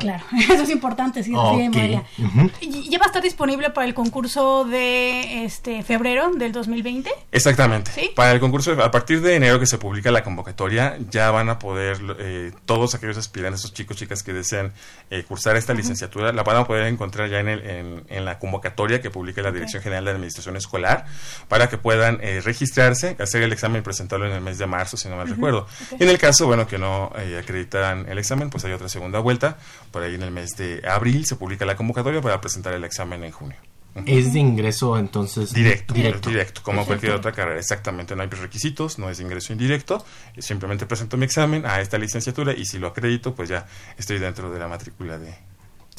Claro, 0.00 0.24
eso 0.50 0.62
es 0.62 0.70
importante, 0.70 1.22
sí, 1.22 1.32
Ok. 1.34 1.56
sí, 1.56 1.62
en 1.62 1.70
Morelia. 1.70 2.04
Ujú. 2.18 2.50
¿Y- 2.60 2.88
¿Ya 2.90 2.98
va 2.98 3.04
a 3.04 3.08
estar 3.08 3.22
disponible 3.22 3.70
para 3.70 3.86
el 3.86 3.94
concurso 3.94 4.64
de 4.64 5.44
este 5.44 5.82
febrero 5.82 6.30
del 6.34 6.52
2020? 6.52 7.10
Exactamente. 7.32 7.90
¿Sí? 7.92 8.10
Para 8.16 8.32
el 8.32 8.40
concurso, 8.40 8.72
a 8.82 8.90
partir 8.90 9.20
de 9.20 9.34
enero 9.36 9.58
que 9.60 9.66
se 9.66 9.78
publica 9.78 10.10
la 10.10 10.22
convocatoria, 10.24 10.96
ya 11.10 11.30
van 11.30 11.48
a 11.48 11.58
poder, 11.58 11.98
eh, 12.18 12.52
todos 12.66 12.94
aquellos 12.94 13.16
aspirantes, 13.18 13.60
esos 13.60 13.72
chicos, 13.74 13.96
chicas 13.96 14.22
que 14.22 14.32
desean 14.32 14.72
eh, 15.10 15.24
cursar 15.26 15.56
esta 15.56 15.74
licenciatura, 15.74 16.32
la 16.32 16.42
van 16.42 16.56
a 16.56 16.64
poder 16.66 16.86
encontrar 16.86 17.28
ya 17.28 17.40
en, 17.40 17.48
el, 17.48 17.66
en, 17.68 18.04
en 18.08 18.24
la 18.24 18.38
convocatoria 18.38 19.00
que 19.00 19.10
publica 19.10 19.42
la 19.42 19.52
Dirección 19.52 19.82
General 19.82 20.04
de 20.04 20.10
Administración 20.12 20.56
Escolar, 20.56 21.06
para 21.48 21.68
que 21.68 21.78
puedan 21.78 22.18
eh, 22.22 22.40
registrarse, 22.42 23.16
hacer 23.18 23.42
el 23.42 23.52
examen 23.52 23.80
y 23.80 23.84
presentarlo 23.84 24.26
en 24.26 24.32
el 24.32 24.40
mes 24.40 24.58
de 24.58 24.66
marzo, 24.66 24.96
si 24.96 25.08
no 25.08 25.16
mal 25.16 25.28
recuerdo. 25.28 25.66
Y 25.98 26.02
en 26.02 26.08
el 26.08 26.18
caso, 26.18 26.46
bueno, 26.46 26.66
que 26.66 26.78
no 26.78 27.12
eh, 27.18 27.38
acreditaran 27.42 28.06
el 28.08 28.18
examen, 28.18 28.50
pues 28.50 28.64
hay 28.64 28.72
otra 28.72 28.88
segunda 28.88 29.18
vuelta. 29.20 29.47
Por 29.90 30.02
ahí 30.02 30.14
en 30.14 30.22
el 30.22 30.30
mes 30.30 30.50
de 30.56 30.82
abril 30.88 31.24
se 31.26 31.36
publica 31.36 31.64
la 31.64 31.76
convocatoria 31.76 32.20
para 32.20 32.40
presentar 32.40 32.74
el 32.74 32.84
examen 32.84 33.24
en 33.24 33.32
junio. 33.32 33.56
Es 34.06 34.32
de 34.32 34.38
ingreso 34.38 34.96
entonces 34.96 35.52
Directo, 35.52 35.92
directo. 35.92 36.28
directo, 36.30 36.62
como 36.62 36.84
cualquier 36.86 37.12
otra 37.12 37.32
carrera. 37.32 37.58
Exactamente, 37.58 38.14
no 38.14 38.22
hay 38.22 38.28
requisitos, 38.28 38.98
no 38.98 39.10
es 39.10 39.18
ingreso 39.18 39.52
indirecto. 39.52 40.04
y 40.36 40.42
Simplemente 40.42 40.86
presento 40.86 41.16
mi 41.16 41.24
examen 41.24 41.66
a 41.66 41.80
esta 41.80 41.98
licenciatura 41.98 42.52
y 42.52 42.64
si 42.64 42.78
lo 42.78 42.88
acredito, 42.88 43.34
pues 43.34 43.48
ya 43.48 43.66
estoy 43.96 44.18
dentro 44.18 44.52
de 44.52 44.58
la 44.60 44.68
matrícula 44.68 45.18
de, 45.18 45.34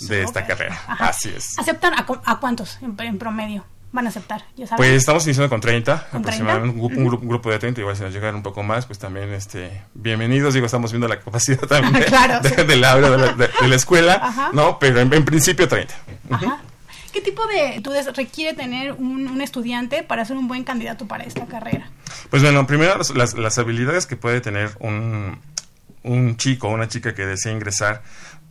de 0.07 0.23
esta 0.23 0.45
carrera. 0.47 0.79
Ajá. 0.87 1.07
Así 1.07 1.29
es. 1.29 1.57
¿Aceptan 1.59 1.93
a, 1.99 2.05
cu- 2.05 2.21
a 2.23 2.39
cuántos 2.39 2.77
en, 2.81 2.95
en 2.99 3.17
promedio? 3.17 3.65
¿Van 3.91 4.05
a 4.05 4.09
aceptar? 4.09 4.43
¿Ya 4.55 4.67
saben? 4.67 4.77
Pues 4.77 4.91
estamos 4.91 5.25
iniciando 5.25 5.49
con 5.49 5.61
30, 5.61 6.07
¿Con 6.11 6.21
aproximadamente 6.21 6.69
un, 6.79 6.79
grupo- 6.87 6.97
un 6.99 7.05
grupo, 7.07 7.23
un 7.23 7.29
grupo 7.29 7.49
de 7.51 7.57
30, 7.59 7.81
igual 7.81 7.95
si 7.95 8.03
nos 8.03 8.13
llegan 8.13 8.35
un 8.35 8.43
poco 8.43 8.61
más, 8.61 8.85
pues 8.85 8.99
también 8.99 9.33
este 9.33 9.81
bienvenidos, 9.95 10.53
digo, 10.53 10.67
estamos 10.67 10.91
viendo 10.91 11.07
la 11.07 11.19
capacidad 11.19 11.59
también 11.67 12.03
Claro, 12.05 12.39
de- 12.41 12.49
sí. 12.49 12.63
del 12.63 12.83
aula 12.83 13.09
de 13.09 13.17
la, 13.17 13.33
de- 13.33 13.49
de 13.61 13.67
la 13.67 13.75
escuela, 13.75 14.13
Ajá. 14.21 14.51
¿no? 14.53 14.77
Pero 14.77 14.99
en, 14.99 15.11
en 15.11 15.25
principio 15.25 15.67
30. 15.67 15.93
Ajá. 16.29 16.59
¿Qué 17.11 17.21
tipo 17.21 17.47
de 17.47 17.77
estudios 17.77 18.15
requiere 18.15 18.55
tener 18.55 18.93
un, 18.93 19.27
un 19.27 19.41
estudiante 19.41 20.03
para 20.03 20.23
ser 20.23 20.37
un 20.37 20.47
buen 20.47 20.63
candidato 20.63 21.07
para 21.07 21.23
esta 21.23 21.47
carrera? 21.47 21.89
Pues 22.29 22.43
bueno, 22.43 22.67
primero 22.67 22.95
las, 22.95 23.09
las- 23.09 23.33
las 23.33 23.57
habilidades 23.57 24.05
que 24.05 24.15
puede 24.15 24.39
tener 24.39 24.69
un, 24.79 25.39
un 26.03 26.37
chico 26.37 26.67
o 26.67 26.71
una 26.75 26.87
chica 26.87 27.15
que 27.15 27.25
desea 27.25 27.51
ingresar, 27.51 28.03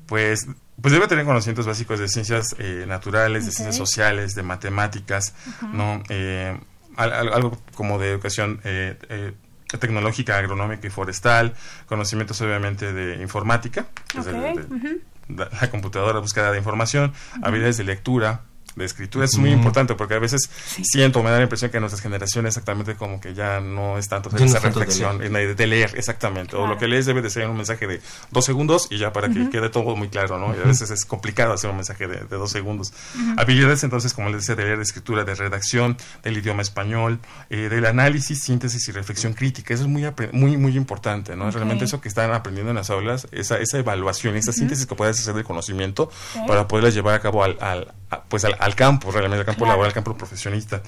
pues, 0.09 0.47
pues 0.83 0.93
debe 0.93 1.07
tener 1.07 1.25
conocimientos 1.25 1.67
básicos 1.67 2.01
de 2.01 2.09
ciencias 2.09 2.57
eh, 2.59 2.85
naturales, 2.89 3.45
de 3.47 3.53
ciencias 3.53 3.77
sociales, 3.77 4.35
de 4.35 4.43
matemáticas, 4.43 5.35
¿no? 5.73 6.03
Eh, 6.09 6.59
al- 6.97 7.13
al- 7.13 7.33
algo 7.33 7.63
como 7.75 7.99
de 8.01 8.11
educación 8.11 8.61
eh, 8.65 8.99
eh, 9.09 9.33
tecnológica, 9.79 10.37
agronómica 10.39 10.87
y 10.87 10.91
forestal, 10.91 11.55
conocimientos 11.87 12.41
obviamente 12.41 12.93
de 12.93 13.23
informática, 13.23 13.87
de- 14.15 14.33
de- 14.57 15.01
la, 15.29 15.49
la 15.61 15.71
computadora, 15.71 16.21
búsqueda 16.21 16.51
de 16.53 16.59
información, 16.59 17.13
habilidades 17.43 17.77
de 17.77 17.85
lectura, 17.85 18.41
de 18.79 18.85
escritura, 18.85 19.25
es 19.25 19.37
muy 19.37 19.51
importante 19.51 19.95
porque 19.95 20.15
a 20.15 20.19
veces 20.19 20.49
siento, 20.83 21.23
me 21.23 21.31
da 21.31 21.37
la 21.37 21.43
impresión 21.43 21.71
que 21.71 21.81
nuestras 21.81 22.01
generaciones 22.03 22.49
exactamente 22.57 22.95
como 22.95 23.21
que 23.21 23.35
ya 23.35 23.61
no 23.61 23.99
es 23.99 24.09
tanto 24.09 24.31
Ya 24.31 24.39
no 24.39 24.45
esa 24.47 24.57
es 24.57 24.63
tanto 24.63 24.79
de 24.81 24.85
reflexión, 24.87 25.19
de, 25.57 25.67
leer, 25.67 25.93
exactamente, 25.97 26.55
o 26.57 26.61
Claro. 26.61 26.75
lo 26.75 26.79
que 26.79 26.89
lees 26.89 27.07
debe 27.07 27.21
de 27.23 27.31
ser 27.31 27.49
un 27.49 27.57
mensaje 27.57 27.87
de 27.87 28.01
dos 28.31 28.45
segundos 28.45 28.87
y 28.91 28.99
ya 28.99 29.13
para 29.13 29.29
que 29.29 29.51
quede 29.51 29.69
todo 29.69 29.97
muy 29.97 30.09
claro, 30.09 30.39
¿no? 30.39 30.55
Y 30.57 30.61
a 30.61 30.65
veces 30.65 30.91
es 30.91 31.05
complicado 31.05 31.53
hacer 31.53 31.71
un 31.71 31.77
mensaje 31.77 32.07
de, 32.07 32.17
de 32.25 32.37
dos 32.37 32.51
segundos. 32.51 32.93
Habilidades 33.37 33.85
entonces, 33.85 34.15
como 34.15 34.29
les 34.31 34.41
decía, 34.43 34.55
de 34.55 34.65
leer, 34.65 34.77
de 34.79 34.83
escritura, 34.85 35.25
de 35.25 35.35
redacción, 35.35 35.97
del 36.23 36.39
idioma 36.39 36.63
español, 36.63 37.21
eh, 37.51 37.69
del 37.69 37.87
análisis, 37.87 38.43
síntesis 38.43 38.89
y 38.89 38.93
reflexión 38.93 39.35
crítica, 39.35 39.75
eso 39.75 39.83
es 39.85 39.89
muy, 39.89 40.03
apre- 40.05 40.31
muy, 40.33 40.57
muy 40.57 40.77
importante, 40.77 41.37
¿no? 41.37 41.49
Ok. 41.49 41.55
Realmente 41.55 41.85
eso 41.85 42.01
que 42.01 42.09
están 42.09 42.33
aprendiendo 42.33 42.71
en 42.71 42.77
las 42.77 42.91
aulas, 42.91 43.27
esa, 43.33 43.59
esa 43.59 43.79
evaluación, 43.79 44.37
esa 44.37 44.53
síntesis 44.53 44.87
que 44.87 44.95
puedes 44.95 45.19
hacer 45.19 45.35
del 45.35 45.45
conocimiento 45.45 46.11
para 46.47 46.69
poderla 46.69 46.91
llevar 46.91 47.15
a 47.15 47.21
cabo 47.21 47.45
al, 47.45 47.57
al- 47.61 47.93
a- 48.11 48.23
pues 48.25 48.45
al, 48.45 48.57
al 48.59 48.68
campo, 48.75 49.11
realmente, 49.11 49.39
al 49.41 49.45
campo 49.47 49.61
Claro. 49.61 49.73
laboral, 49.73 49.89
al 49.91 49.95
campo 49.95 50.17
profesionista. 50.17 50.83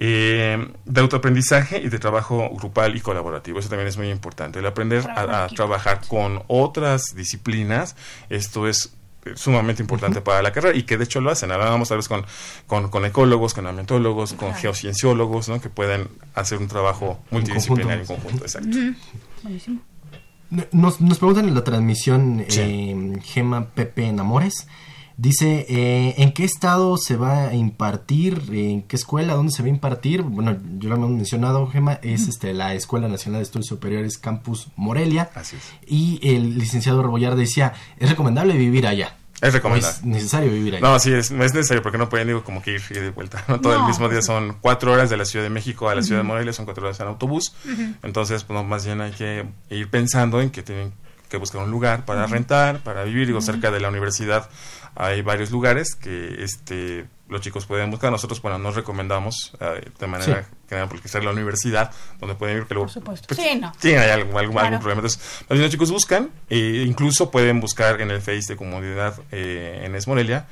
Eh, 0.00 0.68
de 0.84 1.00
autoaprendizaje 1.00 1.78
y 1.80 1.88
de 1.88 1.98
trabajo 1.98 2.48
grupal 2.54 2.96
y 2.96 3.00
colaborativo, 3.00 3.58
eso 3.58 3.68
también 3.68 3.88
es 3.88 3.96
muy 3.96 4.10
importante. 4.10 4.60
El 4.60 4.66
aprender 4.66 5.04
a, 5.10 5.48
trabajar 5.48 6.00
con 6.06 6.42
otras 6.46 7.14
disciplinas, 7.16 7.96
esto 8.30 8.68
es 8.68 8.94
eh, 9.24 9.32
sumamente 9.34 9.82
importante 9.82 10.20
para 10.20 10.40
la 10.40 10.52
carrera 10.52 10.76
y 10.78 10.84
que 10.84 10.96
de 10.96 11.02
hecho 11.04 11.20
lo 11.20 11.30
hacen. 11.32 11.50
Ahora 11.50 11.68
vamos 11.70 11.90
a 11.90 11.96
ver 11.96 12.04
con, 12.06 12.24
con, 12.68 12.88
con 12.90 13.04
ecólogos, 13.06 13.54
con 13.54 13.66
ambientólogos, 13.66 14.30
con 14.34 14.48
Claro. 14.50 14.60
geocienciólogos, 14.60 15.48
¿no? 15.48 15.60
que 15.60 15.68
pueden 15.68 16.06
hacer 16.34 16.58
un 16.58 16.68
trabajo 16.68 17.18
multidisciplinario 17.32 18.02
en 18.02 18.06
conjunto. 18.06 18.44
conjunto. 18.44 18.44
Exacto. 18.44 18.78
Buenísimo. 19.42 19.80
Nos, 20.72 21.00
nos 21.00 21.18
preguntan 21.18 21.48
en 21.48 21.54
la 21.56 21.64
transmisión 21.64 22.44
Sí. 22.48 22.60
eh, 22.60 23.18
Gema 23.24 23.66
Pepe 23.66 24.06
Enamores. 24.06 24.66
Dice, 25.20 25.66
eh, 25.68 26.14
¿en 26.18 26.32
qué 26.32 26.44
estado 26.44 26.96
se 26.96 27.16
va 27.16 27.48
a 27.48 27.54
impartir? 27.54 28.40
¿En 28.52 28.82
qué 28.82 28.94
escuela? 28.94 29.34
¿Dónde 29.34 29.50
se 29.50 29.62
va 29.62 29.66
a 29.66 29.70
impartir? 29.70 30.22
Bueno, 30.22 30.56
yo 30.78 30.88
lo 30.88 30.94
hemos 30.94 31.10
mencionado, 31.10 31.66
Gema, 31.66 31.94
es 32.02 32.28
este, 32.28 32.54
la 32.54 32.74
Escuela 32.74 33.08
Nacional 33.08 33.40
de 33.40 33.42
Estudios 33.42 33.66
Superiores 33.66 34.16
Campus 34.16 34.68
Morelia. 34.76 35.28
Así 35.34 35.56
es. 35.56 35.72
Y 35.88 36.20
el 36.22 36.56
licenciado 36.56 37.02
Rebollar 37.02 37.34
decía, 37.34 37.72
es 37.98 38.08
recomendable 38.08 38.56
vivir 38.56 38.86
allá. 38.86 39.16
Es 39.40 39.48
¿O 39.50 39.52
recomendable. 39.54 39.96
es 39.96 40.04
necesario 40.04 40.52
vivir 40.52 40.76
allá. 40.76 40.88
No, 40.88 41.00
sí, 41.00 41.12
es, 41.12 41.32
no 41.32 41.42
es 41.42 41.52
necesario 41.52 41.82
porque 41.82 41.98
no 41.98 42.08
pueden 42.08 42.28
digo, 42.28 42.44
como 42.44 42.62
que 42.62 42.74
ir 42.74 42.82
y 42.90 42.94
de 42.94 43.10
vuelta. 43.10 43.42
¿no? 43.48 43.60
Todo 43.60 43.74
el 43.74 43.82
mismo 43.88 44.08
día 44.08 44.18
pues, 44.18 44.26
son 44.26 44.56
cuatro 44.60 44.92
horas 44.92 45.10
de 45.10 45.16
la 45.16 45.24
Ciudad 45.24 45.44
de 45.44 45.50
México 45.50 45.88
a 45.88 45.96
la 45.96 46.02
Ciudad 46.02 46.20
de 46.20 46.28
Morelia, 46.28 46.52
son 46.52 46.64
cuatro 46.64 46.84
horas 46.86 47.00
en 47.00 47.08
autobús. 47.08 47.56
Entonces, 48.04 48.44
pues, 48.44 48.56
no, 48.56 48.62
más 48.62 48.86
bien 48.86 49.00
hay 49.00 49.10
que 49.10 49.44
ir 49.70 49.90
pensando 49.90 50.40
en 50.40 50.50
que 50.50 50.62
tienen 50.62 50.92
que 51.28 51.38
buscar 51.38 51.62
un 51.62 51.72
lugar 51.72 52.04
para 52.04 52.24
rentar, 52.28 52.84
para 52.84 53.02
vivir. 53.02 53.26
Digo, 53.26 53.40
cerca 53.40 53.72
de 53.72 53.80
la 53.80 53.88
universidad 53.88 54.48
hay 54.94 55.22
varios 55.22 55.50
lugares 55.50 55.94
que 55.94 56.42
este 56.42 57.06
los 57.28 57.42
chicos 57.42 57.66
pueden 57.66 57.90
buscar. 57.90 58.10
Nosotros, 58.10 58.40
bueno, 58.40 58.58
nos 58.58 58.74
recomendamos 58.74 59.52
eh, 59.60 59.90
de 59.98 60.06
manera 60.06 60.42
Sí. 60.44 60.48
general 60.70 60.88
porque 60.88 61.08
sea 61.08 61.20
la 61.20 61.30
universidad 61.30 61.90
donde 62.18 62.34
pueden 62.36 62.56
ir. 62.56 62.64
Que 62.66 62.72
luego, 62.72 62.86
Por 62.86 62.94
supuesto. 62.94 63.26
pues, 63.28 63.38
Sí, 63.38 63.58
no. 63.60 63.70
tienen 63.78 64.00
ahí 64.00 64.10
algún, 64.10 64.34
algún, 64.36 64.52
Claro. 64.54 64.66
algún 64.68 64.80
problema. 64.80 65.00
Entonces, 65.00 65.40
los 65.48 65.70
chicos 65.70 65.90
buscan, 65.90 66.30
e 66.48 66.84
incluso 66.86 67.30
pueden 67.30 67.60
buscar 67.60 68.00
en 68.00 68.10
el 68.10 68.20
Face 68.22 68.44
de 68.48 68.56
comunidad 68.56 69.20
eh, 69.30 69.82
en 69.84 69.94
Es 69.94 70.06
Morelia 70.08 70.46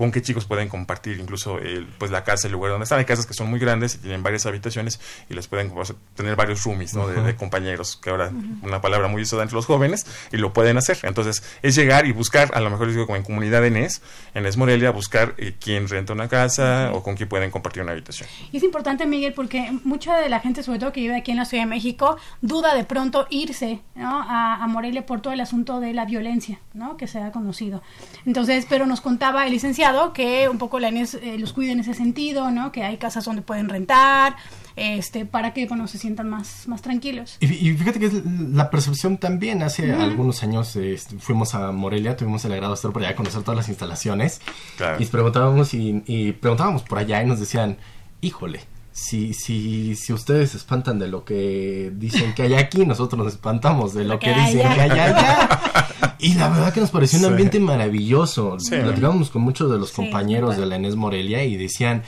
con 0.00 0.12
qué 0.12 0.22
chicos 0.22 0.46
pueden 0.46 0.70
compartir 0.70 1.20
incluso 1.20 1.58
el, 1.58 1.86
pues 1.98 2.10
la 2.10 2.24
casa, 2.24 2.46
el 2.46 2.54
lugar 2.54 2.70
donde 2.70 2.84
están. 2.84 2.98
Hay 3.00 3.04
casas 3.04 3.26
que 3.26 3.34
son 3.34 3.50
muy 3.50 3.60
grandes 3.60 3.96
y 3.96 3.98
tienen 3.98 4.22
varias 4.22 4.46
habitaciones 4.46 4.98
y 5.28 5.34
les 5.34 5.46
pueden 5.46 5.68
pues, 5.68 5.92
tener 6.14 6.36
varios 6.36 6.64
roomies, 6.64 6.94
¿no? 6.94 7.06
de, 7.06 7.20
de 7.20 7.36
compañeros, 7.36 7.98
que 8.02 8.08
ahora 8.08 8.32
una 8.62 8.80
palabra 8.80 9.08
muy 9.08 9.20
usada 9.20 9.42
entre 9.42 9.56
los 9.56 9.66
jóvenes 9.66 10.06
y 10.32 10.38
lo 10.38 10.54
pueden 10.54 10.78
hacer. 10.78 11.00
Entonces 11.02 11.42
es 11.60 11.74
llegar 11.74 12.06
y 12.06 12.12
buscar, 12.12 12.50
a 12.54 12.60
lo 12.60 12.70
mejor 12.70 12.86
les 12.86 12.96
digo 12.96 13.04
como 13.04 13.16
en 13.16 13.24
comunidad 13.24 13.62
en 13.66 13.76
ES, 13.76 14.00
en 14.32 14.46
ES 14.46 14.56
Morelia, 14.56 14.90
buscar 14.90 15.34
eh, 15.36 15.54
quién 15.60 15.86
renta 15.86 16.14
una 16.14 16.28
casa 16.28 16.92
o 16.94 17.02
con 17.02 17.14
quién 17.14 17.28
pueden 17.28 17.50
compartir 17.50 17.82
una 17.82 17.92
habitación. 17.92 18.26
Y 18.52 18.56
es 18.56 18.62
importante, 18.62 19.04
Miguel, 19.04 19.34
porque 19.34 19.70
mucha 19.84 20.16
de 20.16 20.30
la 20.30 20.40
gente, 20.40 20.62
sobre 20.62 20.78
todo 20.78 20.94
que 20.94 21.02
vive 21.02 21.16
aquí 21.16 21.30
en 21.30 21.36
la 21.36 21.44
Ciudad 21.44 21.64
de 21.64 21.68
México, 21.68 22.16
duda 22.40 22.74
de 22.74 22.84
pronto 22.84 23.26
irse 23.28 23.80
¿no? 23.94 24.24
a, 24.26 24.64
a 24.64 24.66
Morelia 24.66 25.04
por 25.04 25.20
todo 25.20 25.34
el 25.34 25.40
asunto 25.40 25.78
de 25.78 25.92
la 25.92 26.06
violencia 26.06 26.58
¿no? 26.72 26.96
que 26.96 27.06
se 27.06 27.18
ha 27.18 27.32
conocido. 27.32 27.82
Entonces, 28.24 28.66
pero 28.66 28.86
nos 28.86 29.02
contaba 29.02 29.44
el 29.44 29.52
licenciado 29.52 29.89
que 30.12 30.48
un 30.48 30.58
poco 30.58 30.78
la 30.78 30.88
ENES 30.88 31.14
eh, 31.14 31.36
los 31.38 31.52
cuida 31.52 31.72
en 31.72 31.80
ese 31.80 31.94
sentido, 31.94 32.50
¿no? 32.50 32.72
que 32.72 32.82
hay 32.82 32.96
casas 32.96 33.24
donde 33.24 33.42
pueden 33.42 33.68
rentar, 33.68 34.36
este, 34.76 35.24
para 35.24 35.52
que 35.52 35.66
bueno, 35.66 35.86
se 35.88 35.98
sientan 35.98 36.28
más, 36.28 36.66
más 36.68 36.82
tranquilos. 36.82 37.36
Y, 37.40 37.46
y 37.46 37.76
fíjate 37.76 37.98
que 37.98 38.06
es 38.06 38.24
la 38.24 38.70
percepción 38.70 39.18
también. 39.18 39.62
Hace 39.62 39.92
algunos 39.92 40.42
años 40.42 40.74
este, 40.76 41.18
fuimos 41.18 41.54
a 41.54 41.72
Morelia, 41.72 42.16
tuvimos 42.16 42.44
el 42.44 42.52
agrado 42.52 42.72
de 42.72 42.76
estar 42.76 42.92
por 42.92 43.02
allá, 43.02 43.14
conocer 43.14 43.42
todas 43.42 43.56
las 43.56 43.68
instalaciones. 43.68 44.40
Claro. 44.76 45.02
Y 45.02 45.06
preguntábamos 45.06 45.74
y, 45.74 46.02
y 46.06 46.32
preguntábamos 46.32 46.82
por 46.82 46.98
allá 46.98 47.22
y 47.22 47.26
nos 47.26 47.40
decían, 47.40 47.78
híjole, 48.20 48.60
si, 48.92 49.34
si, 49.34 49.94
si 49.94 50.12
ustedes 50.12 50.50
se 50.50 50.56
espantan 50.56 50.98
de 50.98 51.08
lo 51.08 51.24
que 51.24 51.92
dicen 51.94 52.34
que 52.34 52.42
hay 52.42 52.54
aquí, 52.54 52.84
nosotros 52.84 53.18
nos 53.18 53.32
espantamos 53.32 53.94
de 53.94 54.04
lo 54.04 54.18
que, 54.18 54.32
que 54.32 54.40
dicen 54.40 54.66
allá. 54.66 54.74
que 54.74 54.80
hay 54.80 54.90
allá. 54.90 55.60
Y 56.20 56.34
la 56.34 56.48
verdad 56.48 56.72
que 56.72 56.80
nos 56.80 56.90
pareció 56.90 57.18
un 57.18 57.24
Sí. 57.24 57.30
ambiente 57.30 57.60
maravilloso. 57.60 58.58
Sí. 58.60 58.76
Platicábamos 58.76 59.30
con 59.30 59.42
muchos 59.42 59.70
de 59.70 59.78
los 59.78 59.90
Sí, 59.90 59.96
compañeros 59.96 60.56
de 60.56 60.66
la 60.66 60.76
Enes 60.76 60.96
Morelia 60.96 61.44
y 61.44 61.56
decían, 61.56 62.02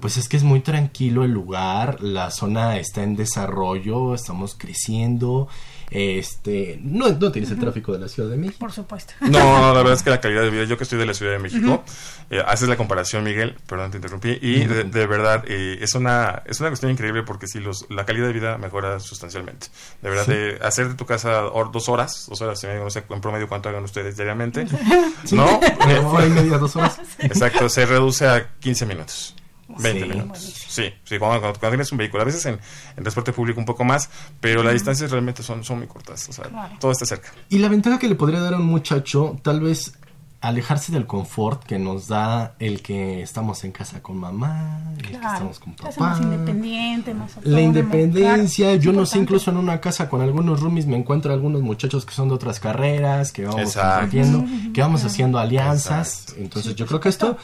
pues 0.00 0.16
es 0.16 0.28
que 0.28 0.36
es 0.36 0.44
muy 0.44 0.60
tranquilo 0.60 1.24
el 1.24 1.32
lugar, 1.32 2.02
la 2.02 2.30
zona 2.30 2.78
está 2.78 3.02
en 3.02 3.16
desarrollo, 3.16 4.14
estamos 4.14 4.54
creciendo, 4.56 5.48
este, 5.90 6.78
no, 6.82 7.08
no 7.10 7.32
tienes 7.32 7.50
el 7.50 7.58
tráfico 7.58 7.92
de 7.92 7.98
la 7.98 8.08
Ciudad 8.08 8.28
de 8.30 8.36
México. 8.36 8.58
Por 8.60 8.72
supuesto. 8.72 9.14
No, 9.20 9.28
no, 9.60 9.68
la 9.74 9.78
verdad 9.78 9.94
es 9.94 10.02
que 10.02 10.10
la 10.10 10.20
calidad 10.20 10.42
de 10.42 10.50
vida, 10.50 10.64
yo 10.64 10.76
que 10.76 10.84
estoy 10.84 10.98
de 10.98 11.06
la 11.06 11.14
Ciudad 11.14 11.32
de 11.32 11.38
México, 11.38 11.84
eh, 12.30 12.42
haces 12.46 12.68
la 12.68 12.76
comparación, 12.76 13.24
Miguel, 13.24 13.56
perdón, 13.66 13.90
te 13.90 13.96
interrumpí, 13.98 14.38
y 14.40 14.64
de, 14.66 14.84
de 14.84 15.06
verdad 15.06 15.44
eh, 15.46 15.78
es 15.80 15.94
una 15.94 16.42
es 16.46 16.60
una 16.60 16.68
cuestión 16.70 16.92
increíble 16.92 17.22
porque 17.22 17.46
sí, 17.46 17.58
los, 17.60 17.86
la 17.90 18.04
calidad 18.04 18.26
de 18.26 18.32
vida 18.32 18.58
mejora 18.58 19.00
sustancialmente. 19.00 19.68
De 20.02 20.10
verdad, 20.10 20.24
Sí. 20.26 20.32
de 20.32 20.58
hacer 20.62 20.88
de 20.88 20.94
tu 20.94 21.06
casa 21.06 21.40
dos 21.72 21.88
horas, 21.88 22.26
dos 22.28 22.40
horas 22.42 22.62
y 22.64 22.66
media, 22.66 22.80
no 22.80 22.90
sé 22.90 23.04
en 23.08 23.20
promedio 23.20 23.48
cuánto 23.48 23.68
hagan 23.68 23.84
ustedes 23.84 24.16
diariamente, 24.16 24.66
¿no? 25.32 25.60
Una 25.84 26.08
hora 26.08 26.26
y 26.26 26.30
media, 26.30 26.58
dos 26.58 26.76
horas. 26.76 27.00
Exacto, 27.18 27.68
se 27.68 27.86
reduce 27.86 28.26
a 28.26 28.50
15 28.60 28.86
minutos. 28.86 29.34
20 29.82 30.02
Sí. 30.04 30.08
minutos. 30.08 30.40
Sí, 30.68 30.84
sí 31.04 31.18
cuando, 31.18 31.40
cuando- 31.40 31.58
cuando 31.58 31.70
tienes 31.70 31.92
un 31.92 31.98
vehículo, 31.98 32.22
a 32.22 32.26
veces 32.26 32.44
en, 32.46 32.54
en 32.96 33.02
transporte 33.02 33.32
público 33.32 33.58
un 33.60 33.66
poco 33.66 33.84
más, 33.84 34.08
pero 34.40 34.62
las 34.62 34.72
distancias 34.74 35.10
realmente 35.10 35.42
son, 35.42 35.64
son 35.64 35.78
muy 35.78 35.86
cortas. 35.86 36.28
O 36.28 36.32
sea, 36.32 36.44
Claro. 36.44 36.74
todo 36.80 36.92
está 36.92 37.06
cerca. 37.06 37.32
Y 37.48 37.58
la 37.58 37.68
ventaja 37.68 37.98
que 37.98 38.08
le 38.08 38.14
podría 38.14 38.40
dar 38.40 38.54
a 38.54 38.56
un 38.58 38.66
muchacho, 38.66 39.36
tal 39.42 39.60
vez 39.60 39.92
alejarse 40.40 40.92
del 40.92 41.04
confort 41.04 41.64
que 41.64 41.80
nos 41.80 42.06
da 42.06 42.54
el 42.60 42.80
que 42.80 43.22
estamos 43.22 43.64
en 43.64 43.72
casa 43.72 44.00
con 44.02 44.16
mamá, 44.18 44.92
el 44.96 45.02
que 45.02 45.14
estamos 45.14 45.58
con 45.58 45.74
papá. 45.74 45.92
más 45.98 46.20
independiente, 46.20 47.12
más 47.12 47.32
La 47.42 47.60
independencia, 47.60 48.66
claro, 48.68 48.80
yo 48.80 48.92
no 48.92 49.04
sé, 49.04 49.18
incluso 49.18 49.50
en 49.50 49.56
una 49.56 49.80
casa 49.80 50.08
con 50.08 50.20
algunos 50.20 50.60
roomies 50.60 50.86
me 50.86 50.96
encuentro 50.96 51.32
algunos 51.32 51.62
muchachos 51.62 52.06
que 52.06 52.14
son 52.14 52.28
de 52.28 52.36
otras 52.36 52.60
carreras, 52.60 53.32
que 53.32 53.46
vamos 53.46 53.74
compartiendo, 53.74 54.44
que 54.72 54.80
vamos 54.80 55.04
haciendo 55.04 55.40
alianzas. 55.40 56.20
Exacto. 56.20 56.40
Entonces 56.40 56.76
yo 56.76 56.86
creo 56.86 57.00
que 57.00 57.08
esto, 57.08 57.36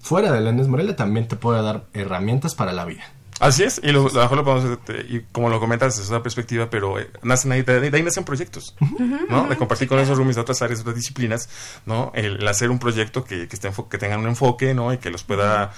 fuera 0.00 0.32
de 0.32 0.40
la 0.40 0.50
Enes 0.50 0.68
Morelia, 0.68 0.96
también 0.96 1.28
te 1.28 1.36
puede 1.36 1.62
dar 1.62 1.84
herramientas 1.92 2.54
para 2.54 2.72
la 2.72 2.84
vida. 2.84 3.04
Así 3.40 3.62
es, 3.62 3.80
y 3.84 3.92
lo, 3.92 4.08
a 4.08 4.12
lo 4.12 4.20
mejor 4.22 4.36
lo 4.38 4.44
podemos, 4.44 4.78
este, 4.78 5.06
y 5.08 5.20
como 5.30 5.48
lo 5.48 5.60
comentas 5.60 5.96
desde 5.96 6.12
esa 6.12 6.22
perspectiva, 6.22 6.68
pero 6.70 6.98
eh, 6.98 7.08
nacen 7.22 7.52
ahí, 7.52 7.62
de, 7.62 7.88
de 7.88 7.96
ahí 7.96 8.02
nacen 8.02 8.24
proyectos, 8.24 8.74
¿no? 9.28 9.46
De 9.46 9.56
compartir 9.56 9.86
con 9.86 10.00
esos 10.00 10.18
roomies 10.18 10.34
de 10.34 10.42
otras 10.42 10.60
áreas, 10.60 10.80
de 10.80 10.82
otras 10.82 10.96
disciplinas, 10.96 11.48
¿no? 11.86 12.10
El, 12.16 12.38
el 12.42 12.48
hacer 12.48 12.68
un 12.68 12.80
proyecto 12.80 13.22
que, 13.22 13.46
que, 13.46 13.54
esté 13.54 13.70
que 13.88 13.98
tengan 13.98 14.20
un 14.20 14.26
enfoque, 14.26 14.74
¿no? 14.74 14.92
Y 14.92 14.98
que 14.98 15.10
los 15.10 15.22
pueda 15.22 15.72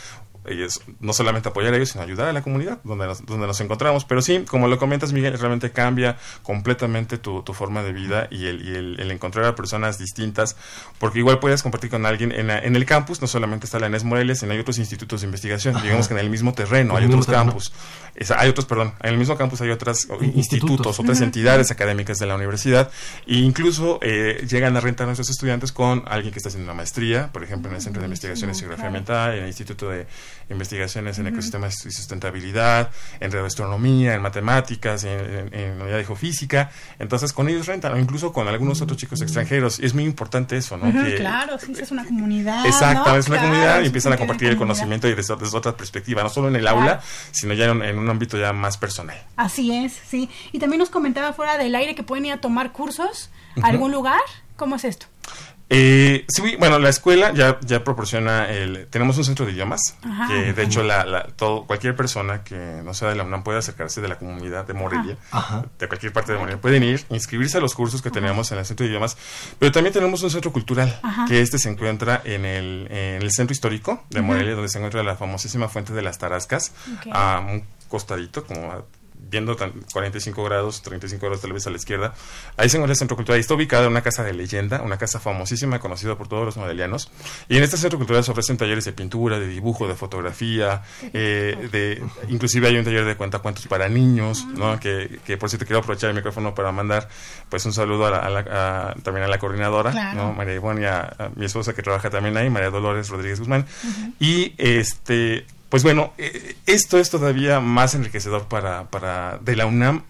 ellos, 0.46 0.80
no 1.00 1.12
solamente 1.12 1.48
apoyar 1.50 1.72
a 1.72 1.76
ellos, 1.76 1.90
sino 1.90 2.02
ayudar 2.02 2.28
a 2.28 2.32
la 2.32 2.42
comunidad 2.42 2.78
donde 2.84 3.06
nos, 3.06 3.24
donde 3.26 3.46
nos 3.46 3.60
encontramos. 3.60 4.04
Pero 4.04 4.22
sí, 4.22 4.44
como 4.48 4.68
lo 4.68 4.78
comentas, 4.78 5.12
Miguel, 5.12 5.38
realmente 5.38 5.70
cambia 5.70 6.16
completamente 6.42 7.18
tu, 7.18 7.42
tu 7.42 7.54
forma 7.54 7.82
de 7.82 7.92
vida 7.92 8.26
y, 8.30 8.46
el, 8.46 8.66
y 8.66 8.74
el, 8.74 9.00
el 9.00 9.10
encontrar 9.10 9.44
a 9.46 9.54
personas 9.54 9.98
distintas, 9.98 10.56
porque 10.98 11.18
igual 11.18 11.38
puedes 11.38 11.62
compartir 11.62 11.90
con 11.90 12.06
alguien 12.06 12.32
en, 12.32 12.48
la- 12.48 12.58
en 12.58 12.74
el 12.76 12.84
campus, 12.86 13.20
no 13.20 13.26
solamente 13.28 13.66
está 13.66 13.78
la 13.78 13.86
ENES 13.86 14.04
Morelia, 14.04 14.34
sino 14.34 14.52
hay 14.52 14.58
otros 14.58 14.78
institutos 14.78 15.20
de 15.20 15.26
investigación, 15.26 15.80
digamos 15.82 16.08
que 16.08 16.14
en 16.14 16.20
el 16.20 16.30
mismo 16.30 16.52
terreno, 16.54 16.96
En 16.96 17.04
hay 17.04 17.08
otros 17.08 17.26
terreno. 17.26 17.44
campus. 17.46 17.72
Es- 18.14 18.30
hay 18.30 18.48
otros, 18.48 18.66
perdón, 18.66 18.94
en 19.02 19.10
el 19.10 19.18
mismo 19.18 19.36
campus 19.36 19.60
hay 19.60 19.70
otros 19.70 20.04
Institutos. 20.04 20.36
institutos, 20.36 21.00
otras 21.00 21.20
entidades 21.20 21.70
académicas 21.70 22.18
de 22.18 22.26
la 22.26 22.34
universidad, 22.34 22.90
e 23.26 23.36
incluso 23.36 23.98
eh, 24.02 24.46
llegan 24.48 24.76
a 24.76 24.80
rentar 24.80 25.04
a 25.04 25.06
nuestros 25.08 25.30
estudiantes 25.30 25.72
con 25.72 26.02
alguien 26.06 26.32
que 26.32 26.38
está 26.38 26.48
haciendo 26.48 26.70
una 26.70 26.76
maestría, 26.76 27.30
por 27.32 27.42
ejemplo, 27.44 27.70
en 27.70 27.76
el 27.76 27.82
Centro 27.82 28.00
de 28.00 28.06
Investigaciones 28.06 28.56
y 28.56 28.60
Geografía. 28.60 28.86
Ambiental, 28.86 29.34
en 29.34 29.40
el 29.42 29.46
Instituto 29.46 29.88
de 29.88 30.06
Investigaciones 30.48 31.18
en 31.18 31.26
Ecosistemas 31.28 31.74
y 31.86 31.90
Sustentabilidad, 31.92 32.90
en 33.20 33.30
radioastronomía, 33.32 34.14
en 34.14 34.22
matemáticas, 34.22 35.04
en, 35.04 35.48
en, 35.52 35.54
en 35.54 35.78
de 35.78 36.04
geofísica. 36.04 36.70
Entonces, 36.98 37.32
con 37.32 37.48
ellos 37.48 37.66
rentan, 37.66 37.92
o 37.92 37.98
incluso 37.98 38.32
con 38.32 38.48
algunos 38.48 38.80
otros 38.80 38.98
chicos 38.98 39.20
extranjeros. 39.22 39.78
Es 39.80 39.94
muy 39.94 40.04
importante 40.04 40.56
eso, 40.56 40.76
¿no? 40.76 40.92
Que- 40.92 41.16
claro, 41.16 41.58
sí, 41.58 41.72
es 41.78 41.90
una 41.90 42.04
comunidad. 42.04 42.66
Exacto, 42.66 43.10
¿no? 43.10 43.16
es 43.16 43.26
una 43.28 43.36
Claro, 43.38 43.52
comunidad 43.52 43.82
y 43.82 43.86
empiezan 43.86 44.12
a 44.12 44.16
compartir 44.16 44.48
el 44.48 44.56
conocimiento 44.56 45.08
y 45.08 45.14
desde, 45.14 45.36
desde 45.36 45.56
otra 45.56 45.76
perspectiva, 45.76 46.22
no 46.22 46.28
solo 46.28 46.48
en 46.48 46.56
el 46.56 46.62
Claro. 46.62 46.78
aula, 46.80 47.00
sino 47.30 47.54
ya 47.54 47.66
en, 47.66 47.82
en 47.82 47.98
un 47.98 48.08
ámbito 48.10 48.38
ya 48.38 48.52
más 48.52 48.76
personal. 48.76 49.16
Así 49.36 49.72
es, 49.72 49.92
sí. 50.08 50.28
Y 50.52 50.58
también 50.58 50.78
nos 50.80 50.90
comentaba 50.90 51.32
fuera 51.32 51.56
del 51.58 51.74
aire 51.74 51.94
que 51.94 52.02
pueden 52.02 52.26
ir 52.26 52.32
a 52.32 52.40
tomar 52.40 52.72
cursos 52.72 53.30
a 53.62 53.66
algún 53.68 53.92
lugar. 53.92 54.20
¿Cómo 54.56 54.76
es 54.76 54.84
esto? 54.84 55.06
Eh, 55.72 56.24
sí, 56.28 56.56
bueno, 56.58 56.80
la 56.80 56.88
escuela 56.88 57.32
ya, 57.32 57.58
ya 57.64 57.84
proporciona 57.84 58.50
el... 58.50 58.88
Tenemos 58.90 59.16
un 59.18 59.24
centro 59.24 59.46
de 59.46 59.52
idiomas, 59.52 59.80
Ajá. 60.02 60.26
que 60.26 60.52
de 60.52 60.62
hecho 60.64 60.82
la, 60.82 61.04
la- 61.04 61.22
todo, 61.28 61.64
cualquier 61.64 61.94
persona 61.94 62.42
que 62.42 62.56
no 62.84 62.92
sea 62.92 63.08
de 63.10 63.14
la 63.14 63.22
UNAM 63.22 63.44
puede 63.44 63.58
acercarse 63.60 64.00
de 64.00 64.08
la 64.08 64.18
comunidad 64.18 64.66
de 64.66 64.74
Morelia, 64.74 65.16
Ajá. 65.30 65.64
de 65.78 65.86
cualquier 65.86 66.12
parte 66.12 66.32
de 66.32 66.38
Morelia. 66.38 66.60
Pueden 66.60 66.82
ir, 66.82 67.04
inscribirse 67.10 67.58
a 67.58 67.60
los 67.60 67.74
cursos 67.74 68.02
que 68.02 68.10
tenemos 68.10 68.50
en 68.50 68.58
el 68.58 68.66
centro 68.66 68.82
de 68.84 68.90
idiomas, 68.90 69.16
pero 69.60 69.70
también 69.70 69.92
tenemos 69.92 70.20
un 70.24 70.30
centro 70.30 70.52
cultural, 70.52 71.00
que 71.28 71.40
este 71.40 71.56
se 71.58 71.70
encuentra 71.70 72.20
en 72.24 72.44
el, 72.44 72.88
en 72.90 73.22
el 73.22 73.30
centro 73.30 73.52
histórico 73.52 74.02
de 74.10 74.22
Morelia, 74.22 74.54
donde 74.54 74.68
se 74.68 74.78
encuentra 74.78 75.04
la 75.04 75.14
famosísima 75.14 75.68
fuente 75.68 75.92
de 75.92 76.02
las 76.02 76.18
Tarascas, 76.18 76.72
a 77.12 77.38
un 77.48 77.64
costadito, 77.88 78.44
como 78.44 78.72
a- 78.72 78.82
viendo 79.28 79.56
tan- 79.56 79.72
45 79.92 80.42
grados, 80.44 80.82
35 80.82 81.26
grados 81.26 81.40
tal 81.42 81.52
vez 81.52 81.66
a 81.66 81.70
la 81.70 81.76
izquierda. 81.76 82.14
Ahí 82.56 82.68
se 82.68 82.76
encuentra 82.76 82.92
el 82.92 82.98
Centro 82.98 83.16
Cultural. 83.16 83.40
Está 83.40 83.54
ubicada 83.54 83.88
una 83.88 84.02
casa 84.02 84.22
de 84.24 84.32
leyenda, 84.32 84.82
una 84.82 84.96
casa 84.98 85.20
famosísima, 85.20 85.78
conocida 85.78 86.16
por 86.16 86.28
todos 86.28 86.44
los 86.44 86.56
modelianos. 86.56 87.10
Y 87.48 87.56
en 87.56 87.62
este 87.62 87.76
Centro 87.76 87.98
Cultural 87.98 88.24
se 88.24 88.30
ofrecen 88.30 88.56
talleres 88.56 88.84
de 88.84 88.92
pintura, 88.92 89.38
de 89.38 89.46
dibujo, 89.46 89.86
de 89.88 89.94
fotografía, 89.94 90.82
eh, 91.12 91.68
de 91.72 92.02
inclusive 92.28 92.68
hay 92.68 92.76
un 92.76 92.84
taller 92.84 93.04
de 93.04 93.16
cuentacuentos 93.16 93.66
para 93.66 93.88
niños, 93.88 94.44
¿no? 94.46 94.78
Que, 94.80 95.20
que 95.24 95.36
por 95.36 95.48
cierto 95.48 95.66
quiero 95.66 95.80
aprovechar 95.80 96.10
el 96.10 96.16
micrófono 96.16 96.54
para 96.54 96.72
mandar 96.72 97.08
pues 97.48 97.64
un 97.66 97.72
saludo 97.72 98.06
a 98.06 98.10
la- 98.10 98.18
a 98.18 98.30
la- 98.30 98.40
a- 98.90 98.94
también 99.02 99.24
a 99.24 99.28
la 99.28 99.38
coordinadora, 99.38 99.90
Claro. 99.90 100.16
¿no? 100.28 100.32
María 100.32 100.54
Ivonne 100.54 100.82
y 100.82 100.84
a, 100.84 101.00
a 101.18 101.30
mi 101.34 101.44
esposa 101.46 101.72
que 101.74 101.82
trabaja 101.82 102.10
también 102.10 102.36
ahí, 102.36 102.50
María 102.50 102.70
Dolores 102.70 103.08
Rodríguez 103.08 103.38
Guzmán. 103.40 103.66
Y 104.18 104.54
este, 104.58 105.46
pues 105.70 105.82
bueno, 105.82 106.12
eh, 106.18 106.56
esto 106.66 106.98
es 106.98 107.08
todavía 107.10 107.60
más 107.60 107.94
enriquecedor 107.94 108.48
para, 108.48 108.90
para 108.90 109.38
de 109.38 109.56
la 109.56 109.66
UNAM 109.66 110.04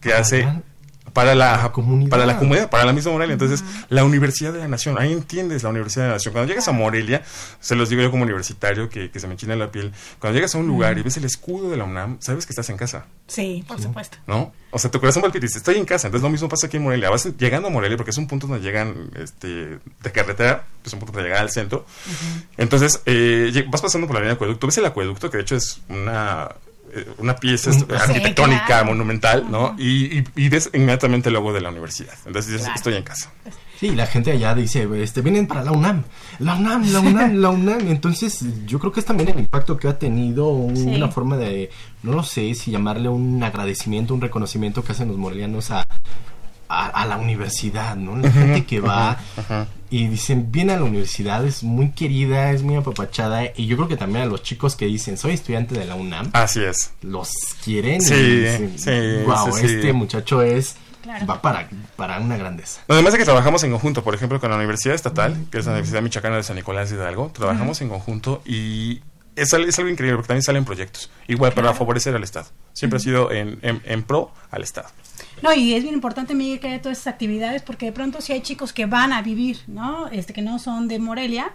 que 0.00 0.10
Para 0.10 0.20
hace 0.20 0.46
para 1.16 1.34
la, 1.34 1.56
La 1.56 1.72
comunidad. 1.72 2.10
para 2.10 2.26
la 2.26 2.38
comunidad, 2.38 2.68
para 2.68 2.84
la 2.84 2.92
misma 2.92 3.12
Morelia. 3.12 3.32
Entonces, 3.32 3.64
la 3.88 4.04
Universidad 4.04 4.52
de 4.52 4.58
la 4.58 4.68
Nación, 4.68 4.96
ahí 4.98 5.12
entiendes 5.12 5.62
la 5.62 5.70
Universidad 5.70 6.04
de 6.04 6.08
la 6.10 6.14
Nación. 6.16 6.32
Cuando 6.34 6.48
llegas 6.48 6.68
a 6.68 6.72
Morelia, 6.72 7.22
se 7.58 7.74
los 7.74 7.88
digo 7.88 8.02
yo 8.02 8.10
como 8.10 8.24
universitario 8.24 8.90
que, 8.90 9.10
que 9.10 9.18
se 9.18 9.26
me 9.26 9.32
enchina 9.32 9.56
la 9.56 9.72
piel, 9.72 9.92
cuando 10.18 10.36
llegas 10.36 10.54
a 10.54 10.58
un 10.58 10.66
lugar 10.66 10.98
y 10.98 11.02
ves 11.02 11.16
el 11.16 11.24
escudo 11.24 11.70
de 11.70 11.78
la 11.78 11.84
UNAM, 11.84 12.18
sabes 12.20 12.44
que 12.44 12.52
estás 12.52 12.68
en 12.68 12.76
casa, 12.76 13.06
Sí, 13.28 13.64
por 13.66 13.80
supuesto. 13.80 14.18
¿no? 14.26 14.52
O 14.70 14.78
sea, 14.78 14.90
tu 14.90 15.00
corazón 15.00 15.22
palpita 15.22 15.44
y 15.44 15.48
dices, 15.48 15.56
estoy 15.56 15.76
en 15.76 15.86
casa. 15.86 16.08
Entonces, 16.08 16.22
lo 16.22 16.30
mismo 16.30 16.50
pasa 16.50 16.66
aquí 16.66 16.76
en 16.76 16.82
Morelia. 16.82 17.08
Vas 17.08 17.24
llegando 17.38 17.68
a 17.68 17.70
Morelia 17.70 17.96
porque 17.96 18.10
es 18.10 18.18
un 18.18 18.26
punto 18.26 18.46
donde 18.46 18.62
llegan 18.62 19.10
este, 19.14 19.78
de 20.02 20.12
carretera, 20.12 20.66
es 20.84 20.92
un 20.92 20.98
punto 20.98 21.12
donde 21.12 21.28
llegan 21.30 21.42
al 21.42 21.50
centro. 21.50 21.86
Entonces, 22.58 23.00
eh, 23.06 23.64
vas 23.70 23.80
pasando 23.80 24.06
por 24.06 24.14
la 24.14 24.18
avenida 24.18 24.34
Acueducto, 24.34 24.66
ves 24.66 24.76
el 24.76 24.84
acueducto, 24.84 25.30
que 25.30 25.38
de 25.38 25.42
hecho 25.44 25.56
es 25.56 25.80
una 25.88 26.48
una 27.18 27.36
pieza 27.36 27.72
Sí, 27.72 27.84
arquitectónica 27.98 28.66
claro. 28.66 28.86
monumental, 28.86 29.46
¿no? 29.50 29.74
Y, 29.78 30.18
y, 30.18 30.24
y 30.36 30.48
ves 30.48 30.70
inmediatamente 30.72 31.28
el 31.28 31.34
logo 31.34 31.52
de 31.52 31.60
la 31.60 31.70
universidad. 31.70 32.14
Entonces 32.26 32.46
dices, 32.52 32.62
Claro. 32.66 32.76
estoy 32.76 32.94
en 32.94 33.02
casa. 33.02 33.30
Sí, 33.78 33.90
la 33.94 34.06
gente 34.06 34.30
allá 34.32 34.54
dice, 34.54 34.88
este, 35.02 35.20
vienen 35.20 35.46
para 35.46 35.62
la 35.62 35.70
UNAM, 35.72 36.02
la 36.38 36.54
UNAM, 36.54 36.90
la 36.92 37.00
UNAM, 37.00 37.34
la 37.34 37.50
UNAM. 37.50 37.88
Entonces, 37.88 38.42
yo 38.66 38.78
creo 38.78 38.90
que 38.90 39.00
es 39.00 39.06
también 39.06 39.28
el 39.28 39.38
impacto 39.38 39.76
que 39.76 39.86
ha 39.86 39.98
tenido 39.98 40.48
un- 40.48 40.74
Sí. 40.76 40.86
una 40.96 41.08
forma 41.08 41.36
de, 41.36 41.68
no 42.02 42.12
lo 42.12 42.22
sé, 42.22 42.54
si 42.54 42.70
llamarle 42.70 43.10
un 43.10 43.42
agradecimiento, 43.42 44.14
un 44.14 44.22
reconocimiento 44.22 44.82
que 44.82 44.92
hacen 44.92 45.08
los 45.08 45.18
morelianos 45.18 45.70
a, 45.72 45.86
a, 46.70 46.86
a 46.86 47.04
la 47.06 47.18
universidad, 47.18 47.96
¿no? 47.96 48.16
La 48.16 48.32
gente 48.32 48.64
que 48.64 48.80
va 48.80 49.18
y 49.90 50.08
dicen, 50.08 50.50
viene 50.52 50.72
a 50.74 50.76
la 50.78 50.84
universidad, 50.84 51.44
es 51.46 51.62
muy 51.62 51.90
querida, 51.90 52.50
es 52.52 52.62
muy 52.62 52.76
apapachada. 52.76 53.42
Y 53.56 53.66
yo 53.66 53.76
creo 53.76 53.88
que 53.88 53.96
también 53.96 54.22
a 54.24 54.26
los 54.26 54.42
chicos 54.42 54.76
que 54.76 54.86
dicen, 54.86 55.16
soy 55.18 55.32
estudiante 55.34 55.78
de 55.78 55.84
la 55.84 55.94
UNAM, 55.94 56.30
Así 56.32 56.62
es. 56.62 56.92
los 57.02 57.30
quieren. 57.64 58.00
Sí, 58.00 58.14
y 58.14 58.40
dicen, 58.40 58.78
sí, 58.78 59.24
wow, 59.26 59.52
sí, 59.56 59.60
sí. 59.68 59.74
este 59.74 59.92
muchacho 59.92 60.42
es, 60.42 60.76
Claro. 61.02 61.24
va 61.26 61.40
para, 61.40 61.68
para 61.94 62.18
una 62.18 62.36
grandeza. 62.36 62.80
Además 62.88 63.12
de 63.12 63.20
que 63.20 63.24
trabajamos 63.24 63.62
en 63.62 63.70
conjunto, 63.70 64.02
por 64.02 64.14
ejemplo, 64.16 64.40
con 64.40 64.50
la 64.50 64.56
Universidad 64.56 64.94
Estatal, 64.96 65.46
que 65.52 65.58
es 65.58 65.66
la 65.66 65.72
Universidad 65.72 66.02
Michoacana 66.02 66.36
de 66.36 66.42
San 66.42 66.56
Nicolás 66.56 66.90
de 66.90 66.96
Hidalgo, 66.96 67.30
trabajamos 67.32 67.80
en 67.80 67.88
conjunto 67.88 68.42
y 68.44 69.02
es, 69.36 69.54
al- 69.54 69.66
es 69.68 69.78
algo 69.78 69.88
increíble 69.90 70.16
porque 70.16 70.28
también 70.28 70.42
salen 70.42 70.64
proyectos, 70.64 71.10
igual 71.28 71.52
para 71.52 71.72
favorecer 71.74 72.16
al 72.16 72.24
Estado. 72.24 72.46
Siempre 72.72 72.96
ha 72.96 73.00
sido 73.00 73.30
en, 73.30 73.58
en, 73.62 73.80
en 73.84 74.02
pro 74.02 74.32
al 74.50 74.64
Estado. 74.64 74.88
No, 75.42 75.52
y 75.52 75.74
es 75.74 75.82
bien 75.82 75.94
importante, 75.94 76.34
Miguel, 76.34 76.60
que 76.60 76.68
haya 76.68 76.80
todas 76.80 76.98
esas 76.98 77.12
actividades, 77.12 77.62
porque 77.62 77.86
de 77.86 77.92
pronto 77.92 78.20
si 78.20 78.32
hay 78.32 78.40
chicos 78.40 78.72
que 78.72 78.86
van 78.86 79.12
a 79.12 79.22
vivir, 79.22 79.58
¿no? 79.66 80.08
Este, 80.08 80.32
que 80.32 80.42
no 80.42 80.58
son 80.58 80.88
de 80.88 80.98
Morelia, 80.98 81.52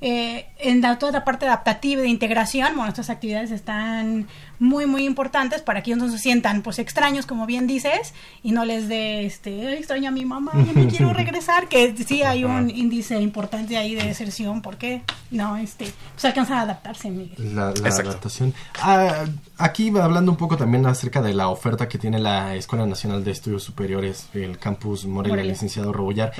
eh, 0.00 0.46
en 0.58 0.80
la, 0.80 0.98
toda 0.98 1.12
la 1.12 1.24
parte 1.24 1.46
adaptativa 1.46 2.00
y 2.00 2.04
de 2.04 2.08
integración, 2.08 2.68
bueno, 2.76 2.88
estas 2.88 3.10
actividades 3.10 3.50
están 3.50 4.28
muy, 4.60 4.86
muy 4.86 5.04
importantes 5.04 5.62
para 5.62 5.82
que 5.82 5.92
ellos 5.92 6.04
no 6.04 6.10
se 6.10 6.18
sientan, 6.18 6.62
pues, 6.62 6.78
extraños, 6.78 7.26
como 7.26 7.46
bien 7.46 7.66
dices, 7.66 8.14
y 8.42 8.52
no 8.52 8.64
les 8.64 8.88
dé, 8.88 9.24
este, 9.26 9.66
"Ay, 9.66 9.74
extraño 9.74 10.08
a 10.08 10.12
mi 10.12 10.24
mamá, 10.24 10.52
ya 10.66 10.72
me 10.72 10.86
quiero 10.86 11.12
regresar, 11.12 11.68
que 11.68 11.94
sí 11.96 12.22
hay 12.22 12.44
un 12.44 12.70
índice 12.70 13.20
importante 13.20 13.76
ahí 13.76 13.94
de 13.94 14.04
deserción, 14.04 14.62
porque 14.62 15.02
no, 15.30 15.56
este, 15.56 15.92
pues 16.14 16.24
alcanzan 16.24 16.58
a 16.58 16.62
adaptarse, 16.62 17.10
Miguel. 17.10 17.54
La, 17.54 17.68
adaptación. 17.68 18.54
Ah, 18.80 19.24
aquí 19.58 19.90
va 19.90 20.04
hablando 20.04 20.30
un 20.32 20.38
poco 20.38 20.56
también 20.56 20.86
acerca 20.86 21.22
de 21.22 21.34
la 21.34 21.48
oferta 21.48 21.88
que 21.88 21.98
tiene 21.98 22.18
la 22.18 22.54
Escuela 22.54 22.86
Nacional 22.86 23.24
de 23.24 23.32
Estudios 23.32 23.62
Superiores, 23.62 24.28
el 24.34 24.58
campus 24.58 25.06
Morelia, 25.06 25.34
Morelia. 25.34 25.52
licenciado 25.52 25.92
Rebollar. 25.92 26.32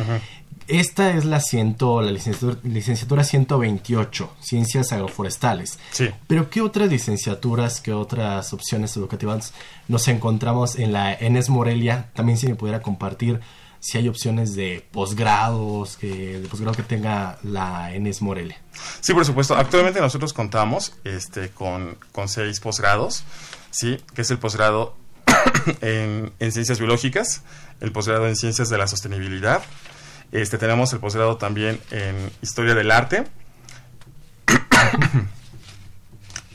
Esta 0.69 1.13
es 1.13 1.25
la, 1.25 1.41
ciento, 1.41 2.03
la 2.03 2.13
licenciatura, 2.13 2.59
licenciatura 2.63 3.25
128, 3.25 4.37
Ciencias 4.41 4.93
Agroforestales. 4.93 5.79
Sí. 5.93 6.11
Pero 6.27 6.51
¿qué 6.51 6.61
otras 6.61 6.91
licenciaturas, 6.91 7.81
qué 7.81 7.95
otras 7.95 8.53
opciones 8.53 8.95
educativas 8.97 9.55
nos 9.89 10.07
encontramos 10.09 10.77
en 10.77 10.93
la 10.93 11.15
ENES 11.15 11.49
Morelia? 11.49 12.11
También 12.15 12.37
si 12.37 12.49
me 12.49 12.55
pudiera 12.55 12.83
compartir 12.83 13.41
si 13.81 13.97
hay 13.97 14.09
opciones 14.09 14.55
de 14.55 14.85
posgrados, 14.93 15.97
que, 15.97 16.39
de 16.39 16.49
posgrado 16.49 16.77
que 16.77 16.83
tenga 16.83 17.39
la 17.43 17.95
ENES 17.95 18.21
Morelia. 18.21 18.61
Sí, 19.01 19.15
por 19.15 19.25
supuesto. 19.25 19.57
Actualmente 19.57 20.01
nosotros 20.01 20.35
contamos 20.35 20.93
este, 21.05 21.49
con, 21.49 21.97
con 22.13 22.29
seis 22.29 22.61
posgrados, 22.61 23.25
¿sí? 23.71 23.99
que 24.15 24.21
es 24.23 24.31
el 24.31 24.39
posgrado 24.39 24.97
en, 25.81 26.33
en 26.39 26.53
ciencias 26.53 26.79
biológicas, 26.79 27.43
el 27.81 27.91
posgrado 27.93 28.29
en 28.29 28.37
ciencias 28.37 28.69
de 28.69 28.77
la 28.77 28.87
sostenibilidad, 28.87 29.63
este, 30.33 30.59
tenemos 30.59 30.93
el 30.93 31.01
posgrado 31.01 31.37
también 31.37 31.81
en 31.91 32.31
historia 32.43 32.75
del 32.75 32.91
arte, 32.91 33.25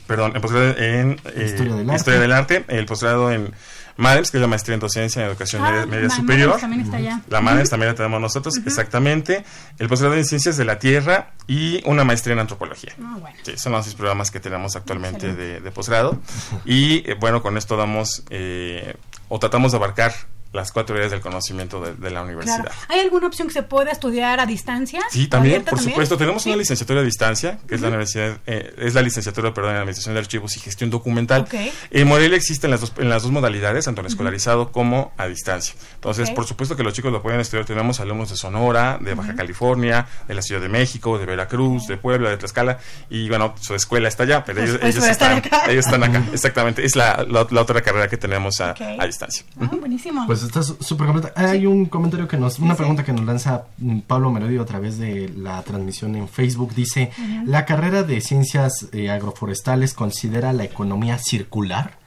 perdón, 0.06 0.32
el 0.34 0.40
posgrado 0.40 0.76
en 0.78 1.20
eh, 1.24 1.44
Historia 1.46 1.74
del 1.74 1.90
arte. 1.90 1.96
historia 1.96 2.20
del 2.20 2.32
arte, 2.32 2.64
el 2.68 2.86
posgrado 2.86 3.32
en 3.32 3.54
MADEMS, 3.96 4.30
que 4.32 4.38
es 4.38 4.40
la 4.40 4.46
maestría 4.48 4.74
en 4.74 4.80
docencia 4.80 5.22
en 5.22 5.28
educación 5.28 5.62
Ah, 5.64 5.70
media, 5.70 5.86
media 5.86 6.10
superior. 6.10 6.48
Madres 6.48 6.60
también 6.62 6.80
está 6.82 6.96
allá. 6.96 7.20
La 7.28 7.40
MADES 7.40 7.70
también 7.70 7.92
la 7.92 7.94
tenemos 7.94 8.20
nosotros, 8.20 8.56
exactamente. 8.66 9.44
El 9.78 9.88
posgrado 9.88 10.14
en 10.14 10.24
Ciencias 10.24 10.56
de 10.56 10.64
la 10.64 10.78
Tierra 10.80 11.32
y 11.46 11.80
una 11.88 12.02
maestría 12.04 12.32
en 12.34 12.40
Antropología. 12.40 12.92
Ah, 13.00 13.16
bueno. 13.20 13.36
Sí, 13.44 13.56
son 13.56 13.72
los 13.72 13.84
seis 13.84 13.94
programas 13.94 14.30
que 14.32 14.40
tenemos 14.40 14.74
actualmente 14.74 15.32
de, 15.34 15.60
de 15.60 15.70
posgrado. 15.70 16.18
Y 16.64 17.08
eh, 17.08 17.14
bueno, 17.18 17.40
con 17.40 17.56
esto 17.56 17.76
damos 17.76 18.24
eh, 18.30 18.96
o 19.28 19.38
tratamos 19.38 19.70
de 19.72 19.78
abarcar 19.78 20.12
las 20.54 20.72
cuatro 20.72 20.94
áreas 20.96 21.10
del 21.10 21.20
conocimiento 21.20 21.80
de, 21.82 21.94
de 21.94 22.10
la 22.10 22.22
universidad. 22.22 22.62
Claro. 22.62 22.76
¿Hay 22.88 23.00
alguna 23.00 23.26
opción 23.26 23.48
que 23.48 23.54
se 23.54 23.62
pueda 23.62 23.90
estudiar 23.90 24.40
a 24.40 24.46
distancia? 24.46 25.02
Sí, 25.10 25.26
también, 25.26 25.56
¿Abierta 25.56 25.70
por 25.70 25.78
también? 25.80 25.94
supuesto. 25.94 26.16
Tenemos 26.16 26.46
una 26.46 26.56
licenciatura 26.56 27.00
a 27.00 27.02
distancia, 27.02 27.58
que 27.66 27.74
es 27.74 27.80
la 27.80 27.88
universidad, 27.88 28.38
eh, 28.46 28.74
es 28.78 28.94
la 28.94 29.02
licenciatura, 29.02 29.52
perdón, 29.52 29.72
en 29.72 29.76
Administración 29.78 30.14
de 30.14 30.20
Archivos 30.20 30.56
y 30.56 30.60
Gestión 30.60 30.90
Documental. 30.90 31.42
Ok. 31.42 31.54
En 31.90 32.08
Morelia 32.08 32.36
existen 32.36 32.70
las 32.70 32.80
dos, 32.80 32.92
en 32.98 33.08
las 33.08 33.22
dos 33.22 33.32
modalidades, 33.32 33.84
tanto 33.84 34.00
en 34.00 34.06
escolarizado 34.06 34.70
como 34.72 35.12
a 35.16 35.26
distancia. 35.26 35.74
Entonces, 35.96 36.30
por 36.30 36.46
supuesto 36.46 36.76
que 36.76 36.82
los 36.82 36.94
chicos 36.94 37.12
lo 37.12 37.20
pueden 37.22 37.40
estudiar. 37.40 37.66
Tenemos 37.66 37.98
alumnos 38.00 38.30
de 38.30 38.36
Sonora, 38.36 38.98
de 39.00 39.14
Baja 39.14 39.34
California, 39.34 40.06
de 40.28 40.34
la 40.34 40.42
Ciudad 40.42 40.60
de 40.60 40.68
México, 40.68 41.18
de 41.18 41.26
Veracruz, 41.26 41.88
de 41.88 41.96
Puebla, 41.96 42.30
de 42.30 42.36
Tlaxcala. 42.36 42.78
Y 43.10 43.28
bueno, 43.28 43.54
su 43.60 43.74
escuela 43.74 44.08
está 44.08 44.22
allá, 44.22 44.44
pero 44.44 44.62
ellos, 44.62 44.78
ellos 44.82 45.04
están 45.04 45.38
acá. 45.38 45.64
ellos 45.68 45.84
están 45.84 46.04
acá. 46.04 46.22
Exactamente. 46.32 46.84
Es 46.84 46.94
la, 46.94 47.24
la, 47.28 47.46
la 47.50 47.60
otra 47.60 47.82
carrera 47.82 48.08
que 48.08 48.16
tenemos 48.16 48.60
a 48.60 48.74
distancia. 49.04 49.44
Ah, 49.60 49.68
buenísimo. 49.78 50.26
Pues 50.26 50.43
está 50.46 50.62
súper 50.62 51.06
completa. 51.06 51.32
Hay 51.36 51.66
un 51.66 51.86
comentario 51.86 52.26
que 52.28 52.36
nos, 52.36 52.58
una 52.58 52.74
Sí. 52.74 52.78
pregunta 52.78 53.04
que 53.04 53.12
nos 53.12 53.24
lanza 53.24 53.64
Pablo 54.06 54.30
Merodio 54.30 54.62
a 54.62 54.64
través 54.66 54.98
de 54.98 55.28
la 55.36 55.62
transmisión 55.62 56.14
en 56.16 56.28
Facebook. 56.28 56.74
Dice, 56.74 57.10
¿la 57.46 57.64
carrera 57.64 58.02
de 58.02 58.20
ciencias 58.20 58.88
eh, 58.92 59.10
agroforestales 59.10 59.94
considera 59.94 60.52
la 60.52 60.64
economía 60.64 61.18
circular 61.18 61.98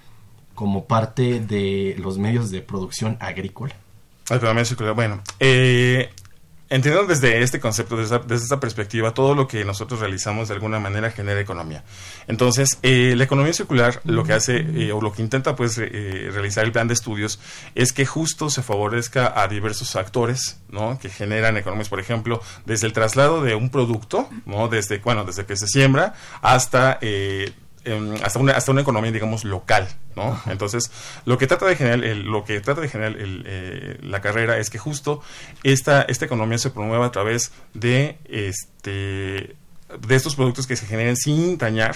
como 0.56 0.86
parte 0.86 1.40
de 1.40 1.96
los 2.00 2.18
medios 2.18 2.50
de 2.52 2.62
producción 2.62 3.18
agrícola? 3.20 3.76
La 4.30 4.38
economía 4.38 4.66
circular. 4.66 4.94
Bueno, 4.94 5.22
eh, 5.40 6.10
entendiendo 6.70 7.08
desde 7.08 7.42
este 7.42 7.60
concepto, 7.60 7.96
desde, 7.98 8.18
esta 8.36 8.60
perspectiva, 8.60 9.14
todo 9.14 9.36
lo 9.36 9.48
que 9.48 9.64
nosotros 9.66 10.00
realizamos 10.00 10.48
de 10.48 10.56
alguna 10.56 10.80
manera 10.80 11.12
genera 11.12 11.40
economía. 11.40 11.84
Entonces, 12.28 12.80
eh, 12.84 13.14
la 13.16 13.24
economía 13.24 13.54
circular 13.54 14.02
lo 14.04 14.24
que 14.24 14.34
hace 14.34 14.58
eh, 14.58 14.92
o 14.92 15.02
lo 15.02 15.14
que 15.14 15.22
intenta 15.22 15.56
pues 15.56 15.78
re- 15.78 15.90
eh, 15.92 16.30
realizar 16.32 16.66
el 16.66 16.72
plan 16.72 16.88
de 16.88 16.94
estudios 16.94 17.40
es 17.76 17.94
que 17.94 18.06
justo 18.06 18.50
se 18.50 18.64
favorezca 18.64 19.34
a 19.42 19.48
diversos 19.48 19.96
actores, 19.96 20.60
¿no? 20.70 21.00
Que 21.00 21.10
generan 21.10 21.58
economías, 21.58 21.90
por 21.90 22.00
ejemplo, 22.00 22.42
desde 22.66 22.88
el 22.88 22.94
traslado 22.94 23.42
de 23.42 23.56
un 23.56 23.70
producto, 23.70 24.30
¿no? 24.46 24.68
Desde, 24.68 25.00
bueno, 25.00 25.24
desde 25.24 25.46
que 25.46 25.56
se 25.56 25.68
siembra 25.68 26.14
hasta... 26.42 27.00
eh, 27.88 27.96
em, 27.96 28.16
hasta 28.24 28.40
una 28.40 28.54
hasta 28.54 28.72
una 28.72 28.82
economía 28.82 29.12
digamos 29.12 29.44
local 29.46 29.88
no 30.16 30.40
entonces 30.48 30.92
lo 31.26 31.38
que 31.38 31.48
trata 31.48 31.66
de 31.66 31.76
generar 31.76 32.04
el- 32.04 32.24
lo 32.24 32.44
que 32.44 32.60
trata 32.62 32.82
de 32.82 32.90
generar 32.90 33.18
el, 33.20 33.44
eh, 33.48 33.98
la 34.02 34.22
carrera 34.22 34.58
es 34.58 34.70
que 34.70 34.78
justo 34.78 35.22
esta 35.64 36.02
esta 36.04 36.26
economía 36.26 36.58
se 36.58 36.70
promueva 36.70 37.06
a 37.08 37.12
través 37.12 37.52
de 37.74 38.18
este 38.26 39.56
de 40.06 40.16
estos 40.16 40.36
productos 40.36 40.68
que 40.68 40.76
se 40.76 40.86
generen 40.86 41.16
sin 41.16 41.58
dañar 41.58 41.96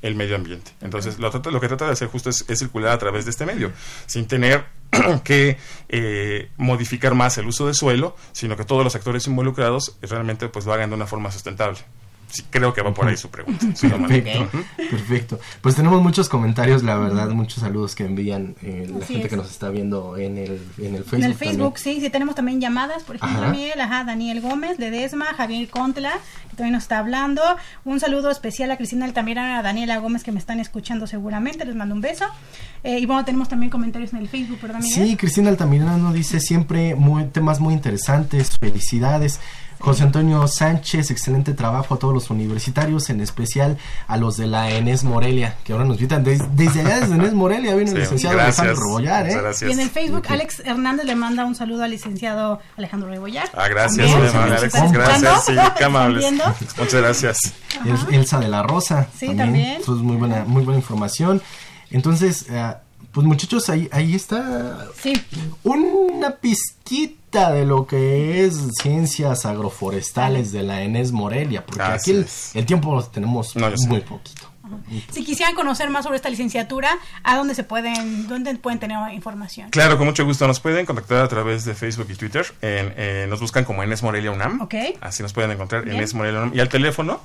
el 0.00 0.14
medio 0.14 0.36
ambiente. 0.36 0.70
Entonces 0.80 1.18
lo, 1.18 1.30
trata- 1.30 1.50
lo 1.50 1.60
que 1.60 1.68
trata 1.68 1.84
de 1.84 1.92
hacer 1.92 2.08
justo 2.08 2.30
es, 2.30 2.46
es 2.48 2.58
circular 2.58 2.92
a 2.92 2.98
través 2.98 3.26
de 3.26 3.30
este 3.30 3.44
medio 3.44 3.72
sin 4.06 4.26
tener 4.26 4.64
que 5.22 5.58
eh, 5.90 6.48
modificar 6.56 7.14
más 7.14 7.36
el 7.36 7.46
uso 7.46 7.66
de 7.66 7.74
suelo 7.74 8.16
sino 8.32 8.56
que 8.56 8.64
todos 8.64 8.82
los 8.84 8.94
actores 8.96 9.26
involucrados 9.26 9.98
realmente 10.00 10.48
pues 10.48 10.64
lo 10.64 10.72
hagan 10.72 10.88
de 10.88 10.96
una 10.96 11.06
forma 11.06 11.30
sustentable 11.30 11.78
Sí, 12.30 12.44
creo 12.50 12.72
que 12.72 12.80
va 12.82 12.94
por 12.94 13.08
ahí 13.08 13.16
su 13.16 13.28
pregunta 13.28 13.66
su. 13.74 13.88
Perfecto, 13.90 14.48
perfecto. 14.76 15.40
Pues 15.60 15.74
tenemos 15.74 16.00
muchos 16.02 16.28
comentarios, 16.28 16.82
la 16.82 16.96
verdad, 16.96 17.28
muchos 17.30 17.60
saludos 17.60 17.94
que 17.94 18.04
envían 18.04 18.54
eh, 18.62 18.86
la 18.90 18.98
Así 18.98 19.14
gente 19.14 19.26
es. 19.26 19.30
que 19.30 19.36
nos 19.36 19.50
está 19.50 19.68
viendo 19.70 20.16
en 20.16 20.38
el, 20.38 20.60
en 20.78 20.94
el 20.94 21.02
Facebook. 21.04 21.14
en 21.18 21.24
el 21.24 21.34
Facebook, 21.34 21.74
también. 21.74 21.96
sí, 21.96 22.00
sí 22.00 22.10
tenemos 22.10 22.34
también 22.34 22.60
llamadas, 22.60 23.02
por 23.02 23.16
ejemplo, 23.16 23.42
Ajá. 23.42 23.50
Miguel, 23.52 23.80
ajá, 23.80 24.04
Daniel 24.04 24.40
Gómez 24.40 24.78
de 24.78 24.90
Desma, 24.90 25.26
Javier 25.36 25.68
Contla, 25.68 26.12
que 26.50 26.56
también 26.56 26.74
nos 26.74 26.84
está 26.84 26.98
hablando. 26.98 27.42
Un 27.84 27.98
saludo 28.00 28.30
especial 28.30 28.70
a 28.70 28.76
Cristina 28.76 29.04
Altamirano 29.06 29.58
a 29.58 29.62
Daniela 29.62 29.98
Gómez 29.98 30.22
que 30.22 30.30
me 30.32 30.38
están 30.38 30.60
escuchando 30.60 31.06
seguramente. 31.06 31.64
Les 31.64 31.74
mando 31.74 31.94
un 31.94 32.00
beso. 32.00 32.26
Eh, 32.84 32.98
y 33.00 33.06
bueno, 33.06 33.24
tenemos 33.24 33.48
también 33.48 33.70
comentarios 33.70 34.12
en 34.12 34.20
el 34.20 34.28
Facebook, 34.28 34.60
¿verdad, 34.62 34.80
Miguel? 34.80 35.08
Sí, 35.08 35.16
Cristina 35.16 35.50
Altamirano 35.50 36.12
dice 36.12 36.38
siempre 36.40 36.94
muy, 36.94 37.24
temas 37.24 37.60
muy 37.60 37.74
interesantes, 37.74 38.58
felicidades. 38.58 39.40
José 39.80 40.02
Antonio 40.04 40.46
Sánchez, 40.46 41.10
excelente 41.10 41.54
trabajo 41.54 41.94
a 41.94 41.98
todos 41.98 42.12
los 42.14 42.28
universitarios, 42.30 43.08
en 43.10 43.20
especial 43.20 43.78
a 44.06 44.16
los 44.18 44.36
de 44.36 44.46
la 44.46 44.70
Enes 44.70 45.04
Morelia, 45.04 45.56
que 45.64 45.72
ahora 45.72 45.84
nos 45.86 45.96
invitan 45.96 46.22
desde, 46.22 46.46
desde 46.52 46.80
allá, 46.82 47.00
desde 47.00 47.14
Enes 47.14 47.32
Morelia, 47.32 47.74
viene 47.74 47.90
el 47.90 47.96
Sí, 47.96 48.02
licenciado 48.02 48.36
gracias, 48.36 48.58
Alejandro 48.60 48.84
Rebollar, 48.86 49.28
¿eh? 49.28 49.36
gracias. 49.40 49.70
Y 49.70 49.72
en 49.72 49.80
el 49.80 49.90
Facebook, 49.90 50.18
Ok. 50.18 50.30
Alex 50.30 50.60
Hernández 50.64 51.06
le 51.06 51.14
manda 51.16 51.44
un 51.46 51.54
saludo 51.54 51.82
al 51.84 51.90
licenciado 51.90 52.60
Alejandro 52.76 53.08
Rebollar. 53.08 53.48
Ah, 53.54 53.68
gracias, 53.68 54.10
También, 54.10 54.36
Alex. 54.52 54.74
Gracias, 54.92 55.44
sí, 55.46 55.52
qué 55.78 55.84
amables. 55.84 56.24
Muchas 56.78 56.94
gracias. 57.00 57.38
El- 57.84 58.14
Elsa 58.14 58.38
de 58.38 58.48
la 58.48 58.62
Rosa. 58.62 59.08
Sí, 59.18 59.34
también. 59.34 59.80
Eso 59.80 59.96
es 59.96 60.02
muy 60.02 60.16
buena, 60.16 60.44
muy 60.46 60.62
buena 60.62 60.78
información. 60.78 61.40
Entonces, 61.90 62.46
eh, 62.50 62.74
pues 63.12 63.26
muchachos, 63.26 63.68
ahí, 63.70 63.88
ahí 63.92 64.14
está 64.14 64.86
Sí, 65.00 65.12
una 65.64 66.36
pizquita 66.36 67.52
de 67.52 67.64
lo 67.64 67.86
que 67.86 68.44
es 68.44 68.56
ciencias 68.80 69.46
agroforestales 69.46 70.52
de 70.52 70.62
la 70.62 70.82
Enes 70.82 71.12
Morelia, 71.12 71.64
porque 71.64 71.82
aquí 71.82 72.10
el, 72.10 72.66
tiempo 72.66 72.94
lo 72.94 73.02
tenemos 73.04 73.56
No, 73.56 73.68
yo 73.70 73.76
sé. 73.76 73.88
muy 73.88 74.00
poquito. 74.00 74.49
Si 75.10 75.24
quisieran 75.24 75.54
conocer 75.54 75.90
más 75.90 76.04
sobre 76.04 76.16
esta 76.16 76.28
licenciatura, 76.28 76.98
¿a 77.22 77.36
dónde 77.36 77.54
se 77.54 77.64
pueden, 77.64 78.28
dónde 78.28 78.54
pueden 78.56 78.78
tener 78.78 78.98
información? 79.12 79.70
Claro, 79.70 79.96
con 79.98 80.06
mucho 80.06 80.24
gusto. 80.24 80.46
Nos 80.46 80.60
pueden 80.60 80.86
contactar 80.86 81.24
a 81.24 81.28
través 81.28 81.64
de 81.64 81.74
Facebook 81.74 82.06
y 82.10 82.14
Twitter. 82.14 82.46
En, 82.60 82.92
eh, 82.96 83.26
nos 83.28 83.40
buscan 83.40 83.64
como 83.64 83.82
Enes 83.82 84.02
Morelia 84.02 84.30
UNAM. 84.30 84.60
Ok. 84.60 84.74
Así 85.00 85.22
nos 85.22 85.32
pueden 85.32 85.50
encontrar 85.50 85.84
Bien. 85.84 85.96
Enes 85.96 86.14
Morelia 86.14 86.40
UNAM. 86.40 86.54
Y 86.54 86.60
al 86.60 86.68
teléfono 86.68 87.20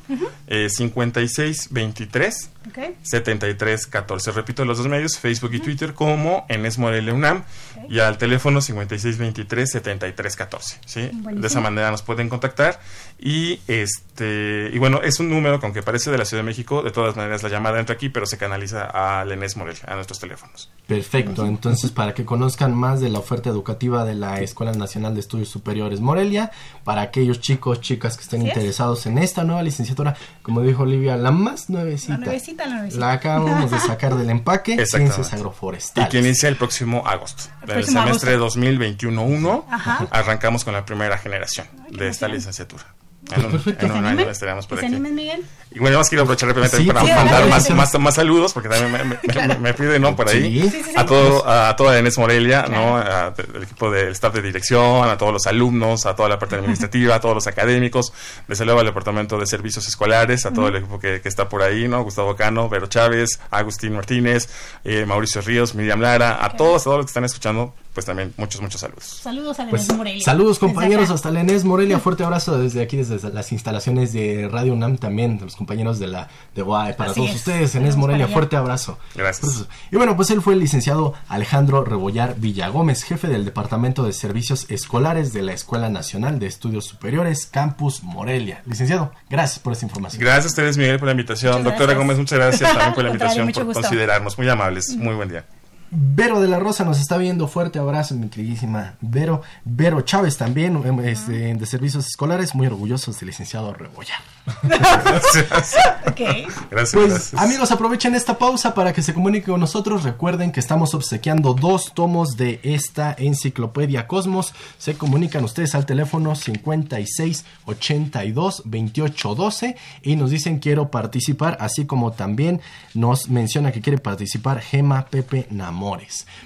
eh, 0.48 0.70
5623 0.70 2.50
¿Ok? 2.68 2.78
7314. 3.04 4.32
Repito, 4.32 4.66
los 4.66 4.78
dos 4.78 4.88
medios, 4.88 5.18
Facebook 5.20 5.54
y 5.54 5.60
Twitter, 5.60 5.94
como 5.94 6.46
Enes 6.50 6.78
Morelia 6.78 7.14
UNAM. 7.14 7.44
Y 7.90 8.00
al 8.00 8.18
teléfono 8.18 8.62
5623 8.62 9.72
7314. 9.72 10.80
¿sí? 10.86 11.00
Buenísimo. 11.14 11.42
De 11.42 11.48
esa 11.48 11.62
manera 11.62 11.92
nos 11.92 12.02
pueden 12.02 12.30
contactar. 12.30 12.80
Y 13.20 13.60
este 13.68 14.70
y 14.74 14.78
bueno, 14.78 15.02
es 15.02 15.20
un 15.20 15.30
número 15.30 15.60
que 15.60 15.66
aunque 15.66 15.84
parece 15.84 16.12
de 16.12 16.18
la 16.18 16.26
Ciudad 16.26 16.44
de 16.44 16.48
México, 16.48 16.82
de 16.82 16.92
todas 16.92 17.16
maneras 17.16 17.35
la 17.44 17.50
llamada 17.50 17.80
entra 17.80 17.96
aquí, 17.96 18.10
pero 18.10 18.26
se 18.26 18.38
canaliza 18.38 18.86
al 18.86 19.32
Enes 19.32 19.58
Morelia, 19.58 19.84
a 19.88 19.96
nuestros 19.96 20.20
teléfonos. 20.20 20.70
Perfecto, 20.88 21.46
entonces 21.46 21.92
para 21.92 22.14
que 22.14 22.26
conozcan 22.26 22.74
más 22.76 23.02
de 23.02 23.10
la 23.10 23.20
oferta 23.20 23.50
educativa 23.50 24.06
de 24.06 24.14
la 24.14 24.40
Escuela 24.42 24.72
Nacional 24.74 25.14
de 25.16 25.20
Estudios 25.22 25.50
Superiores 25.50 26.00
Morelia, 26.00 26.52
para 26.84 27.02
aquellos 27.02 27.40
chicos, 27.40 27.82
chicas 27.82 28.18
que 28.18 28.24
estén 28.24 28.42
es. 28.44 28.50
interesados 28.50 29.06
en 29.08 29.18
esta 29.18 29.44
nueva 29.44 29.64
licenciatura, 29.64 30.16
como 30.44 30.62
dijo 30.62 30.84
Olivia, 30.84 31.18
la 31.18 31.32
más 31.32 31.70
nuevecita. 31.70 32.14
La 32.14 32.26
nuevecita, 32.26 32.66
la 32.68 32.76
nuevecita. 32.76 33.06
La 33.06 33.12
acabamos 33.14 33.72
de 33.72 33.80
sacar 33.80 34.16
del 34.16 34.30
empaque. 34.30 34.86
Ciencias 34.86 35.32
Y 35.32 35.36
Agroforestales. 35.36 36.10
que 36.12 36.20
inicia 36.20 36.50
el 36.50 36.56
próximo 36.56 37.04
agosto. 37.08 37.44
El 37.62 37.68
Del 37.68 37.76
próximo 37.78 38.04
semestre 38.04 38.34
agosto. 38.36 38.60
2021-1 38.60 39.64
Ajá. 39.70 40.08
arrancamos 40.12 40.64
con 40.64 40.74
la 40.74 40.86
primera 40.86 41.18
generación 41.18 41.68
de 41.90 42.08
esta 42.08 42.28
licenciatura. 42.28 42.84
En 43.32 43.46
un, 43.46 43.52
perfecto. 43.52 43.86
en 43.86 43.92
un 43.92 43.98
¿Se 43.98 44.00
año 44.00 44.08
animen? 44.10 44.30
estaremos 44.30 44.68
por 44.68 44.78
¿Que 44.78 44.82
se 44.82 44.86
aquí. 44.88 44.96
animen, 44.96 45.16
Miguel? 45.16 45.44
Y 45.72 45.80
bueno, 45.80 45.98
más 45.98 46.08
quiero 46.10 46.24
aprovechar 46.24 46.50
rápidamente 46.50 46.78
Sí, 46.78 46.86
para 46.86 47.02
sí, 47.02 47.12
mandar 47.12 47.48
más, 47.50 47.70
más, 47.72 48.00
más 48.00 48.16
saludos, 48.16 48.54
porque 48.54 48.70
también 48.70 48.92
me, 48.92 49.04
me- 49.04 49.48
me- 49.48 49.58
me 49.60 49.74
piden, 49.74 50.02
¿no? 50.04 50.16
Por 50.16 50.30
ahí. 50.30 50.62
Sí. 50.62 50.70
Sí, 50.70 50.78
sí, 50.78 50.84
sí. 50.92 50.94
A 50.96 51.06
todo, 51.06 51.48
a 51.50 51.76
toda 51.76 51.98
Enes 51.98 52.18
Morelia, 52.18 52.66
¿no? 52.70 52.98
A- 52.98 53.32
del 53.32 53.64
equipo 53.64 53.90
del 53.90 54.10
staff 54.10 54.34
de 54.36 54.42
dirección, 54.44 55.10
a 55.10 55.18
todos 55.18 55.34
los 55.34 55.48
alumnos, 55.48 56.06
a 56.06 56.16
toda 56.16 56.30
la 56.30 56.38
parte 56.40 56.56
administrativa, 56.56 57.16
a 57.16 57.20
todos 57.20 57.36
los 57.36 57.48
académicos, 57.48 58.14
desde 58.48 58.64
luego 58.64 58.80
al 58.82 58.86
departamento 58.86 59.38
de 59.38 59.48
servicios 59.48 59.88
escolares, 59.88 60.46
a 60.46 60.54
todo 60.54 60.68
el 60.68 60.76
equipo 60.78 61.00
que, 61.00 61.20
que 61.20 61.28
está 61.28 61.50
por 61.50 61.62
ahí, 61.64 61.88
¿no? 61.88 62.04
Gustavo 62.04 62.36
Cano, 62.36 62.70
Vero 62.70 62.88
Chávez, 62.88 63.40
Agustín 63.52 63.94
Martínez, 63.96 64.48
eh, 64.84 65.06
Mauricio 65.06 65.42
Ríos, 65.42 65.74
Miriam 65.76 66.00
Lara, 66.00 66.46
a 66.46 66.56
todos, 66.56 66.84
a 66.84 66.86
todos 66.86 66.98
los 66.98 67.06
que 67.08 67.10
están 67.10 67.26
escuchando, 67.26 67.74
pues 67.96 68.06
también 68.06 68.34
muchos, 68.38 68.62
muchos 68.62 68.82
saludos. 68.82 69.06
Saludos 69.24 69.60
a 69.60 69.66
Pues, 69.68 69.92
Morelia. 69.92 70.24
saludos 70.24 70.60
compañeros 70.60 71.10
hasta 71.10 71.32
la 71.32 71.40
Enes 71.40 71.64
Morelia, 71.64 71.98
fuerte 71.98 72.24
abrazo 72.24 72.60
desde 72.60 72.84
aquí, 72.84 72.98
desde 72.98 73.32
las 73.32 73.52
instalaciones 73.52 74.14
de 74.14 74.48
Radio 74.52 74.74
UNAM 74.74 74.98
también, 74.98 75.40
de 75.40 75.46
los 75.46 75.56
compañeros 75.56 75.98
de 75.98 76.08
la 76.08 76.28
de 76.54 76.62
UAE, 76.62 76.94
para 76.96 77.12
Así 77.12 77.22
todos 77.22 77.32
es. 77.32 77.38
ustedes, 77.38 77.74
Enes 77.74 77.94
Saludos 77.94 77.98
Morelia, 77.98 78.28
fuerte 78.28 78.58
abrazo. 78.58 79.00
Gracias. 79.16 79.40
Pues, 79.56 79.66
y 79.92 79.96
bueno, 79.96 80.16
pues 80.16 80.30
él 80.30 80.42
fue 80.42 80.54
el 80.54 80.60
licenciado 80.60 81.14
Alejandro 81.30 81.84
Rebollar 81.86 82.36
Villagómez, 82.38 83.04
jefe 83.04 83.28
del 83.28 83.46
Departamento 83.46 84.04
de 84.04 84.12
Servicios 84.14 84.66
Escolares 84.70 85.32
de 85.34 85.42
la 85.42 85.54
Escuela 85.54 85.90
Nacional 85.90 86.38
de 86.38 86.48
Estudios 86.48 86.86
Superiores, 86.86 87.46
Campus 87.48 88.04
Morelia. 88.04 88.62
Licenciado, 88.66 89.14
gracias 89.30 89.60
por 89.60 89.72
esta 89.74 89.86
información. 89.86 90.22
Gracias 90.22 90.46
a 90.46 90.50
ustedes, 90.50 90.78
Miguel, 90.78 91.00
por 91.00 91.06
la 91.08 91.12
invitación. 91.14 91.54
Muchas 91.54 91.64
Doctora 91.64 91.94
gracias. 91.94 91.98
Gómez, 92.04 92.18
muchas 92.18 92.40
gracias 92.40 92.70
también 92.74 92.94
por 92.94 93.04
la 93.06 93.10
invitación, 93.12 93.52
por 93.54 93.64
gusto. 93.64 93.82
considerarnos. 93.82 94.38
Muy 94.38 94.50
amables. 94.50 94.96
Muy 94.98 95.16
buen 95.16 95.30
día. 95.30 95.46
Vero 95.92 96.42
de 96.42 96.48
la 96.48 96.60
Rosa 96.60 96.84
nos 96.84 97.00
está 97.00 97.18
viendo, 97.18 97.48
fuerte 97.48 97.80
abrazo, 97.80 98.16
mi 98.16 98.28
queridísima 98.28 98.96
Vero. 99.02 99.42
Vero 99.64 100.02
Chávez 100.02 100.38
también, 100.38 100.82
em, 100.86 101.00
este, 101.02 101.54
de 101.54 101.66
Servicios 101.66 102.08
Escolares, 102.08 102.54
muy 102.56 102.68
orgullosos 102.68 103.20
del 103.20 103.28
licenciado 103.28 103.74
Rebollar. 103.74 104.20
Gracias. 104.64 105.76
Ok. 106.08 106.22
Gracias, 106.70 106.94
Pues 106.94 107.10
gracias. 107.10 107.42
amigos, 107.42 107.72
aprovechen 107.72 108.14
esta 108.14 108.38
pausa 108.38 108.74
para 108.76 108.94
que 108.94 109.02
se 109.02 109.14
comuniquen 109.14 109.54
con 109.54 109.60
nosotros. 109.60 110.04
Recuerden 110.04 110.52
que 110.52 110.60
estamos 110.60 110.94
obsequiando 110.94 111.54
dos 111.56 111.94
tomos 111.94 112.38
de 112.38 112.60
esta 112.64 113.16
enciclopedia 113.18 114.08
Cosmos. 114.08 114.54
Se 114.78 114.94
comunican 114.96 115.44
ustedes 115.44 115.74
al 115.76 115.86
teléfono 115.86 116.36
56 116.36 117.44
82 117.66 118.62
28 118.66 119.36
12 119.36 119.76
y 120.04 120.16
nos 120.16 120.30
dicen 120.30 120.60
quiero 120.60 120.90
participar, 120.92 121.58
así 121.60 121.86
como 121.86 122.12
también 122.12 122.62
nos 122.94 123.28
menciona 123.30 123.72
que 123.72 123.82
quiere 123.82 123.98
participar 123.98 124.62
Gema 124.62 125.06
Pepe 125.08 125.48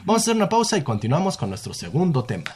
Vamos 0.06 0.22
a 0.22 0.24
hacer 0.24 0.36
una 0.36 0.50
pausa 0.50 0.78
y 0.78 0.84
continuamos 0.84 1.38
con 1.38 1.50
nuestro 1.50 1.74
segundo 1.74 2.24
tema. 2.24 2.56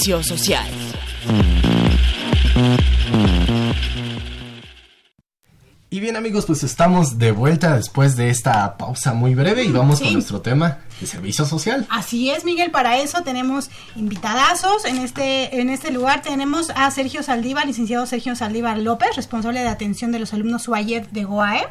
Servicio 0.00 0.22
social. 0.22 0.66
Y 5.90 6.00
bien 6.00 6.16
amigos, 6.16 6.46
pues 6.46 6.62
estamos 6.62 7.18
de 7.18 7.32
vuelta 7.32 7.76
después 7.76 8.16
de 8.16 8.30
esta 8.30 8.78
pausa 8.78 9.12
muy 9.12 9.34
breve 9.34 9.64
y 9.64 9.68
vamos 9.72 10.00
con 10.00 10.14
nuestro 10.14 10.40
tema. 10.40 10.78
de 11.02 11.06
servicio 11.06 11.44
social. 11.44 11.86
Así 11.90 12.30
es, 12.30 12.46
Miguel, 12.46 12.70
para 12.70 12.96
eso 12.98 13.22
tenemos 13.22 13.68
invitadazos. 13.94 14.86
En 14.86 14.96
este, 14.98 15.60
en 15.60 15.68
este 15.68 15.90
lugar 15.90 16.22
tenemos 16.22 16.70
a 16.76 16.90
Sergio 16.90 17.22
Saldívar, 17.22 17.66
licenciado 17.66 18.06
Sergio 18.06 18.34
Saldívar 18.36 18.78
López, 18.78 19.16
responsable 19.16 19.60
de 19.60 19.68
atención 19.68 20.12
de 20.12 20.20
los 20.20 20.32
alumnos 20.32 20.66
UAYED 20.66 21.08
de 21.08 21.24
GOAE, 21.24 21.66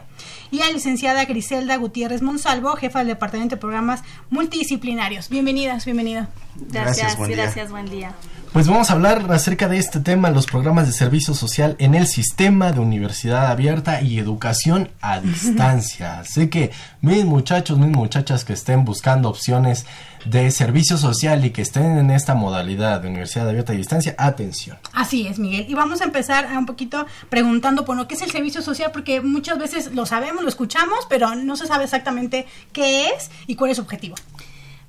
y 0.51 0.61
a 0.61 0.67
la 0.67 0.71
licenciada 0.71 1.25
Griselda 1.25 1.75
Gutiérrez 1.77 2.21
Monsalvo, 2.21 2.75
jefa 2.75 2.99
del 2.99 3.09
Departamento 3.09 3.55
de 3.55 3.59
Programas 3.59 4.01
Multidisciplinarios. 4.29 5.29
Bienvenidas, 5.29 5.85
bienvenida. 5.85 6.29
Gracias, 6.55 7.17
gracias, 7.17 7.71
buen 7.71 7.89
día. 7.89 8.13
Pues 8.51 8.67
vamos 8.67 8.89
a 8.89 8.93
hablar 8.93 9.31
acerca 9.31 9.67
de 9.67 9.77
este 9.77 9.99
tema, 9.99 10.31
los 10.31 10.47
programas 10.47 10.87
de 10.87 10.93
servicio 10.93 11.35
social 11.35 11.75
en 11.77 11.93
el 11.93 12.07
sistema 12.07 12.71
de 12.71 12.79
universidad 12.79 13.45
abierta 13.51 14.01
y 14.01 14.17
educación 14.17 14.89
a 15.01 15.19
distancia. 15.21 16.23
Sé 16.25 16.49
que 16.49 16.71
mis 17.01 17.25
muchachos, 17.25 17.77
mis 17.77 17.95
muchachas 17.95 18.45
que 18.45 18.53
estén 18.53 18.85
buscando 18.85 19.29
opciones 19.29 19.85
de 20.25 20.51
servicio 20.51 20.97
social 20.97 21.43
y 21.45 21.51
que 21.51 21.61
estén 21.61 21.97
en 21.97 22.11
esta 22.11 22.35
modalidad 22.35 23.01
de 23.01 23.09
universidad 23.09 23.49
abierta 23.49 23.73
y 23.73 23.77
distancia, 23.77 24.15
atención. 24.17 24.77
Así 24.93 25.27
es, 25.27 25.39
Miguel. 25.39 25.65
Y 25.67 25.73
vamos 25.73 26.01
a 26.01 26.05
empezar 26.05 26.45
a 26.45 26.57
un 26.57 26.65
poquito 26.65 27.05
preguntando 27.29 27.85
por 27.85 27.97
lo 27.97 28.07
que 28.07 28.15
es 28.15 28.21
el 28.21 28.31
servicio 28.31 28.61
social, 28.61 28.91
porque 28.91 29.21
muchas 29.21 29.57
veces 29.57 29.93
lo 29.93 30.05
sabemos, 30.05 30.43
lo 30.43 30.49
escuchamos, 30.49 30.99
pero 31.09 31.35
no 31.35 31.55
se 31.55 31.67
sabe 31.67 31.85
exactamente 31.85 32.45
qué 32.71 33.07
es 33.07 33.31
y 33.47 33.55
cuál 33.55 33.71
es 33.71 33.77
su 33.77 33.83
objetivo. 33.83 34.15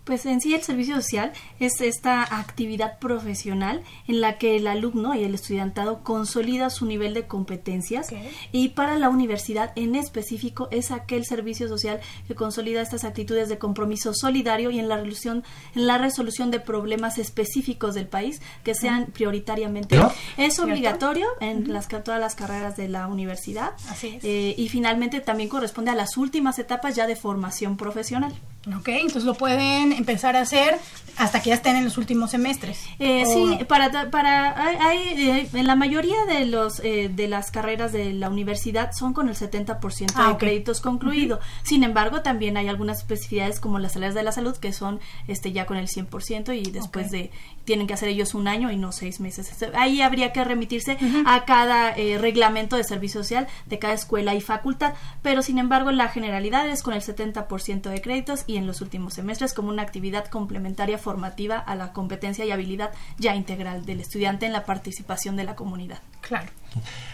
Pues 0.05 0.25
en 0.27 0.41
sí 0.41 0.55
el 0.55 0.63
servicio 0.63 0.97
social 0.97 1.33
es 1.61 1.81
esta 1.81 2.23
actividad 2.23 2.99
profesional 2.99 3.83
en 4.09 4.21
la 4.21 4.39
que 4.39 4.57
el 4.57 4.67
alumno 4.67 5.15
y 5.15 5.25
el 5.25 5.35
estudiantado 5.35 6.03
consolida 6.03 6.71
su 6.71 6.87
nivel 6.87 7.15
de 7.15 7.27
competencias 7.27 8.09
y 8.51 8.71
para 8.71 8.97
la 8.97 9.09
universidad 9.11 9.73
en 9.77 9.95
específico 9.95 10.69
es 10.71 10.91
aquel 10.91 11.25
servicio 11.27 11.69
social 11.69 12.01
que 12.27 12.35
consolida 12.35 12.81
estas 12.81 13.05
actitudes 13.05 13.49
de 13.49 13.59
compromiso 13.59 14.13
solidario 14.15 14.71
y 14.71 14.79
en 14.79 14.89
la 14.89 14.97
resolución, 14.97 15.45
en 15.75 15.87
la 15.87 15.99
resolución 15.99 16.51
de 16.51 16.61
problemas 16.61 17.19
específicos 17.19 17.95
del 17.95 18.09
país 18.09 18.41
que 18.65 18.75
sean 18.75 19.07
prioritariamente. 19.07 20.01
Es 20.37 20.59
obligatorio 20.59 21.27
en 21.41 21.73
las, 21.73 21.89
todas 21.89 22.21
las 22.21 22.35
carreras 22.35 22.77
de 22.77 22.89
la 22.89 23.07
universidad 23.07 23.73
eh, 24.03 24.55
y 24.57 24.69
finalmente 24.69 25.21
también 25.21 25.49
corresponde 25.49 25.91
a 25.91 25.95
las 25.95 26.17
últimas 26.17 26.59
etapas 26.59 26.95
ya 26.95 27.07
de 27.07 27.17
formación 27.17 27.77
profesional. 27.77 28.33
Ok, 28.67 28.89
entonces 28.89 29.25
lo 29.25 29.35
pueden 29.35 29.93
empezar 29.93 30.37
a 30.37 30.43
hacer 30.43 30.79
hasta 31.17 31.41
que 31.41 31.49
ya 31.49 31.55
estén 31.55 31.77
en 31.77 31.85
los 31.85 31.97
últimos 31.97 32.31
semestres. 32.31 32.85
Eh, 32.99 33.25
sí, 33.27 33.65
para, 33.65 34.11
para 34.11 34.87
hay, 34.87 34.99
eh, 34.99 35.49
en 35.53 35.67
la 35.67 35.77
mayoría 35.77 36.27
de 36.27 36.45
los 36.45 36.81
eh, 36.81 37.11
de 37.15 37.27
las 37.27 37.51
carreras 37.51 37.93
de 37.93 38.13
la 38.13 38.29
universidad 38.29 38.93
son 38.93 39.15
con 39.15 39.29
el 39.29 39.35
70% 39.35 40.13
ah, 40.15 40.29
de 40.29 40.37
créditos 40.37 40.83
concluido. 40.83 41.41
Sin 41.63 41.85
embargo, 41.85 42.21
también 42.21 42.59
hay 42.59 42.69
algunas 42.69 42.99
especificidades 42.99 43.61
como 43.61 43.79
las 43.79 43.97
áreas 43.97 44.15
de 44.15 44.23
la 44.23 44.33
salud 44.33 44.57
que 44.57 44.73
son 44.73 45.01
este 45.27 45.53
ya 45.53 45.65
con 45.65 45.79
el 45.79 45.89
100% 45.89 46.55
y 46.55 46.71
después 46.71 47.11
de 47.11 47.31
tienen 47.71 47.87
que 47.87 47.95
hacer 47.95 48.09
ellos 48.09 48.35
un 48.35 48.49
año 48.49 48.73
y 48.73 48.77
no 48.77 48.91
seis 48.91 49.21
meses. 49.21 49.55
Ahí 49.75 50.03
habría 50.03 50.33
que 50.33 50.43
remitirse 50.43 50.99
a 51.25 51.45
cada 51.45 51.93
eh, 51.93 52.19
reglamento 52.19 52.75
de 52.75 52.83
servicio 52.83 53.23
social 53.23 53.47
de 53.67 53.79
cada 53.79 53.95
escuela 53.95 54.35
y 54.35 54.41
facultad, 54.41 54.95
pero 55.23 55.41
sin 55.41 55.57
embargo 55.57 55.93
la 55.93 56.09
generalidad 56.09 56.69
es 56.69 56.83
con 56.83 56.95
el 56.95 57.01
70% 57.01 57.83
de 57.83 58.03
créditos 58.03 58.43
y 58.49 58.57
en 58.57 58.67
los 58.67 58.81
últimos 58.81 59.15
semestres 59.15 59.55
como 59.55 59.69
una 59.69 59.83
actividad 59.83 60.27
complementaria 60.27 60.99
formativa 60.99 61.59
a 61.59 61.77
la 61.77 61.93
competencia 61.93 62.45
y 62.45 62.51
habilidad 62.51 62.91
ya 63.19 63.37
integral 63.37 63.87
del 63.87 64.01
estudiante 64.01 64.47
en 64.47 64.53
la 64.53 64.65
participación 64.65 65.37
de 65.37 65.45
la 65.45 65.55
comunidad. 65.55 66.01
Claro. 66.23 66.49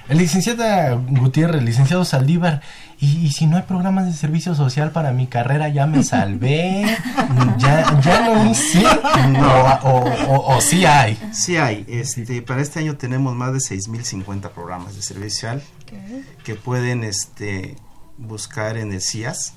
El 0.08 0.18
licenciado 0.18 1.02
Gutiérrez, 1.08 1.62
licenciado 1.62 2.04
Saldívar, 2.04 2.62
¿y, 3.00 3.30
si 3.32 3.46
no 3.46 3.56
hay 3.56 3.64
programas 3.64 4.06
de 4.06 4.12
servicio 4.12 4.54
social 4.54 4.92
para 4.92 5.10
mi 5.10 5.26
carrera, 5.26 5.68
ya 5.68 5.86
me 5.86 6.04
salvé, 6.04 6.96
ya, 7.58 8.00
ya 8.00 8.28
no 8.28 8.50
hice, 8.50 8.84
o, 9.82 10.54
o, 10.54 10.60
sí 10.60 10.84
hay. 10.84 11.18
Sí 11.32 11.56
hay, 11.56 11.84
este, 11.88 12.40
para 12.42 12.62
este 12.62 12.78
año 12.80 12.96
tenemos 12.96 13.34
más 13.34 13.52
de 13.52 13.58
6.050 13.58 14.50
programas 14.50 14.94
de 14.94 15.02
servicio 15.02 15.50
social 15.50 15.62
que 16.44 16.54
pueden 16.54 17.02
este, 17.02 17.76
buscar 18.16 18.76
en 18.76 18.92
el 18.92 19.02
CIAS. 19.02 19.54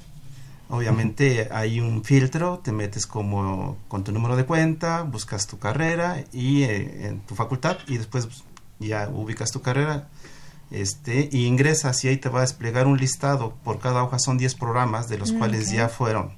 Obviamente 0.72 1.50
hay 1.52 1.80
un 1.80 2.04
filtro, 2.04 2.60
te 2.60 2.72
metes 2.72 3.08
como 3.08 3.78
con 3.88 4.04
tu 4.04 4.12
número 4.12 4.36
de 4.36 4.45
cuenta, 4.45 5.02
buscas 5.02 5.47
tu 5.47 5.58
carrera 5.58 6.24
y 6.32 6.62
eh, 6.62 7.08
en 7.08 7.22
tu 7.22 7.34
facultad 7.34 7.78
y 7.88 7.97
después 7.97 8.28
ya 8.80 9.10
ubicas 9.10 9.52
tu 9.52 9.62
carrera 9.62 10.08
este, 10.72 11.30
y 11.32 11.46
ingresas 11.46 12.04
y 12.04 12.10
ahí 12.10 12.18
te 12.18 12.30
va 12.30 12.40
a 12.40 12.42
desplegar 12.42 12.88
un 12.88 12.98
listado. 12.98 13.56
Por 13.64 13.80
cada 13.80 14.04
hoja 14.04 14.20
son 14.20 14.38
10 14.38 14.56
programas, 14.56 15.10
de 15.10 15.18
los 15.18 15.32
mm, 15.32 15.38
cuales 15.38 15.72
ya 15.72 15.90
fueron, 15.90 16.32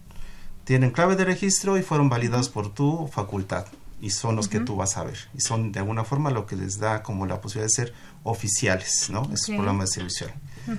tienen 0.64 0.92
clave 0.92 1.16
de 1.16 1.26
registro 1.26 1.78
y 1.78 1.82
fueron 1.82 2.10
validados 2.10 2.50
por 2.50 2.74
tu 2.74 3.08
facultad. 3.08 3.66
Y 4.02 4.10
son 4.10 4.36
los 4.36 4.48
que 4.48 4.60
tú 4.60 4.76
vas 4.76 4.98
a 4.98 5.04
ver. 5.04 5.18
Y 5.36 5.42
son 5.42 5.72
de 5.72 5.78
alguna 5.78 6.04
forma 6.04 6.32
lo 6.32 6.48
que 6.48 6.56
les 6.56 6.80
da 6.80 7.04
como 7.04 7.28
la 7.28 7.40
posibilidad 7.40 7.68
de 7.68 7.86
ser 7.86 7.94
oficiales, 8.24 9.12
¿no? 9.12 9.30
Esos 9.32 9.56
programas 9.56 9.90
de 9.90 9.94
servicio. 9.94 10.28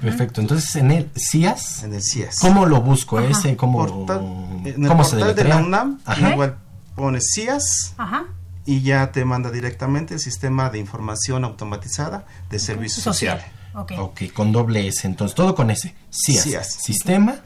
Perfecto. 0.01 0.41
Entonces, 0.41 0.75
en 0.75 0.91
el 0.91 1.09
CIAS. 1.17 1.85
En 1.85 1.95
el 1.95 2.03
CIAS. 2.03 2.41
¿Cómo 2.41 2.67
lo 2.67 2.81
busco? 2.81 3.21
Ese, 3.21 3.57
¿cómo, 3.57 3.85
en 3.85 4.67
el 4.67 4.89
¿cómo 4.89 5.05
portal 5.05 5.37
de 5.37 5.45
la 5.45 5.59
UNAM, 5.59 6.01
igual 6.33 6.59
pones 6.97 7.31
CIAS. 7.33 7.95
Ajá 7.97 8.27
y 8.65 8.83
ya 8.83 9.13
te 9.13 9.25
manda 9.25 9.51
directamente 9.51 10.15
el 10.15 10.21
sistema 10.21 10.71
de 10.71 10.79
información 10.79 11.45
automatizada 11.45 12.27
de 12.51 12.59
servicio 12.59 13.03
social. 13.03 13.45
ok, 13.75 14.33
con 14.33 14.53
doble 14.53 14.87
S, 14.87 15.07
entonces 15.07 15.35
todo 15.35 15.55
con 15.55 15.71
S. 15.71 15.95
CIAS. 16.11 16.75
Sistema 16.75 17.37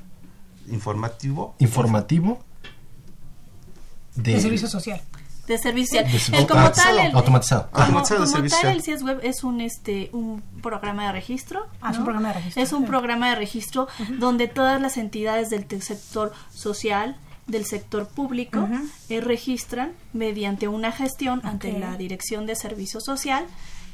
informativo. 0.69 1.55
Informativo 1.59 2.45
de, 4.17 4.41
servicio 4.41 4.69
social. 4.69 5.01
De 5.47 5.59
servicio 5.59 6.01
social. 6.09 6.47
como 6.47 6.71
tal, 6.73 6.99
el, 6.99 7.15
automatizado. 7.15 7.69
Como, 7.71 8.03
tal, 8.03 8.23
el 8.75 8.83
CIAS 8.83 9.03
Web 9.03 9.21
es 9.23 9.45
un, 9.45 9.61
este, 9.61 10.11
un 10.13 10.43
programa 10.63 11.07
de 11.07 11.13
registro. 11.13 11.67
Ah, 11.81 11.93
es 11.93 11.99
un 11.99 12.05
programa 12.05 12.29
de 12.29 12.35
registro. 12.35 12.63
Es 12.63 12.73
un 12.73 12.87
programa 12.87 13.31
de 13.31 13.37
registro 13.37 13.89
donde 14.19 14.49
todas 14.49 14.81
las 14.81 14.97
entidades 14.97 15.51
del 15.51 15.67
sector 15.83 16.33
social, 16.53 17.17
del 17.47 17.65
sector 17.65 18.09
público 18.09 18.69
eh, 19.09 19.21
registran 19.21 19.93
mediante 20.13 20.69
una 20.69 20.93
gestión 20.93 21.41
ante 21.45 21.79
la 21.79 21.97
Dirección 21.97 22.47
de 22.47 22.57
Servicio 22.57 23.01
Social 23.01 23.47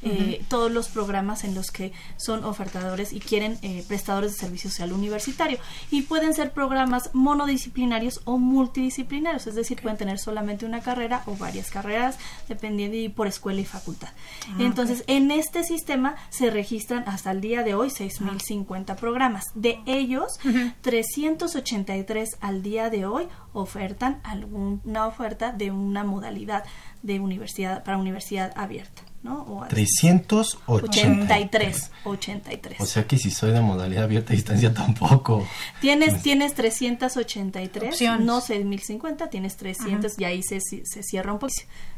eh, 0.03 0.43
todos 0.49 0.71
los 0.71 0.89
programas 0.89 1.43
en 1.43 1.55
los 1.55 1.71
que 1.71 1.93
son 2.17 2.43
ofertadores 2.43 3.13
y 3.13 3.19
quieren 3.19 3.57
eh, 3.61 3.83
prestadores 3.87 4.33
de 4.33 4.39
servicio 4.39 4.69
social 4.69 4.93
universitario. 4.93 5.57
Y 5.91 6.03
pueden 6.03 6.33
ser 6.33 6.51
programas 6.51 7.09
monodisciplinarios 7.13 8.21
o 8.25 8.37
multidisciplinarios, 8.37 9.47
es 9.47 9.55
decir, 9.55 9.81
pueden 9.81 9.97
tener 9.97 10.19
solamente 10.19 10.65
una 10.65 10.81
carrera 10.81 11.23
o 11.25 11.35
varias 11.35 11.69
carreras, 11.71 12.17
dependiendo 12.47 12.97
y 12.97 13.09
por 13.09 13.27
escuela 13.27 13.61
y 13.61 13.65
facultad. 13.65 14.09
Ah, 14.49 14.57
Entonces, 14.59 15.03
en 15.07 15.31
este 15.31 15.63
sistema 15.63 16.15
se 16.29 16.49
registran 16.49 17.03
hasta 17.07 17.31
el 17.31 17.41
día 17.41 17.63
de 17.63 17.75
hoy 17.75 17.89
6.050 17.89 18.95
programas. 18.95 19.51
De 19.55 19.79
ellos, 19.85 20.39
383 20.81 22.37
al 22.41 22.61
día 22.61 22.89
de 22.89 23.05
hoy 23.05 23.27
ofertan 23.53 24.19
alguna 24.23 25.07
oferta 25.07 25.51
de 25.51 25.71
una 25.71 26.03
modalidad 26.03 26.63
de 27.01 27.19
universidad 27.19 27.83
para 27.83 27.97
universidad 27.97 28.51
abierta. 28.55 29.12
¿No? 29.23 29.41
O 29.43 29.65
383. 29.67 31.91
83. 32.03 32.81
O 32.81 32.85
sea 32.85 33.07
que 33.07 33.17
si 33.17 33.31
soy 33.31 33.51
de 33.51 33.61
modalidad 33.61 34.03
abierta 34.03 34.33
a 34.33 34.35
distancia 34.35 34.73
tampoco. 34.73 35.47
Tienes, 35.81 36.21
tienes 36.21 36.53
383, 36.53 38.19
no 38.19 38.41
6050, 38.41 39.29
tienes 39.29 39.57
300 39.57 40.19
y 40.19 40.25
ahí 40.25 40.43
se, 40.43 40.59
se 40.59 41.03
cierra 41.03 41.33
un 41.33 41.39
poco. 41.39 41.53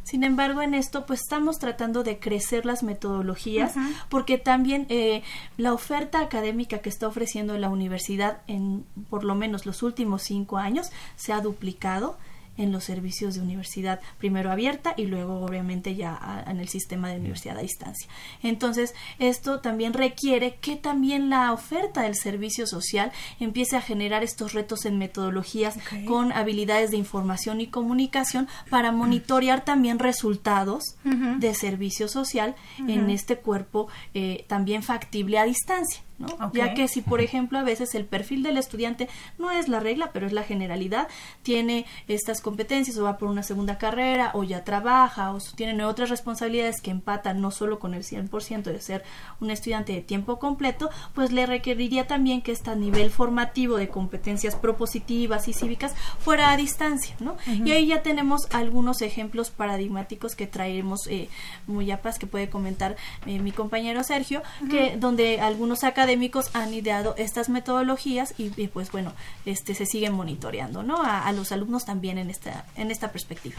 Sin 0.06 0.24
embargo, 0.24 0.62
en 0.62 0.76
esto 0.76 1.08
pues 1.08 1.22
estamos 1.22 1.58
tratando 1.58 2.04
de 2.04 2.20
crecer 2.20 2.68
las 2.68 2.84
metodologías 2.84 3.74
porque 4.08 4.38
también 4.38 4.86
eh, 4.90 5.24
la 5.58 5.74
oferta 5.74 6.20
académica 6.20 6.78
que 6.78 6.90
está 6.90 7.08
ofreciendo 7.08 7.58
la 7.58 7.70
universidad 7.70 8.44
en 8.46 8.86
por 9.10 9.24
lo 9.24 9.34
menos 9.34 9.66
los 9.66 9.82
últimos 9.82 10.22
cinco 10.22 10.58
años 10.58 10.92
se 11.16 11.34
ha 11.34 11.42
duplicado 11.42 12.20
en 12.58 12.72
los 12.72 12.84
servicios 12.84 13.36
de 13.36 13.42
universidad, 13.42 14.00
primero 14.18 14.52
abierta 14.52 14.94
y 14.98 15.06
luego 15.06 15.44
obviamente 15.46 15.96
ya 15.96 16.44
en 16.48 16.60
el 16.60 16.68
sistema 16.68 17.10
de 17.10 17.18
universidad 17.18 17.58
a 17.58 17.62
distancia. 17.62 18.10
Entonces, 18.44 18.94
esto 19.20 19.60
también 19.60 19.94
requiere 19.94 20.56
que 20.62 20.76
también 20.76 21.30
la 21.30 21.52
oferta 21.52 22.04
del 22.04 22.16
servicio 22.16 22.68
social 22.68 23.12
empiece 23.40 23.76
a 23.76 23.82
generar 23.82 24.24
estos 24.24 24.54
retos 24.54 24.86
en 24.86 24.98
metodologías 24.98 25.78
con 26.06 26.32
habilidades 26.32 26.92
de 26.92 26.98
información 26.98 27.62
y 27.62 27.68
comunicación 27.68 28.48
para 28.70 28.92
monitorear 28.92 29.64
también 29.64 30.00
resultados 30.00 30.96
de 31.04 31.54
servicio 31.54 32.08
social 32.08 32.56
en 32.88 33.10
este 33.10 33.38
cuerpo 33.38 33.88
eh, 34.14 34.46
también 34.48 34.84
factible 34.84 35.40
a 35.40 35.46
distancia. 35.46 36.02
¿No? 36.18 36.52
Ya 36.54 36.74
que 36.74 36.88
si, 36.88 37.02
por 37.02 37.22
ejemplo, 37.22 37.60
a 37.60 37.64
veces 37.64 37.96
el 37.96 38.06
perfil 38.06 38.44
del 38.44 38.58
estudiante 38.58 39.10
no 39.38 39.52
es 39.52 39.68
la 39.68 39.80
regla, 39.80 40.12
pero 40.14 40.26
es 40.26 40.34
la 40.34 40.44
generalidad, 40.44 41.08
tiene 41.44 41.86
estas 42.08 42.42
competencias 42.42 42.98
o 42.98 43.04
va 43.04 43.18
por 43.18 43.30
una 43.30 43.44
segunda 43.44 43.78
carrera 43.78 44.32
o 44.34 44.44
ya 44.44 44.64
trabaja 44.64 45.32
o 45.34 45.40
tiene 45.56 45.84
otras 45.84 46.10
responsabilidades 46.10 46.82
que 46.82 46.92
empatan 46.92 47.42
no 47.42 47.52
solo 47.52 47.80
con 47.80 47.94
el 47.94 48.04
100% 48.04 48.64
de 48.64 48.82
ser 48.82 49.04
un 49.40 49.52
estudiante 49.52 49.94
de 49.94 50.02
tiempo 50.02 50.40
completo, 50.40 50.90
pues 51.14 51.32
le 51.32 51.46
requeriría 51.46 52.08
también 52.08 52.42
que 52.42 52.52
este 52.52 52.76
nivel 52.76 53.12
formativo 53.12 53.78
de 53.78 53.90
competencias 53.90 54.56
propositivas 54.56 55.48
y 55.48 55.54
cívicas 55.54 55.94
fuera 56.20 56.52
a 56.52 56.58
distancia, 56.58 57.16
¿no? 57.20 57.38
Y 57.46 57.72
ahí 57.72 57.88
ya 57.88 58.02
tenemos 58.02 58.48
algunos 58.52 59.02
ejemplos 59.02 59.52
paradigmáticos 59.52 60.36
que 60.36 60.48
traemos 60.48 61.08
eh, 61.08 61.30
muy 61.68 61.92
a 61.92 62.02
paz 62.02 62.18
que 62.18 62.28
puede 62.28 62.50
comentar 62.50 62.96
eh, 63.26 63.40
mi 63.40 63.52
compañero 63.52 64.04
Sergio, 64.04 64.42
que 64.70 64.98
donde 64.98 65.42
algunos 65.42 65.84
académicos 65.84 66.05
han 66.54 66.74
ideado 66.74 67.16
estas 67.18 67.50
metodologías 67.50 68.34
y, 68.38 68.50
pues 68.68 68.92
bueno, 68.92 69.14
este 69.46 69.76
se 69.76 69.86
siguen 69.86 70.14
monitoreando, 70.14 70.84
¿no? 70.84 71.02
A, 71.04 71.32
los 71.32 71.52
alumnos 71.52 71.86
también 71.86 72.18
en 72.18 72.30
esta 72.30 72.66
en 72.76 72.92
esta 72.92 73.12
perspectiva. 73.12 73.58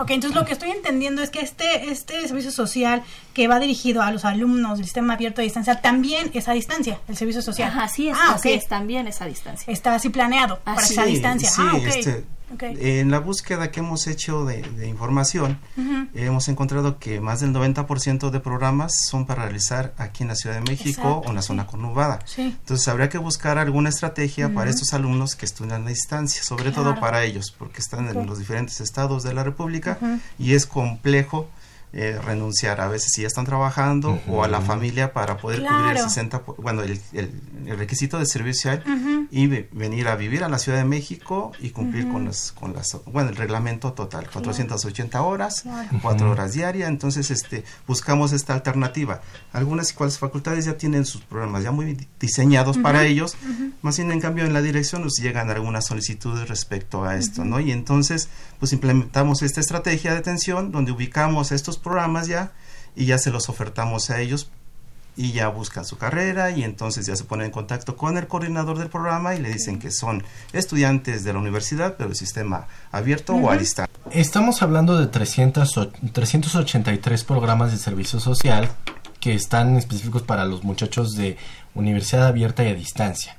Ok, 0.00 0.12
entonces 0.12 0.34
lo 0.34 0.46
que 0.46 0.54
estoy 0.54 0.70
entendiendo 0.70 1.22
es 1.22 1.28
que 1.28 1.40
este, 1.40 1.90
este 1.90 2.26
servicio 2.26 2.50
social 2.50 3.02
que 3.34 3.48
va 3.48 3.58
dirigido 3.58 4.00
a 4.00 4.10
los 4.10 4.24
alumnos 4.24 4.78
del 4.78 4.86
sistema 4.86 5.14
abierto 5.14 5.42
a 5.42 5.44
distancia 5.44 5.82
también 5.82 6.30
es 6.32 6.48
a 6.48 6.52
distancia, 6.52 7.00
el 7.06 7.16
servicio 7.16 7.42
social. 7.42 7.68
Ajá, 7.68 7.84
así 7.84 8.08
es, 8.08 8.16
ah, 8.18 8.32
así 8.34 8.52
es, 8.52 8.66
también 8.66 9.06
es 9.08 9.20
a 9.20 9.26
distancia. 9.26 9.70
Está 9.70 9.94
así 9.94 10.08
planeado 10.08 10.58
para 10.60 10.80
esa 10.80 11.04
distancia. 11.04 11.50
Sí, 11.50 11.62
ah, 11.62 11.78
este, 11.84 12.24
en 12.58 13.10
la 13.10 13.20
búsqueda 13.20 13.70
que 13.70 13.80
hemos 13.80 14.06
hecho 14.06 14.44
de, 14.44 14.86
información, 14.86 15.58
hemos 16.14 16.48
encontrado 16.48 16.98
que 16.98 17.20
más 17.20 17.40
del 17.40 17.52
90% 17.52 18.30
de 18.30 18.40
programas 18.40 18.92
son 19.08 19.26
para 19.26 19.44
realizar 19.44 19.94
aquí 19.96 20.22
en 20.22 20.28
la 20.28 20.34
Ciudad 20.34 20.56
de 20.56 20.62
México 20.62 21.22
o 21.24 21.28
en 21.28 21.36
la 21.36 21.42
zona 21.42 21.66
conurbada. 21.66 22.18
Entonces 22.36 22.86
habría 22.88 23.08
que 23.08 23.18
buscar 23.18 23.58
alguna 23.58 23.88
estrategia 23.88 24.52
para 24.52 24.70
estos 24.70 24.92
alumnos 24.94 25.36
que 25.36 25.46
estudian 25.46 25.84
a 25.84 25.88
distancia, 25.88 26.42
sobre 26.42 26.72
todo 26.72 26.98
para 26.98 27.24
ellos, 27.24 27.54
porque 27.56 27.80
están 27.80 28.08
en 28.08 28.26
los 28.26 28.38
diferentes 28.38 28.80
estados 28.80 29.22
de 29.22 29.34
la 29.34 29.44
República 29.44 29.98
y 30.38 30.54
es 30.54 30.66
complejo 30.66 31.48
eh, 31.92 32.20
renunciar. 32.24 32.80
A 32.80 32.86
veces 32.86 33.10
si 33.12 33.22
ya 33.22 33.26
están 33.26 33.44
trabajando 33.44 34.20
o 34.28 34.44
a 34.44 34.48
la 34.48 34.60
familia 34.60 35.12
para 35.12 35.38
poder 35.38 35.60
cubrir 35.60 35.96
el 35.96 35.98
60, 35.98 36.42
bueno, 36.58 36.82
el, 36.82 37.00
el, 37.12 37.30
requisito 37.76 38.18
de 38.18 38.26
servicio 38.26 38.70
y 39.30 39.46
venir 39.46 40.06
a 40.06 40.14
vivir 40.14 40.44
a 40.44 40.48
la 40.48 40.58
Ciudad 40.58 40.78
de 40.78 40.84
México 40.84 41.52
y 41.58 41.70
cumplir 41.70 42.08
con 42.08 42.26
las, 42.26 42.52
con 42.52 42.74
las, 42.74 42.96
bueno, 43.06 43.30
el 43.30 43.36
reglamento 43.36 43.92
total, 43.92 44.28
480 44.30 45.20
horas, 45.22 45.64
4 46.00 46.30
horas 46.30 46.52
diarias, 46.52 46.88
entonces 46.88 47.30
este, 47.30 47.64
buscamos 47.86 48.32
esta 48.32 48.54
alternativa. 48.54 49.20
Algunas 49.52 49.92
cuales 49.92 50.18
facultades 50.18 50.66
ya 50.66 50.76
tienen 50.76 51.04
sus 51.04 51.22
programas 51.22 51.64
ya 51.64 51.72
muy 51.72 52.08
diseñados 52.20 52.78
para 52.78 53.04
ellos, 53.04 53.36
más 53.82 53.96
bien 53.96 54.12
en 54.12 54.20
cambio 54.20 54.44
en 54.44 54.52
la 54.52 54.62
dirección 54.62 55.02
nos 55.02 55.16
llegan 55.16 55.50
algunas 55.50 55.86
solicitudes 55.86 56.48
respecto 56.48 57.04
a 57.04 57.16
esto, 57.16 57.44
¿no? 57.44 57.58
Y 57.58 57.72
entonces 57.72 58.28
pues 58.60 58.72
implementamos 58.72 59.42
esta 59.42 59.60
estrategia 59.60 60.12
de 60.12 60.18
atención 60.18 60.70
donde 60.70 60.92
ubicamos 60.92 61.50
estos 61.50 61.79
programas 61.80 62.28
ya 62.28 62.52
y 62.94 63.06
ya 63.06 63.18
se 63.18 63.30
los 63.30 63.48
ofertamos 63.48 64.10
a 64.10 64.20
ellos 64.20 64.50
y 65.16 65.32
ya 65.32 65.48
buscan 65.48 65.84
su 65.84 65.98
carrera 65.98 66.50
y 66.50 66.62
entonces 66.62 67.06
ya 67.06 67.16
se 67.16 67.24
ponen 67.24 67.46
en 67.46 67.52
contacto 67.52 67.96
con 67.96 68.16
el 68.16 68.26
coordinador 68.26 68.78
del 68.78 68.88
programa 68.88 69.34
y 69.34 69.40
le 69.40 69.52
dicen 69.52 69.78
que 69.78 69.90
son 69.90 70.22
estudiantes 70.52 71.24
de 71.24 71.32
la 71.32 71.38
universidad, 71.38 71.96
pero 71.98 72.10
el 72.10 72.16
sistema 72.16 72.66
abierto 72.92 73.34
o 73.34 73.50
a 73.50 73.56
distancia. 73.56 73.94
Estamos 74.12 74.62
hablando 74.62 74.98
de 74.98 75.08
300, 75.08 75.90
383 76.12 77.24
programas 77.24 77.72
de 77.72 77.78
servicio 77.78 78.20
social 78.20 78.70
que 79.20 79.34
están 79.34 79.76
específicos 79.76 80.22
para 80.22 80.44
los 80.46 80.64
muchachos 80.64 81.12
de 81.12 81.36
universidad 81.74 82.26
abierta 82.26 82.64
y 82.64 82.68
a 82.68 82.74
distancia. 82.74 83.36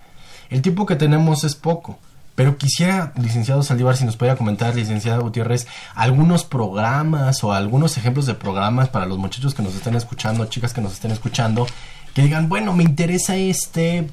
El 0.50 0.62
tiempo 0.62 0.86
que 0.86 0.96
tenemos 0.96 1.44
es 1.44 1.56
poco. 1.56 1.98
Pero 2.42 2.58
quisiera, 2.58 3.14
licenciado 3.22 3.62
Saldívar, 3.62 3.96
si 3.96 4.04
nos 4.04 4.18
pudiera 4.18 4.36
comentar, 4.36 4.74
licenciada 4.74 5.20
Gutiérrez, 5.20 5.68
algunos 5.94 6.44
programas 6.44 7.44
o 7.44 7.54
algunos 7.54 8.00
ejemplos 8.00 8.26
de 8.26 8.34
programas 8.34 8.90
para 8.90 9.06
los 9.06 9.20
muchachos 9.20 9.54
que 9.54 9.62
nos 9.62 9.76
estén 9.76 9.94
escuchando, 9.94 10.44
chicas 10.48 10.74
que 10.74 10.82
nos 10.82 10.94
estén 10.94 11.12
escuchando, 11.12 11.68
que 12.16 12.24
digan, 12.24 12.50
bueno, 12.50 12.74
me 12.74 12.82
interesa 12.82 13.36
este, 13.36 14.10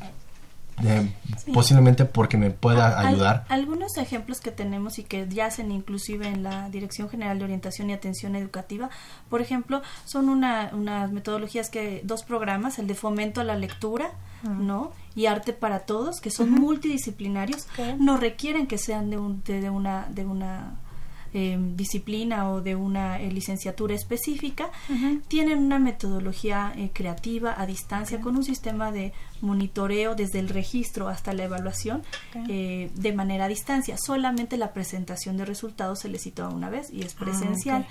posiblemente 1.55 2.05
porque 2.05 2.37
me 2.37 2.51
pueda 2.51 3.01
ayudar. 3.01 3.47
algunos 3.49 3.97
ejemplos 3.97 4.41
que 4.41 4.51
tenemos 4.51 4.99
y 4.99 5.05
que 5.05 5.27
yacen 5.27 5.73
inclusive 5.73 6.29
en 6.29 6.43
la 6.43 6.69
Dirección 6.69 7.09
General 7.09 7.39
de 7.39 7.45
Orientación 7.45 7.89
y 7.89 7.95
Atención 7.95 8.37
Educativa, 8.37 8.91
por 9.31 9.41
ejemplo, 9.41 9.81
son 10.05 10.29
una, 10.29 10.69
unas 10.75 11.11
metodologías 11.13 11.71
que 11.71 12.03
dos 12.05 12.25
programas, 12.25 12.79
el 12.79 12.89
de 12.89 12.95
fomento 12.95 13.41
a 13.41 13.45
la 13.45 13.57
lectura, 13.57 14.11
¿no? 14.43 14.93
Y 15.19 15.27
arte 15.27 15.53
para 15.53 15.81
todos, 15.81 16.21
que 16.21 16.31
son 16.31 16.51
multidisciplinarios, 16.53 17.67
no 17.99 18.17
requieren 18.17 18.69
que 18.69 18.79
sean 18.79 19.11
de, 19.11 19.19
un, 19.19 19.43
de 19.43 19.69
una 19.69 20.07
de 20.11 20.25
una 20.25 20.79
Em, 21.35 21.77
disciplina 21.77 22.51
o 22.51 22.63
de 22.63 22.75
una 22.75 23.21
eh, 23.21 23.31
licenciatura 23.31 23.95
específica, 23.95 24.71
tienen 25.29 25.59
una 25.59 25.79
metodología 25.79 26.73
eh, 26.75 26.91
creativa 26.91 27.55
a 27.61 27.67
distancia 27.67 28.19
con 28.19 28.35
un 28.35 28.43
sistema 28.43 28.91
de 28.93 29.13
monitoreo 29.41 30.15
desde 30.15 30.39
el 30.39 30.49
registro 30.49 31.09
hasta 31.09 31.33
la 31.33 31.45
evaluación 31.45 32.03
eh, 32.49 32.91
de 32.95 33.13
manera 33.13 33.45
a 33.45 33.49
distancia. 33.49 33.97
Solamente 33.99 34.57
la 34.57 34.73
presentación 34.73 35.37
de 35.37 35.45
resultados 35.45 36.01
se 36.01 36.09
les 36.09 36.23
citó 36.23 36.49
una 36.49 36.71
vez 36.71 36.91
y 36.93 37.03
es 37.03 37.15
ah, 37.15 37.21
presencial. 37.21 37.87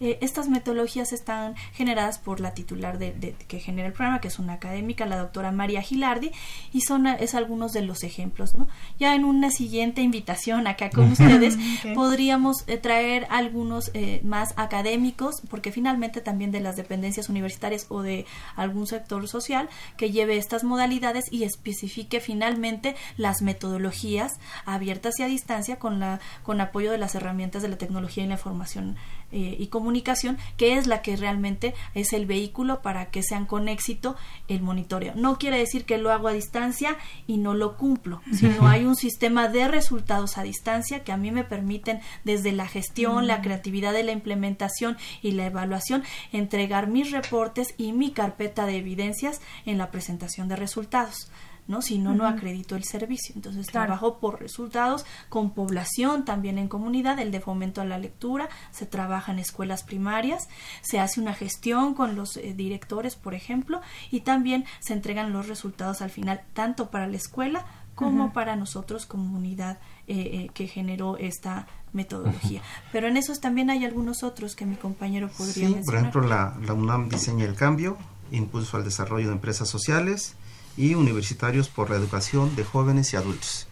estas 0.00 0.48
metodologías 0.48 1.12
están 1.12 1.54
generadas 1.72 2.18
por 2.18 2.40
la 2.40 2.54
titular 2.54 2.98
de, 2.98 3.34
que 3.48 3.58
genera 3.58 3.88
el 3.88 3.94
programa, 3.94 4.20
que 4.20 4.28
es 4.28 4.38
una 4.38 4.54
académica, 4.54 5.06
la 5.06 5.18
doctora 5.18 5.52
María 5.52 5.82
Gilardi, 5.82 6.30
y 6.72 6.82
son 6.82 7.06
es 7.06 7.34
algunos 7.34 7.72
de 7.72 7.82
los 7.82 8.04
ejemplos. 8.04 8.54
¿no? 8.54 8.68
Ya 8.98 9.14
en 9.14 9.24
una 9.24 9.50
siguiente 9.50 10.02
invitación 10.02 10.66
acá 10.66 10.90
con 10.90 11.12
ustedes 11.12 11.56
podríamos 11.94 12.64
traer 12.80 13.26
algunos 13.30 13.90
eh, 13.94 14.20
más 14.24 14.54
académicos, 14.56 15.42
porque 15.50 15.72
finalmente 15.72 16.20
también 16.20 16.52
de 16.52 16.60
las 16.60 16.76
dependencias 16.76 17.28
universitarias 17.28 17.86
o 17.88 18.02
de 18.02 18.26
algún 18.56 18.86
sector 18.86 19.26
social 19.28 19.68
que 19.96 20.10
lleve 20.10 20.36
estas 20.36 20.64
modalidades 20.64 20.91
y 21.30 21.44
especifique 21.44 22.20
finalmente 22.20 22.94
las 23.16 23.42
metodologías 23.42 24.32
abiertas 24.64 25.18
y 25.18 25.22
a 25.22 25.26
distancia 25.26 25.78
con 25.78 26.00
la 26.00 26.20
con 26.42 26.60
apoyo 26.60 26.90
de 26.90 26.98
las 26.98 27.14
herramientas 27.14 27.62
de 27.62 27.68
la 27.68 27.78
tecnología 27.78 28.24
y 28.24 28.26
la 28.26 28.34
información 28.34 28.96
eh, 29.32 29.56
y 29.58 29.68
comunicación, 29.68 30.38
que 30.56 30.76
es 30.76 30.86
la 30.86 31.02
que 31.02 31.16
realmente 31.16 31.74
es 31.94 32.12
el 32.12 32.26
vehículo 32.26 32.82
para 32.82 33.06
que 33.06 33.22
sean 33.22 33.46
con 33.46 33.68
éxito 33.68 34.16
el 34.48 34.62
monitoreo. 34.62 35.14
No 35.16 35.38
quiere 35.38 35.58
decir 35.58 35.84
que 35.84 35.98
lo 35.98 36.12
hago 36.12 36.28
a 36.28 36.32
distancia 36.32 36.96
y 37.26 37.38
no 37.38 37.54
lo 37.54 37.76
cumplo, 37.76 38.20
sino 38.32 38.68
hay 38.68 38.84
un 38.84 38.96
sistema 38.96 39.48
de 39.48 39.68
resultados 39.68 40.38
a 40.38 40.42
distancia 40.42 41.02
que 41.02 41.12
a 41.12 41.16
mí 41.16 41.30
me 41.30 41.44
permiten 41.44 42.00
desde 42.24 42.52
la 42.52 42.68
gestión, 42.68 43.26
la 43.26 43.42
creatividad 43.42 43.92
de 43.92 44.04
la 44.04 44.12
implementación 44.12 44.96
y 45.22 45.32
la 45.32 45.46
evaluación 45.46 46.04
entregar 46.32 46.86
mis 46.86 47.10
reportes 47.10 47.74
y 47.76 47.92
mi 47.92 48.10
carpeta 48.10 48.66
de 48.66 48.76
evidencias 48.76 49.40
en 49.66 49.78
la 49.78 49.90
presentación 49.90 50.48
de 50.48 50.56
resultados. 50.56 51.30
¿No? 51.66 51.82
Si 51.82 51.98
no, 51.98 52.14
no 52.14 52.26
acredito 52.26 52.76
el 52.76 52.84
servicio. 52.84 53.34
Entonces 53.34 53.66
trabajo 53.66 54.18
por 54.18 54.40
resultados 54.40 55.04
con 55.28 55.50
población, 55.50 56.24
también 56.24 56.58
en 56.58 56.68
comunidad, 56.68 57.18
el 57.18 57.30
de 57.30 57.40
fomento 57.40 57.80
a 57.80 57.84
la 57.84 57.98
lectura, 57.98 58.48
se 58.70 58.86
trabaja 58.86 59.32
en 59.32 59.38
escuelas 59.38 59.82
primarias, 59.82 60.48
se 60.82 61.00
hace 61.00 61.20
una 61.20 61.34
gestión 61.34 61.94
con 61.94 62.16
los 62.16 62.36
eh, 62.36 62.54
directores, 62.54 63.16
por 63.16 63.34
ejemplo, 63.34 63.80
y 64.10 64.20
también 64.20 64.64
se 64.80 64.92
entregan 64.92 65.32
los 65.32 65.48
resultados 65.48 66.02
al 66.02 66.10
final, 66.10 66.42
tanto 66.52 66.90
para 66.90 67.06
la 67.06 67.16
escuela 67.16 67.64
como 67.94 68.32
para 68.32 68.56
nosotros, 68.56 69.06
comunidad 69.06 69.78
eh, 70.06 70.16
eh, 70.16 70.50
que 70.54 70.66
generó 70.66 71.16
esta 71.18 71.66
metodología. 71.92 72.62
Pero 72.90 73.06
en 73.06 73.16
esos 73.16 73.40
también 73.40 73.70
hay 73.70 73.84
algunos 73.84 74.22
otros 74.22 74.56
que 74.56 74.66
mi 74.66 74.76
compañero 74.76 75.28
podría 75.28 75.68
sí, 75.68 75.76
Por 75.84 75.96
ejemplo, 75.96 76.22
la, 76.22 76.56
la 76.62 76.72
UNAM 76.72 77.08
diseña 77.08 77.44
el 77.44 77.54
cambio, 77.54 77.98
impulso 78.30 78.76
al 78.76 78.84
desarrollo 78.84 79.28
de 79.28 79.34
empresas 79.34 79.68
sociales, 79.68 80.34
y 80.76 80.94
universitarios 80.94 81.68
por 81.68 81.90
la 81.90 81.96
educación 81.96 82.54
de 82.56 82.64
jóvenes 82.64 83.12
y 83.12 83.16
adultos. 83.16 83.68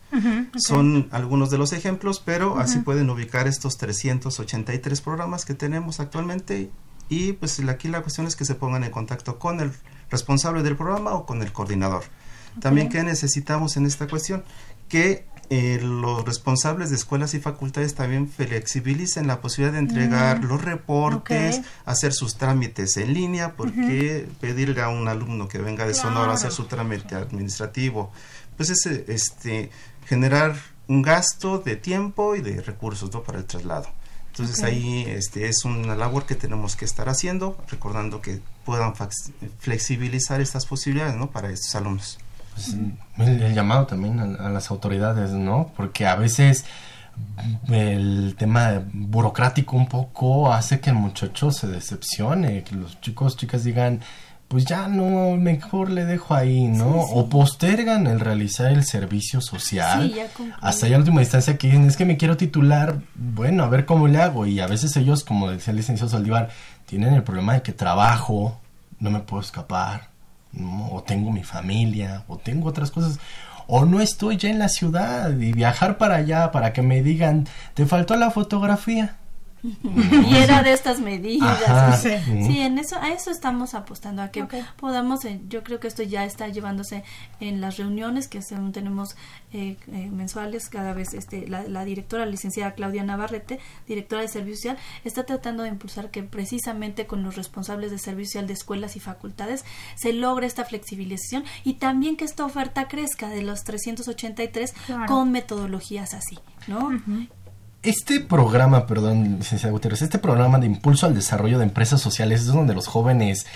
Son 0.56 1.08
algunos 1.12 1.50
de 1.50 1.58
los 1.58 1.72
ejemplos, 1.72 2.20
pero 2.24 2.58
así 2.58 2.80
pueden 2.80 3.10
ubicar 3.10 3.46
estos 3.46 3.78
383 3.78 5.00
programas 5.00 5.44
que 5.44 5.54
tenemos 5.54 6.00
actualmente 6.00 6.70
y 7.08 7.32
pues 7.32 7.60
aquí 7.68 7.88
la 7.88 8.02
cuestión 8.02 8.26
es 8.26 8.36
que 8.36 8.44
se 8.44 8.54
pongan 8.54 8.84
en 8.84 8.90
contacto 8.90 9.38
con 9.38 9.60
el 9.60 9.72
responsable 10.10 10.62
del 10.62 10.76
programa 10.76 11.12
o 11.12 11.26
con 11.26 11.42
el 11.42 11.52
coordinador. 11.52 12.04
También 12.60 12.88
que 12.88 13.02
necesitamos 13.02 13.76
en 13.76 13.86
esta 13.86 14.08
cuestión 14.08 14.42
que 14.88 15.26
eh, 15.52 15.80
los 15.82 16.24
responsables 16.24 16.90
de 16.90 16.96
escuelas 16.96 17.34
y 17.34 17.40
facultades 17.40 17.96
también 17.96 18.28
flexibilicen 18.28 19.26
la 19.26 19.40
posibilidad 19.40 19.72
de 19.72 19.80
entregar 19.80 20.40
mm, 20.40 20.44
los 20.44 20.62
reportes, 20.62 21.62
hacer 21.84 22.12
sus 22.12 22.36
trámites 22.36 22.96
en 22.96 23.12
línea, 23.12 23.56
porque 23.56 24.28
pedirle 24.40 24.80
a 24.80 24.90
un 24.90 25.08
alumno 25.08 25.48
que 25.48 25.58
venga 25.58 25.86
de 25.86 25.94
Sonora 25.94 26.30
a 26.30 26.34
hacer 26.36 26.52
su 26.52 26.66
trámite 26.66 27.16
administrativo, 27.16 28.12
pues 28.56 28.70
es 28.70 28.86
este 28.86 29.70
generar 30.06 30.54
un 30.86 31.02
gasto 31.02 31.58
de 31.58 31.74
tiempo 31.74 32.36
y 32.36 32.42
de 32.42 32.62
recursos 32.62 33.12
¿no? 33.12 33.24
para 33.24 33.38
el 33.38 33.44
traslado. 33.44 33.88
Entonces 34.28 34.62
ahí 34.62 35.04
este, 35.08 35.48
es 35.48 35.64
una 35.64 35.96
labor 35.96 36.26
que 36.26 36.36
tenemos 36.36 36.76
que 36.76 36.84
estar 36.84 37.08
haciendo, 37.08 37.58
recordando 37.68 38.22
que 38.22 38.40
puedan 38.64 38.94
flexibilizar 39.58 40.40
estas 40.40 40.64
posibilidades 40.66 41.16
¿no? 41.16 41.28
para 41.32 41.50
estos 41.50 41.74
alumnos. 41.74 42.20
Pues, 42.54 42.76
el, 43.28 43.54
llamado 43.54 43.86
también 43.86 44.18
a, 44.18 44.48
las 44.50 44.70
autoridades, 44.70 45.30
¿no? 45.30 45.72
Porque 45.76 46.06
a 46.06 46.16
veces 46.16 46.64
el 47.68 48.34
tema 48.38 48.82
burocrático 48.92 49.76
un 49.76 49.86
poco 49.86 50.52
hace 50.52 50.80
que 50.80 50.90
el 50.90 50.96
muchacho 50.96 51.50
se 51.50 51.66
decepcione, 51.66 52.62
que 52.62 52.74
los 52.74 53.00
chicos, 53.00 53.36
chicas 53.36 53.64
digan, 53.64 54.00
pues 54.50 54.64
ya 54.64 54.88
no, 54.88 55.36
mejor 55.36 55.90
le 55.90 56.04
dejo 56.04 56.34
ahí, 56.34 56.66
¿no? 56.66 56.90
O 56.90 57.28
postergan 57.28 58.08
el 58.08 58.18
realizar 58.18 58.72
el 58.72 58.84
servicio 58.84 59.40
social. 59.40 60.12
hasta 60.60 60.88
ya 60.88 60.96
en 60.96 61.02
última 61.02 61.20
instancia 61.20 61.56
que 61.56 61.68
dicen, 61.68 61.84
es 61.84 61.96
que 61.96 62.04
me 62.04 62.16
quiero 62.16 62.36
titular, 62.36 63.00
bueno, 63.14 63.62
a 63.62 63.68
ver 63.68 63.86
cómo 63.86 64.08
le 64.08 64.20
hago. 64.20 64.46
Y 64.46 64.58
a 64.58 64.66
veces 64.66 64.96
ellos, 64.96 65.22
como 65.22 65.48
decía 65.48 65.70
el 65.70 65.76
licenciado 65.76 66.10
Saldívar, 66.10 66.50
tienen 66.86 67.14
el 67.14 67.22
problema 67.22 67.54
de 67.54 67.62
que 67.62 67.72
trabajo, 67.72 68.60
no 68.98 69.12
me 69.12 69.20
puedo 69.20 69.40
escapar, 69.40 70.08
o 70.90 71.02
tengo 71.02 71.30
mi 71.30 71.44
familia, 71.44 72.24
o 72.28 72.36
tengo 72.36 72.68
otras 72.68 72.90
cosas 72.90 73.18
o 73.72 73.84
no 73.84 74.00
estoy 74.00 74.36
ya 74.36 74.50
en 74.50 74.58
la 74.58 74.68
ciudad 74.68 75.30
y 75.30 75.52
viajar 75.52 75.96
para 75.96 76.16
allá 76.16 76.50
para 76.50 76.72
que 76.72 76.82
me 76.82 77.02
digan, 77.02 77.46
te 77.74 77.86
faltó 77.86 78.16
la 78.16 78.32
fotografía. 78.32 79.19
y 79.82 80.36
era 80.36 80.62
de 80.62 80.72
estas 80.72 81.00
medidas. 81.00 82.02
sí. 82.02 82.60
en 82.60 82.78
eso, 82.78 82.96
a 83.00 83.12
eso 83.12 83.30
estamos 83.30 83.74
apostando, 83.74 84.22
a 84.22 84.30
que 84.30 84.46
podamos, 84.76 85.24
eh, 85.24 85.40
yo 85.48 85.62
creo 85.62 85.80
que 85.80 85.88
esto 85.88 86.02
ya 86.02 86.24
está 86.24 86.48
llevándose 86.48 87.04
en 87.40 87.60
las 87.60 87.76
reuniones 87.76 88.28
que 88.28 88.40
tenemos 88.72 89.16
eh, 89.52 89.76
eh, 89.92 90.10
mensuales, 90.10 90.68
cada 90.68 90.92
vez 90.92 91.14
este, 91.14 91.46
la, 91.48 91.84
directora, 91.84 92.24
la 92.24 92.30
licenciada 92.30 92.74
Claudia 92.74 93.02
Navarrete, 93.02 93.60
directora 93.86 94.22
de 94.22 94.28
Servicio 94.28 94.70
Social, 94.70 94.78
está 95.04 95.24
tratando 95.24 95.62
de 95.62 95.68
impulsar 95.68 96.10
que 96.10 96.22
precisamente 96.22 97.06
con 97.06 97.22
los 97.22 97.36
responsables 97.36 97.90
de 97.90 97.98
Servicio 97.98 98.20
Social 98.30 98.46
de 98.46 98.52
escuelas 98.52 98.96
y 98.96 99.00
facultades 99.00 99.64
se 99.96 100.12
logre 100.12 100.46
esta 100.46 100.64
flexibilización 100.64 101.44
y 101.64 101.74
también 101.74 102.16
que 102.16 102.24
esta 102.24 102.44
oferta 102.44 102.86
crezca 102.88 103.28
de 103.28 103.42
los 103.42 103.64
383 103.64 104.74
con 105.06 105.32
metodologías 105.32 106.14
así, 106.14 106.38
¿no? 106.66 106.90
Este 107.82 108.20
programa, 108.20 108.86
perdón, 108.86 109.38
licenciada 109.38 109.72
Gutiérrez, 109.72 110.02
este 110.02 110.18
programa 110.18 110.58
de 110.58 110.66
impulso 110.66 111.06
al 111.06 111.14
desarrollo 111.14 111.56
de 111.56 111.64
empresas 111.64 111.98
sociales 111.98 112.42
es 112.42 112.48
donde 112.48 112.74
los 112.74 112.86
jóvenes 112.86 113.46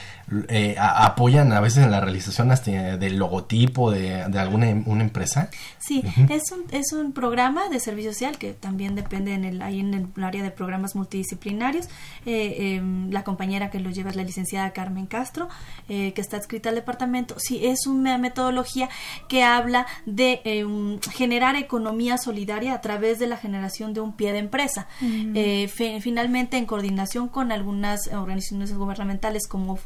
eh, 0.48 0.76
apoyan 0.78 1.52
a 1.52 1.60
veces 1.60 1.84
en 1.84 1.90
la 1.90 2.00
realización 2.00 2.50
hasta 2.50 2.96
del 2.96 3.16
logotipo 3.18 3.90
de, 3.90 4.24
de 4.28 4.38
alguna 4.38 4.70
em, 4.70 4.84
una 4.86 5.02
empresa. 5.02 5.50
Sí, 5.78 6.02
es, 6.30 6.50
un, 6.50 6.64
es 6.70 6.92
un 6.92 7.12
programa 7.12 7.68
de 7.68 7.78
servicio 7.78 8.12
social 8.12 8.38
que 8.38 8.54
también 8.54 8.94
depende 8.94 9.34
en 9.34 9.44
el, 9.44 9.62
ahí 9.62 9.80
en 9.80 9.94
el 9.94 10.24
área 10.24 10.42
de 10.42 10.50
programas 10.50 10.94
multidisciplinarios. 10.94 11.88
Eh, 12.24 12.76
em, 12.76 13.10
la 13.10 13.22
compañera 13.22 13.70
que 13.70 13.80
lo 13.80 13.90
lleva 13.90 14.10
es 14.10 14.16
la 14.16 14.22
licenciada 14.22 14.72
Carmen 14.72 15.06
Castro, 15.06 15.48
eh, 15.88 16.12
que 16.14 16.20
está 16.20 16.38
adscrita 16.38 16.70
al 16.70 16.74
departamento. 16.74 17.36
Sí, 17.38 17.66
es 17.66 17.86
una 17.86 18.16
metodología 18.18 18.88
que 19.28 19.42
habla 19.42 19.86
de 20.06 20.40
em, 20.44 20.98
generar 21.12 21.56
economía 21.56 22.16
solidaria 22.16 22.72
a 22.74 22.80
través 22.80 23.18
de 23.18 23.26
la 23.26 23.36
generación 23.36 23.92
de 23.92 24.00
un 24.00 24.16
pie 24.16 24.32
de 24.32 24.38
empresa. 24.38 24.86
Eh, 25.02 25.68
finalmente, 26.00 26.56
en 26.56 26.66
coordinación 26.66 27.28
con 27.28 27.52
algunas 27.52 28.08
organizaciones 28.08 28.74
gubernamentales 28.74 29.46
como 29.46 29.76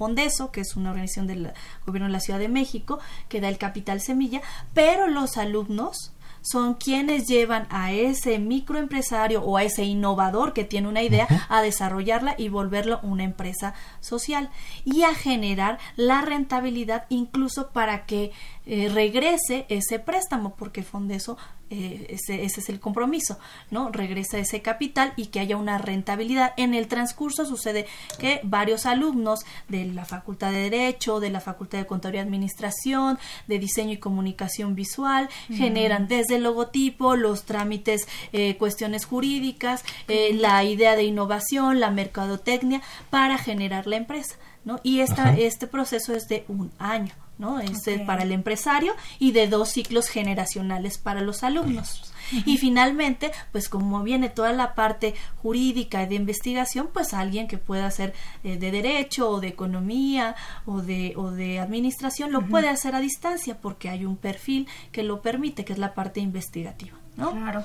Que 0.53 0.61
es 0.61 0.76
una 0.76 0.91
organización 0.91 1.26
del 1.26 1.53
gobierno 1.87 2.07
de 2.07 2.12
la 2.12 2.20
Ciudad 2.20 2.39
de 2.39 2.49
México, 2.49 2.99
que 3.29 3.41
da 3.41 3.49
el 3.49 3.59
capital 3.59 4.01
semilla, 4.01 4.43
pero 4.74 5.09
los 5.09 5.37
alumnos 5.37 6.12
son 6.41 6.74
quienes 6.74 7.26
llevan 7.26 7.66
a 7.70 7.93
ese 7.93 8.39
microempresario 8.39 9.43
o 9.43 9.57
a 9.57 9.64
ese 9.64 9.85
innovador 9.85 10.53
que 10.53 10.64
tiene 10.64 10.89
una 10.89 11.03
idea 11.03 11.26
a 11.49 11.62
desarrollarla 11.62 12.35
y 12.39 12.49
volverlo 12.49 13.01
una 13.03 13.24
empresa 13.24 13.74
social 14.01 14.51
y 14.85 15.03
a 15.03 15.14
generar 15.14 15.79
la 15.97 16.22
rentabilidad 16.22 17.07
incluso 17.09 17.70
para 17.70 18.07
que 18.07 18.33
eh, 18.66 18.89
regrese 18.89 19.66
ese 19.68 19.99
préstamo 19.99 20.55
porque 20.57 20.83
Fondeso 20.83 21.37
eh, 21.70 22.06
ese, 22.10 22.44
ese, 22.44 22.60
es 22.60 22.68
el 22.68 22.80
compromiso, 22.80 23.38
¿no? 23.70 23.90
Regresa 23.90 24.38
ese 24.38 24.62
capital 24.62 25.12
y 25.16 25.26
que 25.26 25.40
haya 25.40 25.56
una 25.56 25.78
rentabilidad. 25.78 26.54
En 26.56 26.74
el 26.74 26.88
transcurso 26.88 27.44
sucede 27.44 27.86
que 28.18 28.40
varios 28.42 28.86
alumnos 28.86 29.40
de 29.68 29.84
la 29.84 30.04
Facultad 30.04 30.50
de 30.50 30.70
Derecho, 30.70 31.20
de 31.20 31.30
la 31.30 31.40
Facultad 31.40 31.78
de 31.78 31.86
Contaduría 31.86 32.22
y 32.22 32.24
Administración, 32.24 33.18
de 33.46 33.58
Diseño 33.58 33.92
y 33.92 33.98
Comunicación 33.98 34.74
Visual, 34.74 35.28
generan 35.50 36.08
desde 36.08 36.36
el 36.36 36.44
logotipo, 36.44 37.16
los 37.16 37.44
trámites, 37.44 38.08
eh, 38.32 38.56
cuestiones 38.56 39.04
jurídicas, 39.04 39.84
eh, 40.08 40.32
la 40.34 40.64
idea 40.64 40.96
de 40.96 41.04
innovación, 41.04 41.80
la 41.80 41.90
mercadotecnia, 41.90 42.82
para 43.10 43.38
generar 43.38 43.86
la 43.86 43.96
empresa, 43.96 44.36
¿no? 44.64 44.80
Y 44.82 45.00
esta, 45.00 45.34
este 45.36 45.66
proceso 45.66 46.14
es 46.14 46.28
de 46.28 46.44
un 46.48 46.72
año. 46.78 47.12
¿No? 47.39 47.61
Es 47.61 47.84
para 48.07 48.22
el 48.22 48.32
empresario 48.32 48.95
y 49.18 49.32
de 49.32 49.49
dos 49.49 49.70
ciclos 49.70 50.09
generacionales 50.09 50.99
para 50.99 51.20
los 51.20 51.43
alumnos. 51.43 52.12
Y 52.45 52.59
finalmente, 52.59 53.30
pues 53.53 53.68
como 53.68 54.03
viene 54.03 54.28
toda 54.28 54.53
la 54.53 54.74
parte 54.74 55.14
jurídica 55.36 56.03
y 56.03 56.07
de 56.07 56.14
investigación, 56.16 56.91
pues 56.93 57.14
alguien 57.14 57.49
que 57.49 57.59
pueda 57.59 57.86
hacer 57.86 58.12
eh, 58.45 58.59
de 58.59 58.70
derecho 58.70 59.30
o 59.30 59.41
de 59.41 59.49
economía 59.49 60.36
o 60.66 60.82
de, 60.82 61.14
o 61.16 61.30
de 61.30 61.59
administración 61.59 62.32
lo 62.32 62.47
puede 62.47 62.68
hacer 62.68 62.95
a 62.95 63.01
distancia 63.01 63.59
porque 63.61 63.89
hay 63.89 64.05
un 64.05 64.16
perfil 64.16 64.68
que 64.93 65.03
lo 65.03 65.22
permite, 65.22 65.64
que 65.64 65.72
es 65.72 65.78
la 65.78 65.95
parte 65.95 66.20
investigativa. 66.20 66.99
¿no? 67.16 67.32
Claro. 67.32 67.64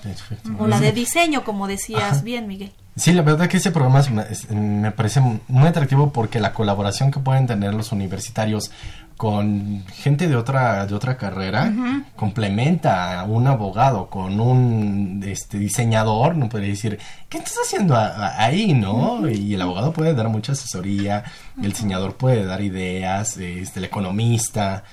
O 0.58 0.68
la 0.68 0.80
de 0.80 0.92
diseño, 0.92 1.44
como 1.44 1.68
decías 1.68 2.24
bien, 2.24 2.48
Miguel. 2.48 2.74
Sí, 2.96 3.12
la 3.12 3.22
verdad 3.22 3.48
que 3.48 3.58
ese 3.58 3.72
programa 3.72 4.04
me 4.50 4.92
parece 4.92 5.20
muy 5.20 5.68
atractivo 5.68 6.12
porque 6.12 6.40
la 6.40 6.54
colaboración 6.54 7.12
que 7.12 7.20
pueden 7.20 7.48
tener 7.48 7.74
los 7.74 7.92
universitarios 7.92 8.72
con 9.18 9.84
gente 9.94 10.28
de 10.28 10.36
otra 10.36 10.86
de 10.86 10.96
otra 10.96 11.18
carrera 11.18 11.74
complementa 12.16 13.20
a 13.20 13.24
un 13.26 13.48
abogado 13.48 14.10
con 14.10 14.40
un 14.40 15.24
este 15.26 15.60
diseñador 15.60 16.36
no 16.36 16.50
podría 16.50 16.70
decir 16.70 17.00
qué 17.30 17.38
estás 17.38 17.58
haciendo 17.66 17.96
ahí 17.96 18.74
no 18.74 19.30
y 19.30 19.54
el 19.54 19.62
abogado 19.62 19.94
puede 19.94 20.14
dar 20.14 20.30
mucha 20.30 20.54
asesoría 20.54 21.24
el 21.62 21.70
diseñador 21.70 22.16
puede 22.16 22.46
dar 22.46 22.62
ideas 22.62 23.38
este 23.38 23.80
el 23.80 23.86
economista. 23.86 24.84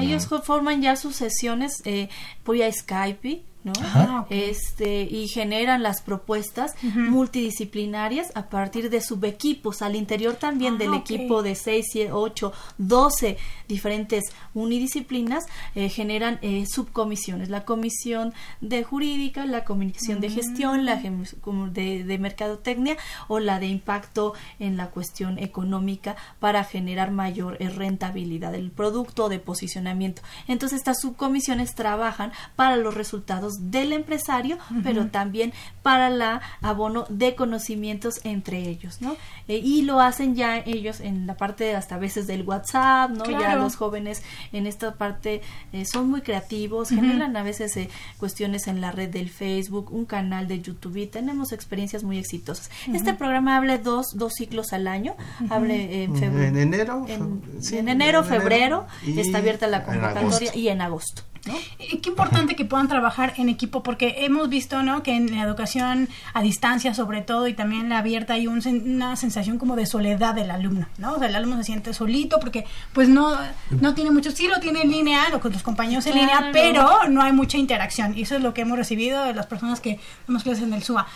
Ellos 0.00 0.28
forman 0.44 0.82
ya 0.82 0.96
sus 0.96 1.16
sesiones 1.16 1.82
eh, 1.84 2.08
a 2.46 2.72
Skype 2.72 3.44
¿no? 3.64 3.72
Ah, 3.80 4.26
este, 4.30 5.02
y 5.02 5.28
generan 5.28 5.82
las 5.82 6.02
propuestas 6.02 6.74
multidisciplinarias 6.82 8.32
a 8.34 8.48
partir 8.48 8.90
de 8.90 9.00
subequipos, 9.00 9.82
al 9.82 9.96
interior 9.96 10.34
también 10.34 10.78
del 10.78 10.94
ah, 10.94 10.96
equipo 10.96 11.42
de 11.42 11.54
6, 11.54 11.86
8, 12.10 12.52
12 12.78 13.36
diferentes 13.68 14.24
unidisciplinas, 14.54 15.44
eh, 15.74 15.88
generan 15.88 16.38
eh, 16.42 16.64
subcomisiones, 16.66 17.48
la 17.48 17.64
comisión 17.64 18.34
de 18.60 18.84
jurídica, 18.84 19.46
la 19.46 19.64
comisión 19.64 20.20
de 20.20 20.30
gestión, 20.30 20.84
la 20.84 20.96
de, 20.96 22.04
de 22.04 22.18
mercadotecnia 22.18 22.96
o 23.28 23.38
la 23.38 23.58
de 23.58 23.66
impacto 23.66 24.34
en 24.58 24.76
la 24.76 24.90
cuestión 24.90 25.38
económica 25.38 26.16
para 26.40 26.64
generar 26.64 27.10
mayor 27.10 27.56
eh, 27.60 27.68
rentabilidad 27.68 28.52
del 28.52 28.70
producto 28.70 29.24
o 29.24 29.28
de 29.28 29.38
posicionamiento. 29.38 30.22
Entonces 30.48 30.78
estas 30.78 31.00
subcomisiones 31.00 31.74
trabajan 31.74 32.32
para 32.56 32.76
los 32.76 32.94
resultados 32.94 33.51
del 33.60 33.92
empresario, 33.92 34.58
pero 34.82 35.06
también 35.08 35.52
para 35.82 36.10
la 36.10 36.40
abono 36.60 37.06
de 37.08 37.34
conocimientos 37.34 38.20
entre 38.24 38.68
ellos, 38.68 39.00
¿no? 39.00 39.16
Eh, 39.48 39.60
y 39.62 39.82
lo 39.82 40.00
hacen 40.00 40.34
ya 40.34 40.58
ellos 40.58 41.00
en 41.00 41.26
la 41.26 41.36
parte 41.36 41.74
hasta 41.74 41.96
a 41.96 41.98
veces 41.98 42.26
del 42.26 42.42
WhatsApp, 42.42 43.10
¿no? 43.10 43.24
Ya 43.24 43.56
los 43.56 43.76
jóvenes 43.76 44.22
en 44.52 44.66
esta 44.66 44.94
parte 44.94 45.42
eh, 45.72 45.84
son 45.84 46.08
muy 46.10 46.22
creativos, 46.22 46.90
generan 46.90 47.36
a 47.36 47.42
veces 47.42 47.76
eh, 47.76 47.88
cuestiones 48.18 48.68
en 48.68 48.80
la 48.80 48.92
red 48.92 49.10
del 49.10 49.30
Facebook, 49.30 49.92
un 49.92 50.04
canal 50.04 50.48
de 50.48 50.60
YouTube 50.60 50.96
y 50.96 51.06
tenemos 51.06 51.52
experiencias 51.52 52.04
muy 52.04 52.18
exitosas. 52.18 52.70
Este 52.92 53.14
programa 53.14 53.56
abre 53.56 53.78
dos, 53.78 54.06
dos 54.14 54.34
ciclos 54.34 54.72
al 54.72 54.86
año, 54.86 55.16
abre 55.50 56.04
en 56.04 56.16
febrero. 56.16 56.46
En 56.46 56.56
enero. 56.56 57.04
En, 57.08 57.88
enero, 57.88 58.24
febrero, 58.24 58.86
está 59.04 59.38
abierta 59.38 59.66
la 59.66 59.84
convocatoria 59.84 60.54
y 60.54 60.68
en 60.68 60.80
agosto. 60.80 61.22
Qué 61.44 62.08
importante 62.08 62.54
que 62.54 62.64
puedan 62.64 62.88
trabajar 62.88 63.34
en 63.36 63.48
equipo 63.48 63.82
porque 63.82 64.24
hemos 64.24 64.48
visto 64.48 64.82
¿no? 64.82 65.02
que 65.02 65.16
en 65.16 65.34
la 65.34 65.42
educación 65.42 66.08
a 66.34 66.42
distancia 66.42 66.94
sobre 66.94 67.22
todo 67.22 67.48
y 67.48 67.54
también 67.54 67.88
la 67.88 67.98
abierta 67.98 68.34
hay 68.34 68.46
una 68.46 69.16
sensación 69.16 69.58
como 69.58 69.74
de 69.74 69.86
soledad 69.86 70.34
del 70.34 70.50
alumno, 70.50 70.88
¿no? 70.98 71.14
O 71.14 71.18
sea, 71.18 71.28
el 71.28 71.34
alumno 71.34 71.56
se 71.58 71.64
siente 71.64 71.94
solito 71.94 72.38
porque 72.38 72.64
pues 72.92 73.08
no, 73.08 73.36
no 73.80 73.94
tiene 73.94 74.10
mucho, 74.10 74.30
sí 74.30 74.46
lo 74.46 74.60
tiene 74.60 74.82
en 74.82 74.90
línea 74.90 75.24
o 75.34 75.40
con 75.40 75.52
sus 75.52 75.62
compañeros 75.62 76.06
en 76.06 76.14
línea, 76.14 76.50
pero 76.52 77.08
no 77.08 77.22
hay 77.22 77.32
mucha 77.32 77.58
interacción 77.58 78.16
y 78.16 78.22
eso 78.22 78.36
es 78.36 78.42
lo 78.42 78.54
que 78.54 78.62
hemos 78.62 78.78
recibido 78.78 79.24
de 79.24 79.34
las 79.34 79.46
personas 79.46 79.80
que 79.80 79.98
hemos 80.28 80.44
clases 80.44 80.64
en 80.64 80.72
el 80.74 80.82
SUA. 80.82 81.06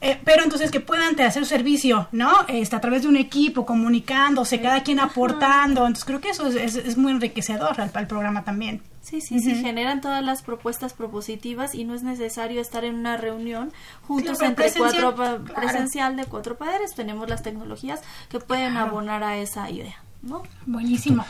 Eh, 0.00 0.20
pero 0.24 0.44
entonces 0.44 0.70
que 0.70 0.78
puedan 0.78 1.20
hacer 1.20 1.44
su 1.44 1.48
servicio, 1.48 2.08
¿no? 2.12 2.30
Este, 2.46 2.76
a 2.76 2.80
través 2.80 3.02
de 3.02 3.08
un 3.08 3.16
equipo, 3.16 3.66
comunicándose, 3.66 4.60
cada 4.60 4.82
quien 4.84 5.00
aportando. 5.00 5.80
Entonces 5.80 6.04
creo 6.04 6.20
que 6.20 6.30
eso 6.30 6.46
es, 6.46 6.76
es, 6.76 6.96
muy 6.96 7.10
enriquecedor 7.10 7.80
al, 7.80 8.06
programa 8.06 8.44
también. 8.44 8.80
Sí, 9.02 9.20
sí, 9.20 9.40
sí, 9.40 9.54
generan 9.56 10.00
todas 10.00 10.22
las 10.22 10.42
propuestas 10.42 10.92
propositivas 10.92 11.74
y 11.74 11.84
no 11.84 11.94
es 11.94 12.02
necesario 12.02 12.60
estar 12.60 12.84
en 12.84 12.94
una 12.94 13.16
reunión 13.16 13.72
juntos 14.06 14.42
entre 14.42 14.70
cuatro 14.72 15.14
presencial 15.54 16.16
de 16.16 16.26
cuatro 16.26 16.58
padres. 16.58 16.94
Tenemos 16.94 17.28
las 17.28 17.42
tecnologías 17.42 18.00
que 18.28 18.38
pueden 18.38 18.76
abonar 18.76 19.24
a 19.24 19.38
esa 19.38 19.70
idea, 19.70 19.96
¿no? 20.22 20.42
Buenísimo 20.66 21.24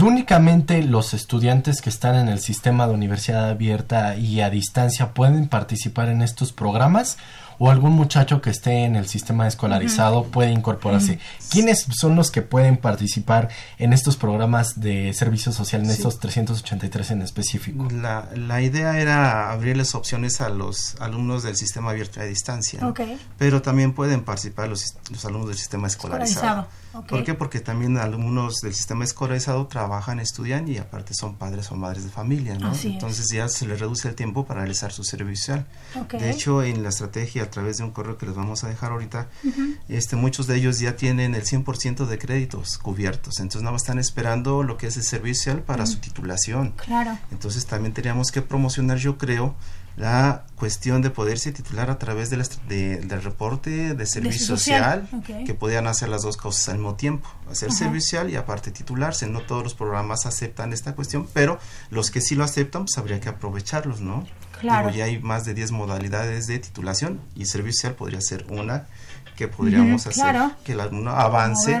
únicamente 0.00 0.82
los 0.82 1.12
estudiantes 1.12 1.82
que 1.82 1.90
están 1.90 2.14
en 2.14 2.28
el 2.28 2.40
sistema 2.40 2.86
de 2.86 2.94
universidad 2.94 3.50
abierta 3.50 4.16
y 4.16 4.40
a 4.40 4.48
distancia 4.48 5.12
pueden 5.12 5.48
participar 5.48 6.08
en 6.08 6.22
estos 6.22 6.52
programas 6.52 7.18
o 7.58 7.70
algún 7.70 7.92
muchacho 7.92 8.40
que 8.40 8.50
esté 8.50 8.84
en 8.84 8.96
el 8.96 9.06
sistema 9.06 9.46
escolarizado 9.46 10.24
puede 10.24 10.50
incorporarse. 10.50 11.18
¿Quiénes 11.50 11.86
son 11.90 12.16
los 12.16 12.30
que 12.30 12.42
pueden 12.42 12.76
participar 12.76 13.48
en 13.78 13.92
estos 13.92 14.16
programas 14.16 14.80
de 14.80 15.12
servicio 15.14 15.52
social, 15.52 15.84
en 15.84 15.90
estos 15.90 16.18
383 16.18 17.10
en 17.12 17.22
específico? 17.22 17.88
La, 17.90 18.28
la, 18.34 18.62
idea 18.62 19.00
era 19.00 19.50
abrirles 19.50 19.94
opciones 19.94 20.40
a 20.40 20.48
los 20.48 20.96
alumnos 21.00 21.42
del 21.42 21.56
sistema 21.56 21.90
abierto 21.90 22.20
a 22.20 22.24
distancia, 22.24 22.80
pero 23.38 23.62
también 23.62 23.92
pueden 23.92 24.24
participar 24.24 24.68
los, 24.68 24.94
los 25.10 25.24
alumnos 25.24 25.48
del 25.48 25.58
sistema 25.58 25.86
escolarizado. 25.86 26.66
¿Por 27.08 27.24
qué? 27.24 27.34
Porque 27.34 27.60
también 27.60 27.96
alumnos 27.96 28.56
del 28.62 28.74
sistema 28.74 29.04
escolarizado 29.04 29.66
trabajan, 29.66 30.20
estudian 30.20 30.68
y 30.68 30.78
aparte 30.78 31.14
son 31.14 31.36
padres 31.36 31.70
o 31.70 31.76
madres 31.76 32.04
de 32.04 32.10
familia, 32.10 32.58
¿no? 32.58 32.72
Entonces 32.84 33.28
ya 33.32 33.48
se 33.48 33.66
les 33.66 33.80
reduce 33.80 34.08
el 34.08 34.14
tiempo 34.14 34.44
para 34.44 34.60
realizar 34.60 34.92
su 34.92 35.04
servicio 35.04 35.32
social. 35.32 35.66
De 36.10 36.30
hecho, 36.30 36.62
en 36.62 36.82
la 36.82 36.90
estrategia 36.90 37.44
a 37.44 37.50
través 37.50 37.78
de 37.78 37.84
un 37.84 37.90
correo 37.90 38.18
que 38.18 38.26
les 38.26 38.34
vamos 38.34 38.64
a 38.64 38.68
dejar 38.68 38.92
ahorita, 38.92 39.28
este, 39.88 40.16
muchos 40.16 40.46
de 40.46 40.56
ellos 40.56 40.78
ya 40.78 40.96
tienen 40.96 41.34
el 41.34 41.44
100% 41.44 42.06
de 42.06 42.18
créditos 42.18 42.78
cubiertos, 42.78 43.38
entonces 43.40 43.62
nada 43.62 43.72
más 43.72 43.82
están 43.82 43.98
esperando 43.98 44.62
lo 44.62 44.76
que 44.76 44.86
es 44.86 44.96
el 44.96 45.02
servicio 45.02 45.52
social 45.52 45.62
para 45.62 45.86
su 45.86 45.98
titulación. 45.98 46.72
Claro. 46.72 47.18
Entonces 47.30 47.66
también 47.66 47.94
teníamos 47.94 48.30
que 48.30 48.42
promocionar, 48.42 48.98
yo 48.98 49.18
creo, 49.18 49.54
la 49.96 50.44
cuestión 50.56 51.02
de 51.02 51.10
poderse 51.10 51.52
titular 51.52 51.90
a 51.90 51.98
través 51.98 52.30
de 52.30 52.42
del 52.68 53.22
reporte 53.22 53.94
de 53.94 54.06
servicio 54.06 54.46
social, 54.46 55.08
que 55.46 55.54
podían 55.54 55.86
hacer 55.86 56.08
las 56.08 56.22
dos 56.22 56.36
cosas 56.36 56.68
al 56.68 56.76
mismo 56.76 56.94
tiempo, 56.94 57.28
hacer 57.50 57.72
servicio 57.72 58.18
social 58.18 58.30
y 58.30 58.36
aparte 58.36 58.70
titularse. 58.70 59.26
No 59.26 59.40
todos 59.40 59.62
los 59.62 59.74
programas 59.74 60.26
aceptan 60.26 60.72
esta 60.72 60.94
cuestión, 60.94 61.28
pero 61.32 61.58
los 61.90 62.10
que 62.10 62.20
sí 62.20 62.34
lo 62.34 62.44
aceptan, 62.44 62.84
pues 62.84 62.96
habría 62.98 63.20
que 63.20 63.28
aprovecharlos, 63.28 64.00
¿no? 64.00 64.24
Claro. 64.60 64.90
ya 64.90 65.06
hay 65.06 65.18
más 65.18 65.44
de 65.44 65.54
10 65.54 65.72
modalidades 65.72 66.46
de 66.46 66.60
titulación 66.60 67.20
y 67.34 67.46
servicio 67.46 67.80
social 67.80 67.94
podría 67.96 68.20
ser 68.20 68.46
una 68.48 68.86
que 69.36 69.48
podríamos 69.48 70.06
hacer 70.06 70.36
que 70.62 70.72
el 70.72 70.80
alumno 70.80 71.10
avance 71.10 71.80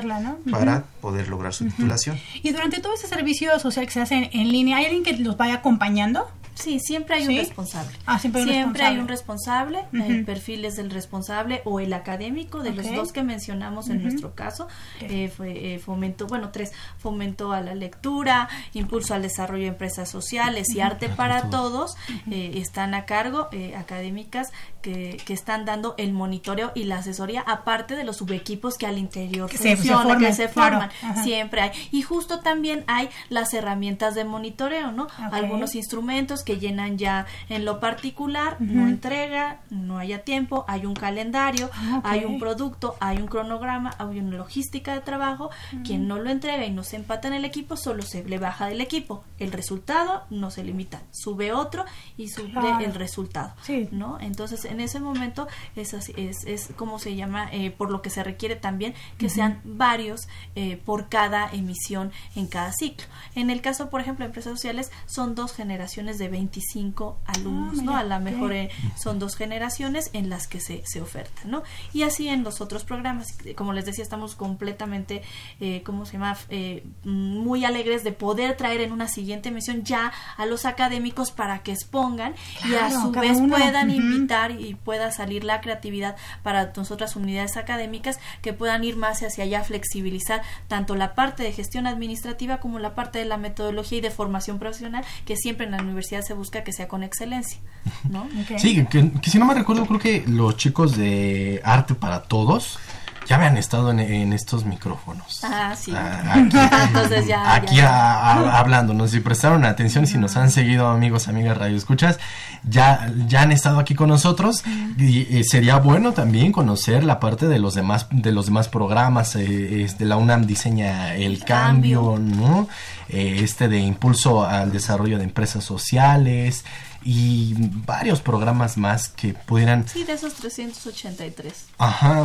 para 0.50 0.84
poder 1.00 1.28
lograr 1.28 1.52
su 1.52 1.64
titulación. 1.66 2.18
Y 2.42 2.50
durante 2.50 2.80
todo 2.80 2.94
ese 2.94 3.06
servicio 3.06 3.58
social 3.60 3.86
que 3.86 3.92
se 3.92 4.00
hace 4.00 4.30
en 4.32 4.48
línea, 4.48 4.78
¿hay 4.78 4.86
alguien 4.86 5.04
que 5.04 5.16
los 5.18 5.36
vaya 5.36 5.54
acompañando? 5.54 6.28
Sí, 6.54 6.80
siempre 6.80 7.16
hay 7.16 7.26
un 7.26 7.36
responsable. 7.36 7.90
Ah, 8.06 8.18
siempre, 8.18 8.84
hay 8.84 8.98
un 8.98 9.08
responsable. 9.08 9.84
El 9.92 10.24
perfil 10.24 10.64
es 10.64 10.76
del 10.76 10.90
responsable 10.90 11.62
o 11.64 11.80
el 11.80 11.92
académico, 11.92 12.62
de 12.62 12.72
los 12.72 12.90
dos 12.94 13.12
que 13.12 13.22
mencionamos 13.22 13.88
en 13.88 14.02
nuestro 14.02 14.34
caso. 14.34 14.68
Eh, 15.00 15.28
fue, 15.34 15.74
eh, 15.74 15.78
fomento, 15.78 16.26
bueno, 16.26 16.50
tres, 16.50 16.72
fomento 16.98 17.52
a 17.52 17.60
la 17.60 17.74
lectura, 17.74 18.48
impulso 18.74 19.14
al 19.14 19.22
desarrollo 19.22 19.64
de 19.64 19.68
empresas 19.68 20.10
sociales 20.10 20.68
y 20.74 20.80
arte 20.80 21.08
para 21.08 21.50
todos. 21.50 21.96
Eh, 22.30 22.52
están 22.56 22.94
a 22.94 23.04
cargo 23.04 23.48
académicas 23.76 24.52
que, 24.80 25.20
que, 25.24 25.32
están 25.32 25.64
dando 25.64 25.94
el 25.96 26.12
monitoreo 26.12 26.72
y 26.74 26.84
la 26.84 26.98
asesoría, 26.98 27.42
aparte 27.46 27.96
de 27.96 28.04
los 28.04 28.16
subequipos 28.16 28.76
que 28.76 28.86
al 28.86 28.98
interior 28.98 29.48
que 29.48 29.58
funcionan, 29.58 30.18
se, 30.20 30.26
que 30.26 30.32
se 30.32 30.48
forman. 30.48 30.90
Siempre 31.22 31.60
hay. 31.60 31.70
Y 31.90 32.02
justo 32.02 32.40
también 32.40 32.84
hay 32.86 33.08
las 33.28 33.54
herramientas 33.54 34.14
de 34.14 34.24
monitoreo, 34.24 34.92
¿no? 34.92 35.06
Algunos 35.30 35.74
instrumentos 35.74 36.41
que 36.42 36.58
llenan 36.58 36.98
ya 36.98 37.26
en 37.48 37.64
lo 37.64 37.80
particular, 37.80 38.56
no 38.60 38.88
entrega, 38.88 39.60
no 39.70 39.98
haya 39.98 40.24
tiempo, 40.24 40.64
hay 40.68 40.86
un 40.86 40.94
calendario, 40.94 41.70
ah, 41.74 42.00
hay 42.04 42.24
un 42.24 42.38
producto, 42.38 42.96
hay 43.00 43.18
un 43.18 43.26
cronograma, 43.26 43.94
hay 43.98 44.18
una 44.18 44.36
logística 44.36 44.94
de 44.94 45.00
trabajo, 45.00 45.50
quien 45.84 46.08
no 46.08 46.18
lo 46.18 46.30
entrega 46.30 46.64
y 46.64 46.70
no 46.70 46.82
se 46.82 46.96
empata 46.96 47.28
en 47.28 47.34
el 47.34 47.44
equipo, 47.44 47.76
solo 47.76 48.02
se 48.02 48.24
le 48.24 48.38
baja 48.38 48.66
del 48.66 48.80
equipo. 48.80 49.24
El 49.38 49.52
resultado 49.52 50.24
no 50.30 50.50
se 50.50 50.64
limita, 50.64 51.02
sube 51.10 51.52
otro 51.52 51.84
y 52.16 52.28
sube 52.28 52.84
el 52.84 52.94
resultado, 52.94 53.54
¿no? 53.90 54.18
Entonces, 54.20 54.64
en 54.64 54.80
ese 54.80 55.00
momento 55.00 55.48
es 55.76 55.94
así, 55.94 56.12
es, 56.16 56.44
es 56.46 56.70
como 56.76 56.98
se 56.98 57.16
llama, 57.16 57.48
eh, 57.52 57.70
por 57.70 57.90
lo 57.90 58.02
que 58.02 58.10
se 58.10 58.22
requiere 58.22 58.56
también 58.56 58.94
que 59.18 59.28
sean 59.28 59.60
varios 59.64 60.28
eh, 60.54 60.80
por 60.84 61.08
cada 61.08 61.50
emisión 61.50 62.12
en 62.36 62.46
cada 62.46 62.72
ciclo. 62.72 63.06
En 63.34 63.50
el 63.50 63.60
caso, 63.60 63.90
por 63.90 64.00
ejemplo, 64.00 64.24
de 64.24 64.28
empresas 64.28 64.52
sociales, 64.52 64.90
son 65.06 65.34
dos 65.34 65.52
generaciones 65.52 66.18
de 66.18 66.28
25 66.32 67.18
alumnos, 67.26 67.78
ah, 67.78 67.82
¿no? 67.84 67.96
A 67.96 68.02
lo 68.02 68.18
mejor 68.18 68.52
eh, 68.52 68.70
son 68.96 69.20
dos 69.20 69.36
generaciones 69.36 70.10
en 70.12 70.28
las 70.28 70.48
que 70.48 70.58
se, 70.58 70.82
se 70.84 71.00
oferta, 71.00 71.42
¿no? 71.44 71.62
Y 71.92 72.02
así 72.02 72.28
en 72.28 72.42
los 72.42 72.60
otros 72.60 72.82
programas, 72.82 73.28
como 73.54 73.72
les 73.72 73.84
decía, 73.84 74.02
estamos 74.02 74.34
completamente, 74.34 75.22
eh, 75.60 75.82
¿cómo 75.84 76.04
se 76.04 76.14
llama? 76.14 76.36
Eh, 76.48 76.84
muy 77.04 77.64
alegres 77.64 78.02
de 78.02 78.12
poder 78.12 78.56
traer 78.56 78.80
en 78.80 78.92
una 78.92 79.06
siguiente 79.06 79.50
emisión 79.50 79.84
ya 79.84 80.12
a 80.36 80.46
los 80.46 80.66
académicos 80.66 81.30
para 81.30 81.60
que 81.60 81.72
expongan 81.72 82.34
y 82.68 82.74
a 82.74 82.90
su 82.90 83.12
vez 83.12 83.38
puedan 83.48 83.90
invitar 83.90 84.50
y 84.50 84.74
pueda 84.74 85.12
salir 85.12 85.44
la 85.44 85.60
creatividad 85.60 86.16
para 86.42 86.72
nosotras 86.76 87.14
unidades 87.14 87.56
académicas 87.56 88.18
que 88.40 88.52
puedan 88.52 88.82
ir 88.82 88.96
más 88.96 89.22
hacia 89.22 89.44
allá, 89.44 89.62
flexibilizar 89.62 90.42
tanto 90.66 90.96
la 90.96 91.14
parte 91.14 91.42
de 91.42 91.52
gestión 91.52 91.86
administrativa 91.86 92.58
como 92.58 92.78
la 92.78 92.94
parte 92.94 93.18
de 93.18 93.26
la 93.26 93.36
metodología 93.36 93.98
y 93.98 94.00
de 94.00 94.10
formación 94.10 94.58
profesional 94.58 95.04
que 95.26 95.36
siempre 95.36 95.66
en 95.66 95.72
la 95.72 95.82
universidad 95.82 96.21
se 96.22 96.34
busca 96.34 96.64
que 96.64 96.72
sea 96.72 96.88
con 96.88 97.02
excelencia, 97.02 97.60
¿no? 98.08 98.28
Sí, 98.58 98.84
que, 98.86 99.10
si 99.22 99.38
no 99.38 99.46
me 99.46 99.54
recuerdo, 99.54 99.86
creo 99.86 100.00
que 100.00 100.24
los 100.26 100.56
chicos 100.56 100.96
de 100.96 101.60
Arte 101.64 101.94
para 101.94 102.22
Todos 102.22 102.78
ya 103.26 103.36
habían 103.36 103.56
estado 103.56 103.90
en, 103.90 104.32
estos 104.32 104.64
micrófonos. 104.64 105.40
Ah, 105.44 105.74
sí. 105.76 105.92
Ah, 105.94 106.22
aquí, 106.34 106.56
Entonces 106.86 107.26
ya, 107.26 107.54
aquí 107.54 107.80
hablándonos, 107.80 109.10
si 109.10 109.20
prestaron 109.20 109.64
atención, 109.64 110.06
si 110.06 110.18
nos 110.18 110.36
han 110.36 110.50
seguido 110.50 110.88
amigos, 110.88 111.28
amigas 111.28 111.56
Radio 111.56 111.76
Escuchas, 111.76 112.18
ya, 112.64 113.12
ya 113.26 113.42
han 113.42 113.52
estado 113.52 113.78
aquí 113.78 113.94
con 113.94 114.08
nosotros. 114.08 114.64
Y, 114.98 115.42
sería 115.44 115.76
bueno 115.76 116.12
también 116.12 116.52
conocer 116.52 117.04
la 117.04 117.20
parte 117.20 117.46
de 117.48 117.58
los 117.58 117.74
demás, 117.74 118.06
de 118.10 118.32
los 118.32 118.46
demás 118.46 118.68
programas, 118.68 119.36
eh, 119.36 119.82
este, 119.82 120.04
la 120.04 120.16
UNAM 120.16 120.46
diseña 120.46 121.14
el, 121.14 121.44
cambio, 121.44 122.18
¿no? 122.18 122.68
Eh, 123.08 123.40
este 123.42 123.68
de 123.68 123.78
impulso 123.80 124.44
al 124.44 124.72
desarrollo 124.72 125.18
de 125.18 125.24
empresas 125.24 125.64
sociales, 125.64 126.64
y 127.04 127.54
varios 127.86 128.20
programas 128.20 128.76
más 128.76 129.08
que 129.08 129.34
pudieran... 129.34 129.86
Sí, 129.88 130.04
de 130.04 130.12
esos 130.12 130.34
383. 130.34 131.66
Ajá, 131.78 132.22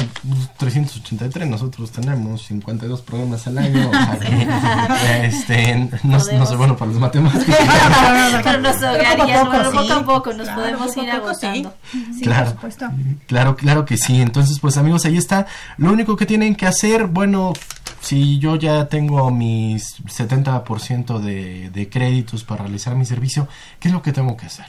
383, 0.58 1.48
nosotros 1.48 1.92
tenemos 1.92 2.46
52 2.46 3.02
programas 3.02 3.48
al 3.48 3.58
año. 3.58 3.92
este, 5.24 5.90
no, 6.04 6.18
no, 6.18 6.46
soy 6.46 6.58
bueno 6.58 6.78
para 6.78 6.92
los 6.92 7.00
matemáticas. 7.00 7.58
Pero 8.44 8.62
nos 8.62 8.84
ahogaría, 8.84 9.44
poco, 9.44 9.72
poco 9.72 9.94
a 9.94 10.06
poco 10.06 10.34
nos 10.34 10.50
podemos 10.50 10.98
ir 10.98 11.10
agotando. 11.10 11.74
Sí, 11.92 12.22
claro, 12.22 12.46
por 12.46 12.54
supuesto. 12.54 12.90
claro, 13.28 13.56
claro 13.56 13.86
que 13.86 13.98
sí. 13.98 14.22
Entonces, 14.22 14.60
pues 14.60 14.78
amigos, 14.78 15.06
ahí 15.06 15.18
está. 15.18 15.48
Lo 15.78 15.92
único 15.92 16.16
que 16.16 16.26
tienen 16.26 16.56
que 16.56 16.68
hacer, 16.68 17.08
bueno, 17.08 17.54
si 18.02 18.40
yo 18.40 18.56
ya 18.56 18.88
tengo 18.88 19.30
mis 19.32 20.04
70% 20.04 21.20
de, 21.20 21.70
de 21.70 21.90
créditos 21.90 22.44
para 22.44 22.64
realizar 22.64 22.96
mi 22.96 23.06
servicio, 23.06 23.48
¿qué 23.80 23.90
es 23.90 23.94
lo 23.94 24.02
que 24.02 24.14
tengo 24.14 24.38
que 24.38 24.46
hacer? 24.46 24.66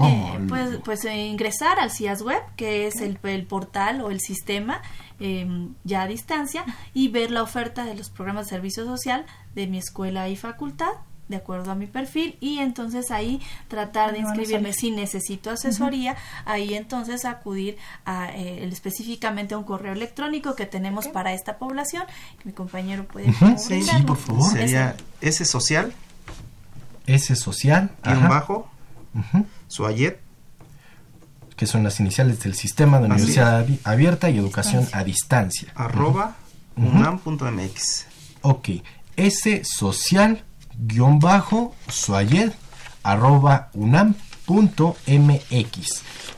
Eh, 0.00 0.46
pues, 0.48 0.78
pues 0.84 1.04
eh, 1.04 1.26
ingresar 1.26 1.78
al 1.78 1.90
CIAS 1.90 2.22
Web, 2.22 2.42
que 2.56 2.86
es 2.86 3.00
el, 3.00 3.18
el 3.22 3.46
portal 3.46 4.00
o 4.00 4.10
el 4.10 4.20
sistema 4.20 4.82
em, 5.20 5.74
ya 5.84 6.02
a 6.02 6.06
distancia, 6.08 6.64
y 6.92 7.08
ver 7.08 7.30
la 7.30 7.42
oferta 7.42 7.84
de 7.84 7.94
los 7.94 8.10
programas 8.10 8.46
de 8.46 8.50
servicio 8.50 8.84
social 8.84 9.24
de 9.54 9.66
mi 9.66 9.78
escuela 9.78 10.28
y 10.28 10.36
facultad 10.36 10.92
de 11.28 11.36
acuerdo 11.36 11.70
a 11.70 11.74
mi 11.74 11.86
perfil 11.86 12.36
y 12.40 12.58
entonces 12.58 13.10
ahí 13.10 13.40
tratar 13.68 14.12
de 14.12 14.18
inscribirme. 14.18 14.72
si 14.72 14.90
necesito 14.90 15.50
asesoría 15.50 16.16
ahí 16.44 16.74
entonces 16.74 17.24
acudir 17.24 17.76
a 18.04 18.30
eh, 18.34 18.66
específicamente 18.68 19.54
a 19.54 19.58
un 19.58 19.64
correo 19.64 19.92
electrónico 19.92 20.54
que 20.54 20.66
tenemos 20.66 21.08
para 21.08 21.32
esta 21.32 21.58
población. 21.58 22.04
Mi 22.44 22.52
compañero 22.52 23.04
puede 23.04 23.32
sí, 23.56 23.82
sí, 23.82 24.02
por 24.06 24.16
favor. 24.16 24.50
Sería 24.50 24.96
S 25.20 25.44
social. 25.44 25.92
S 27.06 27.34
social 27.36 27.90
guion 28.02 28.28
bajo. 28.28 28.68
Suayet 29.68 30.20
que 31.56 31.66
son 31.66 31.84
las 31.84 32.00
iniciales 32.00 32.40
del 32.40 32.54
sistema 32.54 32.98
de 32.98 33.06
universidad 33.06 33.64
abierta 33.84 34.28
y 34.28 34.38
educación 34.38 34.88
a 34.92 35.04
distancia. 35.04 35.72
Arroba 35.76 36.36
unam.mx 36.76 38.06
ok. 38.44 38.68
S 39.16 39.62
social 39.64 40.44
guion 40.78 41.18
bajo 41.18 41.74
suayed 41.88 42.52
arroba 43.02 43.70
unam 43.74 44.14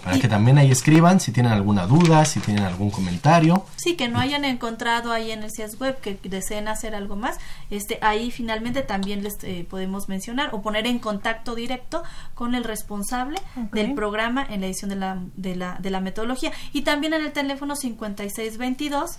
para 0.04 0.20
que 0.20 0.28
también 0.28 0.58
ahí 0.58 0.70
escriban 0.70 1.18
si 1.18 1.32
tienen 1.32 1.50
alguna 1.50 1.86
duda, 1.86 2.24
si 2.24 2.38
tienen 2.38 2.62
algún 2.62 2.90
comentario. 2.90 3.64
Sí, 3.76 3.96
que 3.96 4.06
no 4.06 4.20
hayan 4.20 4.44
encontrado 4.44 5.10
ahí 5.12 5.32
en 5.32 5.42
el 5.42 5.50
CIAS 5.50 5.80
web 5.80 5.98
que 6.00 6.16
deseen 6.22 6.68
hacer 6.68 6.94
algo 6.94 7.16
más, 7.16 7.38
este 7.70 7.98
ahí 8.02 8.30
finalmente 8.30 8.82
también 8.82 9.24
les 9.24 9.34
eh, 9.42 9.66
podemos 9.68 10.08
mencionar 10.08 10.50
o 10.52 10.62
poner 10.62 10.86
en 10.86 11.00
contacto 11.00 11.56
directo 11.56 12.04
con 12.34 12.54
el 12.54 12.62
responsable 12.62 13.40
del 13.72 13.94
programa 13.94 14.46
en 14.48 14.60
la 14.60 14.66
edición 14.66 14.90
de 14.90 14.96
la, 14.96 15.18
de 15.34 15.56
la, 15.56 15.76
de 15.80 15.90
la 15.90 16.00
metodología 16.00 16.52
y 16.72 16.82
también 16.82 17.12
en 17.12 17.24
el 17.24 17.32
teléfono 17.32 17.74
5622 17.74 19.18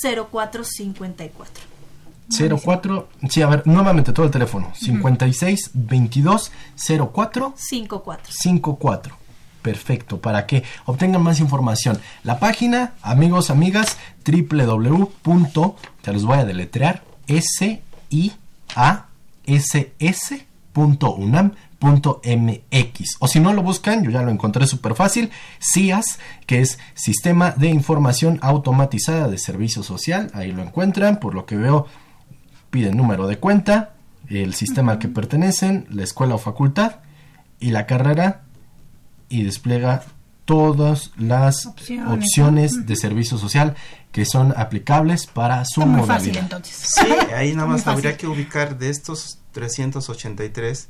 0454. 0.00 1.75
04, 2.28 3.08
sí, 3.28 3.42
a 3.42 3.46
ver, 3.46 3.66
nuevamente 3.66 4.12
todo 4.12 4.26
el 4.26 4.32
teléfono, 4.32 4.72
56 4.74 5.70
22 5.74 6.52
04 7.12 7.54
54. 7.56 8.32
54. 8.32 9.16
Perfecto, 9.62 10.20
para 10.20 10.46
que 10.46 10.62
obtengan 10.84 11.22
más 11.22 11.40
información. 11.40 11.98
La 12.22 12.38
página, 12.38 12.92
amigos, 13.02 13.50
amigas, 13.50 13.96
www. 14.24 15.74
te 16.02 16.12
los 16.12 16.24
voy 16.24 16.38
a 16.38 16.44
deletrear, 16.44 17.02
s 17.26 17.82
i 18.10 18.32
a 18.76 19.06
s 19.44 19.92
s 19.98 20.46
.mx 22.22 23.16
o 23.18 23.28
si 23.28 23.40
no 23.40 23.52
lo 23.52 23.62
buscan, 23.62 24.02
yo 24.04 24.10
ya 24.10 24.22
lo 24.22 24.30
encontré 24.30 24.66
súper 24.66 24.94
fácil, 24.94 25.30
CIAS, 25.60 26.18
que 26.46 26.60
es 26.60 26.78
Sistema 26.94 27.52
de 27.52 27.68
Información 27.68 28.38
Automatizada 28.42 29.28
de 29.28 29.38
Servicio 29.38 29.82
Social, 29.82 30.30
ahí 30.34 30.52
lo 30.52 30.62
encuentran, 30.62 31.18
por 31.18 31.34
lo 31.34 31.46
que 31.46 31.56
veo 31.56 31.86
piden 32.70 32.96
número 32.96 33.26
de 33.26 33.38
cuenta, 33.38 33.94
el 34.28 34.54
sistema 34.54 34.92
al 34.92 34.98
que 34.98 35.08
pertenecen, 35.08 35.86
la 35.90 36.04
escuela 36.04 36.34
o 36.34 36.38
facultad 36.38 36.96
y 37.60 37.70
la 37.70 37.86
carrera 37.86 38.42
y 39.28 39.44
despliega 39.44 40.02
todas 40.44 41.10
las 41.16 41.66
opciones, 41.66 42.86
de 42.86 42.96
servicio 42.96 43.36
social 43.36 43.74
que 44.12 44.24
son 44.24 44.54
aplicables 44.56 45.26
para 45.26 45.64
su 45.64 45.80
Está 45.80 45.92
muy 45.92 46.06
Fácil, 46.06 46.36
entonces. 46.36 46.94
Sí, 46.94 47.06
ahí 47.34 47.52
nada 47.54 47.68
más 47.68 47.86
habría 47.86 48.16
que 48.16 48.26
ubicar 48.26 48.78
de 48.78 48.88
estos 48.88 49.38
383 49.52 50.88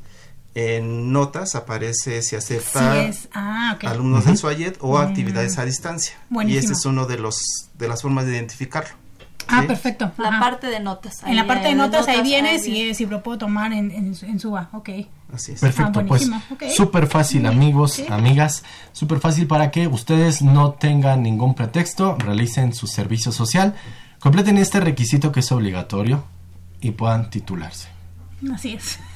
en 0.54 1.12
notas 1.12 1.54
aparece 1.54 2.22
si 2.22 2.34
acepta 2.34 3.10
ah, 3.34 3.78
alumnos 3.82 4.24
del 4.24 4.38
SUAYET 4.38 4.78
o 4.80 4.98
actividades 4.98 5.58
a 5.58 5.64
distancia. 5.64 6.16
Y 6.46 6.56
ese 6.56 6.72
es 6.72 6.86
uno 6.86 7.06
de 7.06 7.18
los 7.18 7.36
de 7.74 7.88
las 7.88 8.00
formas 8.00 8.24
de 8.24 8.32
identificarlo. 8.32 8.94
Ah, 9.48 9.64
perfecto. 9.66 10.12
La 10.18 10.40
parte 10.40 10.66
de 10.68 10.80
notas. 10.80 11.22
en 11.24 11.36
la 11.36 11.46
parte 11.46 11.68
de 11.68 11.74
notas, 11.74 12.08
ahí 12.08 12.22
viene 12.22 12.58
si, 12.58 12.94
si 12.94 13.06
lo 13.06 13.22
puedo 13.22 13.38
tomar 13.38 13.72
en, 13.72 13.90
en, 13.90 14.14
en 14.20 14.40
SUBA. 14.40 14.70
Ok. 14.72 14.90
Así 15.32 15.52
es. 15.52 15.60
Perfecto, 15.60 16.00
ah, 16.00 16.04
pues 16.06 16.30
súper 16.74 17.06
fácil 17.08 17.46
amigos, 17.46 18.02
amigas, 18.08 18.62
súper 18.92 19.18
fácil 19.18 19.46
para 19.46 19.70
que 19.70 19.88
ustedes 19.88 20.42
no 20.42 20.72
tengan 20.72 21.22
ningún 21.22 21.54
pretexto, 21.54 22.16
realicen 22.16 22.72
su 22.72 22.86
servicio 22.86 23.32
social, 23.32 23.74
completen 24.20 24.56
este 24.58 24.78
requisito 24.80 25.32
que 25.32 25.40
es 25.40 25.50
obligatorio 25.50 26.24
y 26.80 26.92
puedan 26.92 27.30
titularse. 27.30 27.88
Así 28.52 28.74
es. 28.74 28.98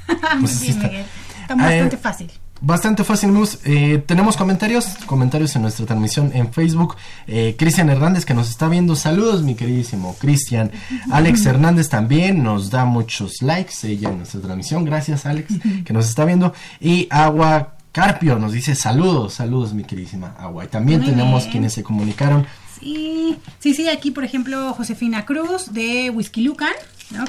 Pues 0.40 0.60
está. 0.62 0.86
está 0.88 1.54
bastante 1.54 1.96
fácil. 1.96 2.32
Bastante 2.62 3.04
fácil, 3.04 3.30
amigos. 3.30 3.58
Eh, 3.64 4.02
tenemos 4.04 4.36
comentarios, 4.36 4.84
comentarios 5.06 5.56
en 5.56 5.62
nuestra 5.62 5.86
transmisión 5.86 6.30
en 6.34 6.52
Facebook. 6.52 6.96
Eh, 7.26 7.56
Cristian 7.58 7.88
Hernández 7.88 8.26
que 8.26 8.34
nos 8.34 8.50
está 8.50 8.68
viendo. 8.68 8.96
Saludos, 8.96 9.42
mi 9.42 9.54
queridísimo 9.54 10.14
Cristian. 10.18 10.70
Alex 11.10 11.46
Hernández 11.46 11.88
también 11.88 12.42
nos 12.42 12.68
da 12.68 12.84
muchos 12.84 13.40
likes 13.40 13.72
ella 13.84 14.10
en 14.10 14.18
nuestra 14.18 14.40
transmisión. 14.40 14.84
Gracias, 14.84 15.24
Alex, 15.24 15.54
que 15.84 15.92
nos 15.94 16.06
está 16.06 16.26
viendo. 16.26 16.52
Y 16.80 17.08
Agua 17.10 17.76
Carpio 17.92 18.38
nos 18.38 18.52
dice 18.52 18.74
saludos, 18.74 19.34
saludos, 19.34 19.72
mi 19.72 19.84
queridísima 19.84 20.34
Agua. 20.38 20.66
Y 20.66 20.68
también 20.68 21.02
tenemos 21.02 21.44
quienes 21.44 21.72
se 21.72 21.82
comunicaron. 21.82 22.46
Sí, 22.78 23.38
sí, 23.58 23.74
sí, 23.74 23.88
aquí 23.88 24.10
por 24.10 24.24
ejemplo 24.24 24.74
Josefina 24.74 25.24
Cruz 25.24 25.72
de 25.72 26.10
Whisky 26.10 26.42
Lucan 26.42 26.72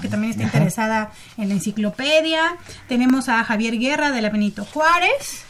que 0.01 0.07
también 0.07 0.31
está 0.31 0.43
interesada 0.43 1.11
en 1.37 1.49
la 1.49 1.55
enciclopedia. 1.55 2.55
Tenemos 2.87 3.29
a 3.29 3.43
Javier 3.43 3.77
Guerra 3.77 4.11
de 4.11 4.21
la 4.21 4.29
Benito 4.29 4.65
Juárez 4.65 5.45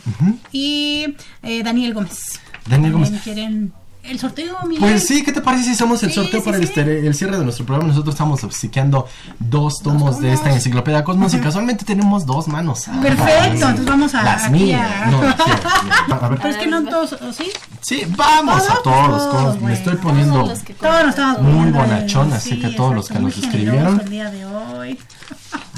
y 0.51 1.15
eh, 1.43 1.63
Daniel 1.63 1.93
Gómez. 1.93 2.39
Daniel 2.67 2.93
Gómez. 2.93 3.11
quieren 3.23 3.73
el 4.03 4.19
sorteo, 4.19 4.57
Pues 4.79 5.07
sí, 5.07 5.23
¿qué 5.23 5.31
te 5.31 5.41
parece 5.41 5.65
si 5.65 5.71
hacemos 5.71 6.01
el 6.03 6.11
sorteo 6.11 6.43
para 6.43 6.57
El, 6.57 7.13
cierre 7.13 7.37
de 7.37 7.43
nuestro 7.43 7.65
programa? 7.65 7.89
Nosotros 7.89 8.15
estamos 8.15 8.43
obsequiando 8.43 9.07
dos 9.39 9.79
tomos, 9.81 10.19
de 10.19 10.33
esta 10.33 10.51
enciclopedia 10.51 11.03
Cosmos 11.03 11.33
y 11.33 11.39
casualmente 11.39 11.85
tenemos 11.85 12.25
dos 12.25 12.47
manos. 12.47 12.85
Perfecto, 13.01 13.69
entonces 13.69 13.85
vamos 13.85 14.15
a. 14.15 14.23
Las 14.23 14.49
mías. 14.49 15.11
No, 15.11 16.15
a 16.15 16.29
ver. 16.29 16.39
Pero 16.39 16.49
es 16.49 16.57
que 16.57 16.67
no 16.67 16.83
todos, 16.83 17.15
¿sí? 17.35 17.51
Sí, 17.81 18.03
vamos 18.15 18.69
a 18.69 18.81
todos. 18.81 19.61
me 19.61 19.73
estoy 19.73 19.95
poniendo 19.97 20.51
todos 20.79 21.41
muy 21.41 21.71
bonachón, 21.71 22.33
así 22.33 22.59
que 22.59 22.69
todos 22.69 22.95
los 22.95 23.07
que 23.07 23.19
nos 23.19 23.37
escribieron. 23.37 24.01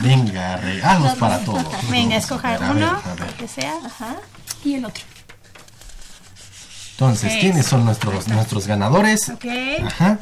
Venga, 0.02 0.58
regalos 0.58 1.16
para 1.16 1.40
todos. 1.40 1.66
Venga, 1.90 2.18
escoja 2.18 2.58
uno, 2.72 3.00
que 3.38 3.48
sea, 3.48 3.74
Ajá. 3.86 4.16
y 4.64 4.76
el 4.76 4.86
otro. 4.86 5.13
Entonces, 6.94 7.34
¿quiénes 7.40 7.66
son 7.66 7.86
nuestros, 7.86 8.28
nuestros 8.28 8.68
ganadores? 8.68 9.30
Ok. 9.30 9.46
Ajá. 9.86 10.20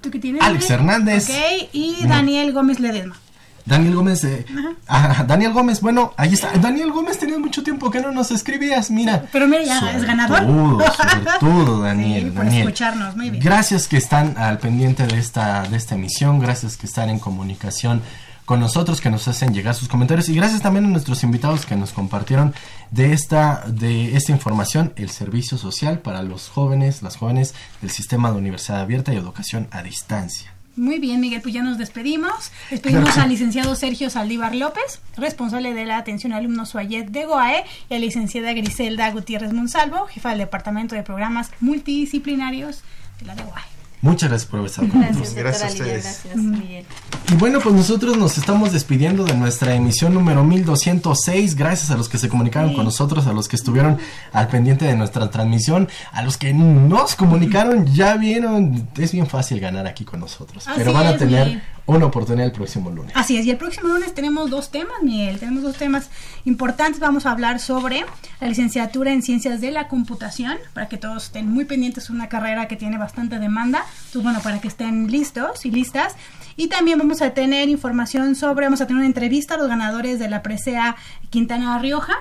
¿Tú 0.00 0.10
qué 0.10 0.18
tienes? 0.18 0.42
Alex 0.42 0.68
Hernández. 0.68 1.30
Ok, 1.30 1.68
y 1.72 2.06
Daniel 2.06 2.52
Gómez 2.52 2.80
Ledesma. 2.80 3.16
Daniel 3.64 3.94
Gómez, 3.94 4.24
eh, 4.24 4.44
ah, 4.88 5.24
Daniel 5.26 5.52
Gómez, 5.52 5.80
bueno, 5.80 6.12
ahí 6.16 6.34
está. 6.34 6.50
Daniel 6.58 6.90
Gómez 6.90 7.18
tenía 7.18 7.38
mucho 7.38 7.62
tiempo 7.62 7.90
que 7.92 8.00
no 8.00 8.10
nos 8.10 8.32
escribías, 8.32 8.90
mira. 8.90 9.24
Pero 9.30 9.46
mira, 9.46 9.62
ya 9.62 9.92
es 9.92 10.04
ganador. 10.04 10.40
Todo, 10.40 10.80
sobre 10.92 11.30
todo, 11.40 11.80
Daniel. 11.82 12.24
Sí, 12.24 12.30
por 12.30 12.44
Daniel. 12.44 12.62
escucharnos, 12.62 13.16
muy 13.16 13.30
bien. 13.30 13.42
Gracias 13.42 13.86
que 13.86 13.96
están 13.96 14.36
al 14.36 14.58
pendiente 14.58 15.06
de 15.06 15.18
esta, 15.18 15.62
de 15.62 15.76
esta 15.76 15.94
emisión, 15.94 16.40
gracias 16.40 16.76
que 16.76 16.86
están 16.86 17.08
en 17.08 17.20
comunicación 17.20 18.02
con 18.44 18.60
nosotros, 18.60 19.00
que 19.00 19.10
nos 19.10 19.28
hacen 19.28 19.54
llegar 19.54 19.74
sus 19.74 19.88
comentarios 19.88 20.28
y 20.28 20.34
gracias 20.34 20.62
también 20.62 20.84
a 20.84 20.88
nuestros 20.88 21.22
invitados 21.22 21.66
que 21.66 21.76
nos 21.76 21.92
compartieron 21.92 22.54
de 22.90 23.12
esta, 23.12 23.64
de 23.66 24.16
esta 24.16 24.32
información, 24.32 24.92
el 24.96 25.10
servicio 25.10 25.58
social 25.58 26.00
para 26.00 26.22
los 26.22 26.48
jóvenes, 26.48 27.02
las 27.02 27.16
jóvenes 27.16 27.54
del 27.80 27.90
sistema 27.90 28.30
de 28.30 28.38
universidad 28.38 28.80
abierta 28.80 29.12
y 29.12 29.16
educación 29.16 29.68
a 29.70 29.82
distancia. 29.82 30.52
Muy 30.74 30.98
bien, 30.98 31.20
Miguel, 31.20 31.42
pues 31.42 31.52
ya 31.52 31.62
nos 31.62 31.76
despedimos. 31.76 32.50
Despedimos 32.70 33.18
al 33.18 33.28
licenciado 33.28 33.74
Sergio 33.74 34.08
Saldívar 34.08 34.54
López, 34.54 35.00
responsable 35.18 35.74
de 35.74 35.84
la 35.84 35.98
atención 35.98 36.32
a 36.32 36.38
alumnos 36.38 36.70
SUAYET 36.70 37.08
de 37.08 37.26
GOAE, 37.26 37.64
y 37.90 37.94
a 37.94 37.98
la 37.98 38.06
licenciada 38.06 38.54
Griselda 38.54 39.10
Gutiérrez 39.10 39.52
Monsalvo, 39.52 40.06
jefa 40.06 40.30
del 40.30 40.38
Departamento 40.38 40.94
de 40.94 41.02
Programas 41.02 41.50
Multidisciplinarios 41.60 42.82
de 43.20 43.26
la 43.26 43.34
de 43.34 43.42
GOAE. 43.42 43.71
Muchas 44.02 44.30
gracias 44.30 44.50
por 44.50 44.58
haber 44.58 44.70
estado 44.70 44.88
con 44.88 45.00
nosotros. 45.00 45.34
Gracias, 45.34 45.62
a 45.62 45.72
ustedes. 45.72 46.02
Gracias, 46.02 46.36
Miguel. 46.36 46.84
Y 47.30 47.34
bueno, 47.36 47.60
pues 47.60 47.72
nosotros 47.72 48.16
nos 48.16 48.36
estamos 48.36 48.72
despidiendo 48.72 49.24
de 49.24 49.34
nuestra 49.34 49.76
emisión 49.76 50.12
número 50.12 50.42
1206. 50.42 51.54
Gracias 51.54 51.92
a 51.92 51.96
los 51.96 52.08
que 52.08 52.18
se 52.18 52.28
comunicaron 52.28 52.74
con 52.74 52.84
nosotros, 52.84 53.28
a 53.28 53.32
los 53.32 53.46
que 53.46 53.54
estuvieron 53.54 53.98
al 54.32 54.48
pendiente 54.48 54.86
de 54.86 54.96
nuestra 54.96 55.30
transmisión, 55.30 55.88
a 56.10 56.22
los 56.22 56.36
que 56.36 56.52
nos 56.52 57.14
comunicaron, 57.14 57.86
ya 57.94 58.16
vieron, 58.16 58.88
es 58.98 59.12
bien 59.12 59.28
fácil 59.28 59.60
ganar 59.60 59.86
aquí 59.86 60.04
con 60.04 60.18
nosotros. 60.18 60.66
pero 60.76 60.92
van 60.92 61.06
a 61.06 61.16
tener 61.16 61.62
una 61.86 62.06
oportunidad 62.06 62.46
el 62.46 62.52
próximo 62.52 62.90
lunes. 62.90 63.12
Así 63.14 63.36
es, 63.36 63.46
y 63.46 63.50
el 63.50 63.56
próximo 63.56 63.88
lunes 63.88 64.14
tenemos 64.14 64.50
dos 64.50 64.70
temas, 64.70 65.02
Miguel, 65.02 65.38
tenemos 65.38 65.62
dos 65.62 65.76
temas 65.76 66.10
importantes. 66.44 67.00
Vamos 67.00 67.26
a 67.26 67.32
hablar 67.32 67.58
sobre 67.58 68.04
la 68.40 68.48
licenciatura 68.48 69.12
en 69.12 69.22
ciencias 69.22 69.60
de 69.60 69.70
la 69.70 69.88
computación, 69.88 70.58
para 70.74 70.88
que 70.88 70.96
todos 70.96 71.24
estén 71.24 71.50
muy 71.50 71.64
pendientes, 71.64 72.04
es 72.04 72.10
una 72.10 72.28
carrera 72.28 72.68
que 72.68 72.76
tiene 72.76 72.98
bastante 72.98 73.38
demanda, 73.38 73.84
entonces 74.06 74.22
bueno, 74.22 74.40
para 74.40 74.60
que 74.60 74.68
estén 74.68 75.10
listos 75.10 75.66
y 75.66 75.70
listas. 75.70 76.14
Y 76.54 76.68
también 76.68 76.98
vamos 76.98 77.22
a 77.22 77.30
tener 77.30 77.68
información 77.68 78.34
sobre, 78.34 78.66
vamos 78.66 78.80
a 78.80 78.86
tener 78.86 78.98
una 78.98 79.06
entrevista 79.06 79.54
a 79.54 79.56
los 79.56 79.68
ganadores 79.68 80.18
de 80.18 80.28
la 80.28 80.42
presea 80.42 80.96
Quintana 81.30 81.78
Rioja, 81.78 82.14